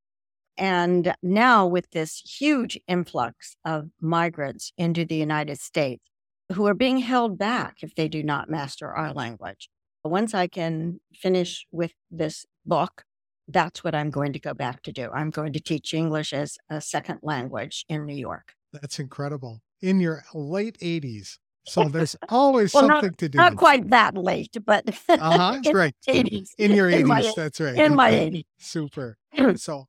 And 0.56 1.14
now 1.22 1.66
with 1.66 1.90
this 1.90 2.22
huge 2.40 2.78
influx 2.86 3.56
of 3.64 3.88
migrants 4.00 4.72
into 4.76 5.04
the 5.04 5.16
United 5.16 5.58
States 5.58 6.04
who 6.52 6.66
are 6.66 6.74
being 6.74 6.98
held 6.98 7.38
back 7.38 7.76
if 7.82 7.94
they 7.94 8.08
do 8.08 8.22
not 8.22 8.50
master 8.50 8.88
our 8.88 9.12
language. 9.12 9.68
once 10.04 10.34
I 10.34 10.46
can 10.48 11.00
finish 11.14 11.64
with 11.70 11.92
this 12.10 12.44
book, 12.66 13.04
that's 13.48 13.84
what 13.84 13.94
I'm 13.94 14.10
going 14.10 14.32
to 14.32 14.40
go 14.40 14.52
back 14.52 14.82
to 14.82 14.92
do. 14.92 15.10
I'm 15.12 15.30
going 15.30 15.52
to 15.52 15.60
teach 15.60 15.94
English 15.94 16.32
as 16.32 16.58
a 16.68 16.80
second 16.80 17.20
language 17.22 17.84
in 17.88 18.06
New 18.06 18.16
York. 18.16 18.54
That's 18.72 18.98
incredible. 18.98 19.60
In 19.82 20.00
your 20.00 20.24
late 20.32 20.78
80s. 20.78 21.38
So 21.64 21.88
there's 21.88 22.16
always 22.28 22.72
well, 22.72 22.84
something 22.84 23.10
not, 23.10 23.18
to 23.18 23.28
do. 23.28 23.38
Not 23.38 23.56
quite 23.56 23.90
that 23.90 24.16
late, 24.16 24.56
but 24.64 24.88
uh-huh, 25.08 25.60
in 25.64 25.76
right. 25.76 25.94
80s. 26.08 26.50
In 26.58 26.72
your 26.72 26.88
80s, 26.88 27.00
in 27.00 27.08
my, 27.08 27.32
that's 27.36 27.60
right. 27.60 27.74
In 27.76 27.94
my 27.94 28.10
80s. 28.12 28.44
Super. 28.58 29.18
so 29.56 29.86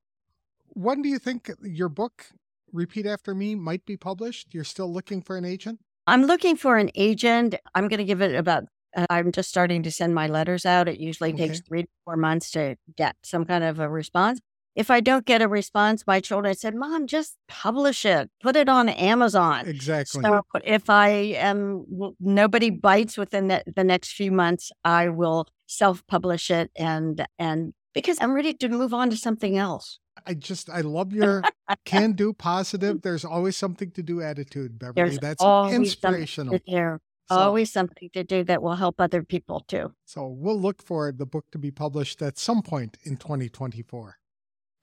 when 0.69 1.01
do 1.01 1.09
you 1.09 1.19
think 1.19 1.49
your 1.61 1.89
book, 1.89 2.25
Repeat 2.71 3.05
After 3.05 3.35
Me, 3.35 3.55
might 3.55 3.85
be 3.85 3.95
published? 3.97 4.53
You're 4.53 4.63
still 4.63 4.91
looking 4.91 5.21
for 5.21 5.37
an 5.37 5.45
agent? 5.45 5.79
I'm 6.07 6.25
looking 6.25 6.57
for 6.57 6.77
an 6.77 6.89
agent. 6.95 7.55
I'm 7.75 7.87
going 7.87 7.99
to 7.99 8.03
give 8.03 8.21
it 8.21 8.35
about 8.35 8.65
uh, 8.95 9.05
I'm 9.09 9.31
just 9.31 9.49
starting 9.49 9.83
to 9.83 9.91
send 9.91 10.13
my 10.13 10.27
letters 10.27 10.65
out. 10.65 10.87
It 10.87 10.99
usually 10.99 11.33
Okay. 11.33 11.47
takes 11.47 11.61
three 11.61 11.83
to 11.83 11.89
four 12.05 12.15
months 12.15 12.51
to 12.51 12.75
get 12.95 13.15
some 13.23 13.45
kind 13.45 13.63
of 13.63 13.79
a 13.79 13.89
response. 13.89 14.39
If 14.75 14.89
I 14.89 15.01
don't 15.01 15.25
get 15.25 15.41
a 15.41 15.47
response, 15.47 16.05
my 16.07 16.19
children 16.19 16.49
I 16.49 16.53
said, 16.53 16.73
Mom, 16.75 17.05
just 17.05 17.37
publish 17.47 18.05
it, 18.05 18.31
put 18.41 18.55
it 18.55 18.67
on 18.67 18.89
Amazon. 18.89 19.67
Exactly. 19.67 20.23
So 20.23 20.41
if 20.63 20.89
I 20.89 21.09
am, 21.09 21.85
nobody 22.19 22.71
bites 22.71 23.17
within 23.17 23.49
the, 23.49 23.63
the 23.75 23.83
next 23.83 24.13
few 24.13 24.31
months, 24.31 24.71
I 24.83 25.09
will 25.09 25.47
self 25.67 26.05
publish 26.07 26.49
it 26.49 26.71
and, 26.75 27.25
and 27.37 27.73
because 27.93 28.17
I'm 28.19 28.33
ready 28.33 28.53
to 28.55 28.69
move 28.69 28.93
on 28.93 29.11
to 29.11 29.17
something 29.17 29.57
else. 29.57 29.99
I 30.25 30.33
just, 30.33 30.69
I 30.69 30.81
love 30.81 31.13
your 31.13 31.43
can 31.85 32.13
do 32.13 32.33
positive. 32.33 33.01
There's 33.03 33.25
always 33.25 33.55
something 33.57 33.91
to 33.91 34.01
do 34.01 34.21
attitude, 34.21 34.79
Beverly. 34.79 34.95
There's 34.95 35.19
That's 35.19 35.43
inspirational. 35.73 36.53
something 36.53 36.99
So, 37.29 37.35
always 37.35 37.71
something 37.71 38.09
to 38.13 38.23
do 38.23 38.43
that 38.43 38.61
will 38.61 38.75
help 38.75 38.99
other 38.99 39.23
people 39.23 39.61
too. 39.67 39.93
so 40.05 40.27
we'll 40.27 40.59
look 40.59 40.81
for 40.81 41.11
the 41.11 41.25
book 41.25 41.45
to 41.51 41.57
be 41.57 41.71
published 41.71 42.21
at 42.21 42.37
some 42.37 42.61
point 42.61 42.97
in 43.03 43.17
2024. 43.17 44.17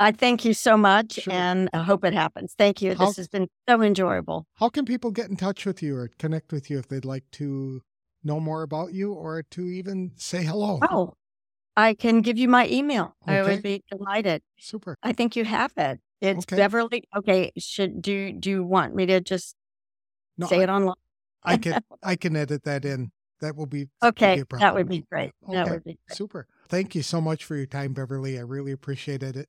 I 0.01 0.13
thank 0.13 0.45
you 0.47 0.55
so 0.55 0.77
much 0.79 1.13
Sure. 1.21 1.33
and 1.33 1.69
I 1.75 1.83
hope 1.83 2.05
it 2.05 2.15
happens. 2.15 2.55
Thank 2.57 2.81
you. 2.81 2.95
How- 2.97 3.07
This 3.07 3.17
has 3.19 3.29
been 3.29 3.49
so 3.69 3.83
enjoyable. 3.83 4.47
How 4.55 4.71
can 4.71 4.85
people 4.87 5.11
get 5.11 5.29
in 5.29 5.37
touch 5.37 5.67
with 5.67 5.83
you 5.83 5.95
or 5.97 6.09
connect 6.19 6.53
with 6.53 6.71
you 6.71 6.79
if 6.79 6.89
they'd 6.89 7.05
like 7.05 7.25
to 7.33 7.83
know 8.25 8.41
more 8.41 8.63
about 8.63 8.95
you 8.95 9.13
or 9.13 9.43
to 9.51 9.67
even 9.69 10.13
say 10.17 10.43
hello? 10.43 10.81
Oh, 10.91 11.13
I 11.77 11.93
can 11.95 12.23
give 12.23 12.39
you 12.39 12.49
my 12.49 12.67
email. 12.69 13.15
I 13.27 13.43
would 13.43 13.63
be 13.63 13.85
delighted. 13.91 14.43
Super. 14.59 14.97
I 15.03 15.13
think 15.13 15.37
you 15.37 15.45
have 15.45 15.73
it. 15.77 16.01
It's 16.23 16.45
Okay. 16.45 16.57
Beverly. 16.57 17.05
Okay. 17.15 17.53
Should 17.59 18.01
do 18.03 18.33
do 18.33 18.49
you 18.51 18.65
want 18.65 18.95
me 18.95 19.05
to 19.07 19.21
just 19.21 19.55
No, 20.39 20.47
say 20.47 20.61
I, 20.61 20.63
it 20.65 20.69
online? 20.71 20.95
I 21.45 21.57
can 21.59 21.81
I 22.03 22.17
can 22.17 22.37
edit 22.37 22.65
that 22.65 22.85
in. 22.87 23.13
That 23.41 23.55
will 23.57 23.67
be 23.67 23.89
Okay. 24.03 24.41
a 24.41 24.45
That 24.59 24.75
would 24.75 24.89
be 24.89 25.05
great. 25.11 25.33
That 25.51 25.69
would 25.71 25.85
be 25.85 25.99
great. 26.07 26.17
super. 26.17 26.47
Thank 26.69 26.95
you 26.95 27.03
so 27.03 27.21
much 27.23 27.45
for 27.45 27.57
your 27.57 27.67
time, 27.67 27.93
Beverly. 27.95 28.39
I 28.39 28.43
really 28.43 28.73
appreciated 28.73 29.37
it. 29.37 29.49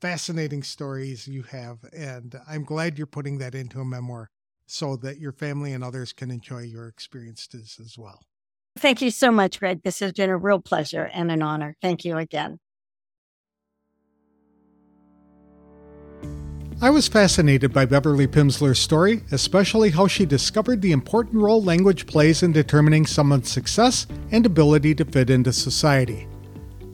Fascinating 0.00 0.62
stories 0.62 1.26
you 1.26 1.42
have, 1.42 1.78
and 1.92 2.34
I'm 2.48 2.64
glad 2.64 2.98
you're 2.98 3.06
putting 3.06 3.38
that 3.38 3.54
into 3.54 3.80
a 3.80 3.84
memoir 3.84 4.30
so 4.66 4.96
that 4.96 5.18
your 5.18 5.32
family 5.32 5.72
and 5.72 5.84
others 5.84 6.12
can 6.12 6.30
enjoy 6.30 6.62
your 6.62 6.88
experiences 6.88 7.78
as 7.80 7.96
well. 7.98 8.20
Thank 8.78 9.00
you 9.00 9.10
so 9.10 9.30
much, 9.30 9.58
Greg. 9.58 9.82
This 9.82 10.00
has 10.00 10.12
been 10.12 10.30
a 10.30 10.36
real 10.36 10.60
pleasure 10.60 11.10
and 11.12 11.30
an 11.30 11.42
honor. 11.42 11.76
Thank 11.80 12.04
you 12.04 12.18
again. 12.18 12.58
I 16.82 16.90
was 16.90 17.08
fascinated 17.08 17.72
by 17.72 17.86
Beverly 17.86 18.26
Pimsleur's 18.26 18.78
story, 18.78 19.22
especially 19.32 19.88
how 19.90 20.06
she 20.06 20.26
discovered 20.26 20.82
the 20.82 20.92
important 20.92 21.36
role 21.36 21.62
language 21.62 22.06
plays 22.06 22.42
in 22.42 22.52
determining 22.52 23.06
someone's 23.06 23.50
success 23.50 24.06
and 24.30 24.44
ability 24.44 24.94
to 24.96 25.06
fit 25.06 25.30
into 25.30 25.54
society. 25.54 26.28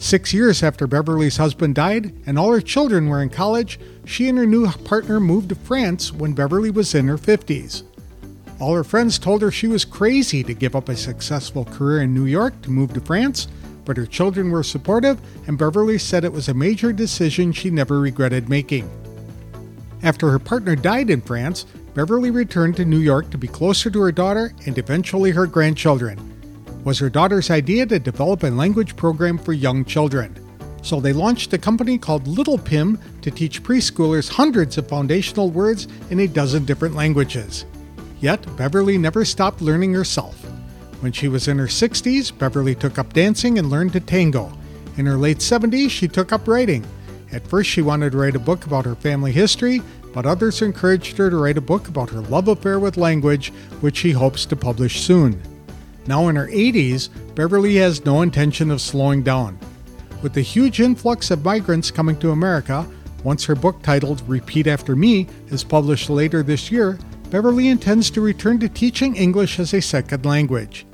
Six 0.03 0.34
years 0.34 0.64
after 0.64 0.88
Beverly's 0.88 1.36
husband 1.36 1.76
died 1.76 2.12
and 2.26 2.36
all 2.36 2.50
her 2.50 2.61
children 2.61 3.07
were 3.07 3.22
in 3.22 3.28
college, 3.28 3.78
she 4.05 4.28
and 4.28 4.36
her 4.36 4.44
new 4.44 4.68
partner 4.68 5.20
moved 5.20 5.50
to 5.50 5.55
France 5.55 6.12
when 6.12 6.32
Beverly 6.32 6.70
was 6.70 6.96
in 6.96 7.07
her 7.07 7.16
50s. 7.16 7.84
All 8.59 8.74
her 8.74 8.82
friends 8.82 9.16
told 9.16 9.42
her 9.42 9.53
she 9.53 9.68
was 9.68 9.84
crazy 9.84 10.42
to 10.42 10.55
give 10.55 10.74
up 10.74 10.88
a 10.88 10.96
successful 10.96 11.64
career 11.64 12.03
in 12.03 12.12
New 12.12 12.24
York 12.24 12.61
to 12.62 12.70
move 12.70 12.92
to 12.94 13.00
France, 13.00 13.46
but 13.84 13.96
her 13.96 14.05
children 14.05 14.50
were 14.50 14.64
supportive, 14.64 15.20
and 15.46 15.57
Beverly 15.57 15.98
said 15.98 16.24
it 16.24 16.32
was 16.32 16.48
a 16.48 16.55
major 16.55 16.92
decision 16.92 17.53
she 17.53 17.70
never 17.70 18.00
regretted 18.00 18.48
making. 18.48 18.90
After 20.03 20.30
her 20.30 20.40
partner 20.40 20.74
died 20.74 21.11
in 21.11 21.20
France, 21.20 21.64
Beverly 21.94 22.32
returned 22.32 22.74
to 22.78 22.84
New 22.84 22.98
York 22.98 23.30
to 23.30 23.38
be 23.38 23.46
closer 23.46 23.88
to 23.88 24.00
her 24.00 24.12
daughter 24.12 24.53
and 24.66 24.76
eventually 24.78 25.30
her 25.30 25.46
grandchildren. 25.46 26.31
Was 26.84 26.98
her 26.98 27.10
daughter's 27.10 27.50
idea 27.50 27.86
to 27.86 28.00
develop 28.00 28.42
a 28.42 28.48
language 28.48 28.96
program 28.96 29.38
for 29.38 29.52
young 29.52 29.84
children. 29.84 30.36
So 30.82 30.98
they 30.98 31.12
launched 31.12 31.52
a 31.52 31.58
company 31.58 31.96
called 31.96 32.26
Little 32.26 32.58
Pim 32.58 32.98
to 33.22 33.30
teach 33.30 33.62
preschoolers 33.62 34.28
hundreds 34.28 34.76
of 34.78 34.88
foundational 34.88 35.48
words 35.48 35.86
in 36.10 36.18
a 36.18 36.26
dozen 36.26 36.64
different 36.64 36.96
languages. 36.96 37.66
Yet, 38.20 38.44
Beverly 38.56 38.98
never 38.98 39.24
stopped 39.24 39.62
learning 39.62 39.94
herself. 39.94 40.44
When 41.00 41.12
she 41.12 41.28
was 41.28 41.46
in 41.46 41.58
her 41.58 41.66
60s, 41.66 42.36
Beverly 42.36 42.74
took 42.74 42.98
up 42.98 43.12
dancing 43.12 43.58
and 43.58 43.70
learned 43.70 43.92
to 43.92 44.00
tango. 44.00 44.52
In 44.96 45.06
her 45.06 45.16
late 45.16 45.38
70s, 45.38 45.90
she 45.90 46.08
took 46.08 46.32
up 46.32 46.48
writing. 46.48 46.84
At 47.30 47.46
first, 47.46 47.70
she 47.70 47.82
wanted 47.82 48.12
to 48.12 48.18
write 48.18 48.36
a 48.36 48.40
book 48.40 48.66
about 48.66 48.84
her 48.84 48.96
family 48.96 49.32
history, 49.32 49.82
but 50.12 50.26
others 50.26 50.62
encouraged 50.62 51.16
her 51.16 51.30
to 51.30 51.36
write 51.36 51.58
a 51.58 51.62
book 51.62 51.86
about 51.86 52.10
her 52.10 52.20
love 52.22 52.48
affair 52.48 52.80
with 52.80 52.96
language, 52.96 53.52
which 53.80 53.96
she 53.98 54.10
hopes 54.10 54.44
to 54.46 54.56
publish 54.56 55.00
soon. 55.00 55.40
Now 56.07 56.28
in 56.28 56.36
her 56.36 56.48
80s, 56.48 57.09
Beverly 57.34 57.76
has 57.76 58.05
no 58.05 58.22
intention 58.22 58.70
of 58.70 58.80
slowing 58.80 59.22
down. 59.22 59.59
With 60.22 60.34
the 60.34 60.40
huge 60.40 60.80
influx 60.80 61.30
of 61.30 61.44
migrants 61.44 61.90
coming 61.90 62.18
to 62.20 62.30
America, 62.30 62.86
once 63.24 63.44
her 63.44 63.55
book 63.55 63.82
titled 63.82 64.22
Repeat 64.28 64.66
After 64.66 64.96
Me 64.96 65.28
is 65.48 65.64
published 65.64 66.11
later 66.11 66.42
this 66.42 66.70
year, 66.70 66.98
Beverly 67.30 67.68
intends 67.68 68.11
to 68.11 68.20
return 68.20 68.59
to 68.61 68.68
teaching 68.68 69.16
English 69.16 69.59
as 69.59 69.72
a 69.74 69.80
second 69.80 70.26
language. 70.26 70.86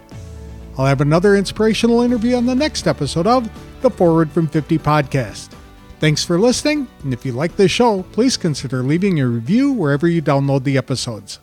I'll 0.77 0.85
have 0.85 0.99
another 1.01 1.35
inspirational 1.35 2.01
interview 2.01 2.35
on 2.35 2.45
the 2.45 2.55
next 2.55 2.85
episode 2.85 3.27
of 3.27 3.49
the 3.81 3.89
Forward 3.89 4.29
from 4.29 4.47
50 4.47 4.77
podcast. 4.79 5.53
Thanks 5.99 6.25
for 6.25 6.37
listening, 6.37 6.89
and 7.03 7.13
if 7.13 7.25
you 7.25 7.31
like 7.31 7.55
this 7.55 7.71
show, 7.71 8.03
please 8.11 8.35
consider 8.35 8.83
leaving 8.83 9.21
a 9.21 9.27
review 9.27 9.71
wherever 9.71 10.07
you 10.07 10.21
download 10.21 10.65
the 10.65 10.77
episodes. 10.77 11.39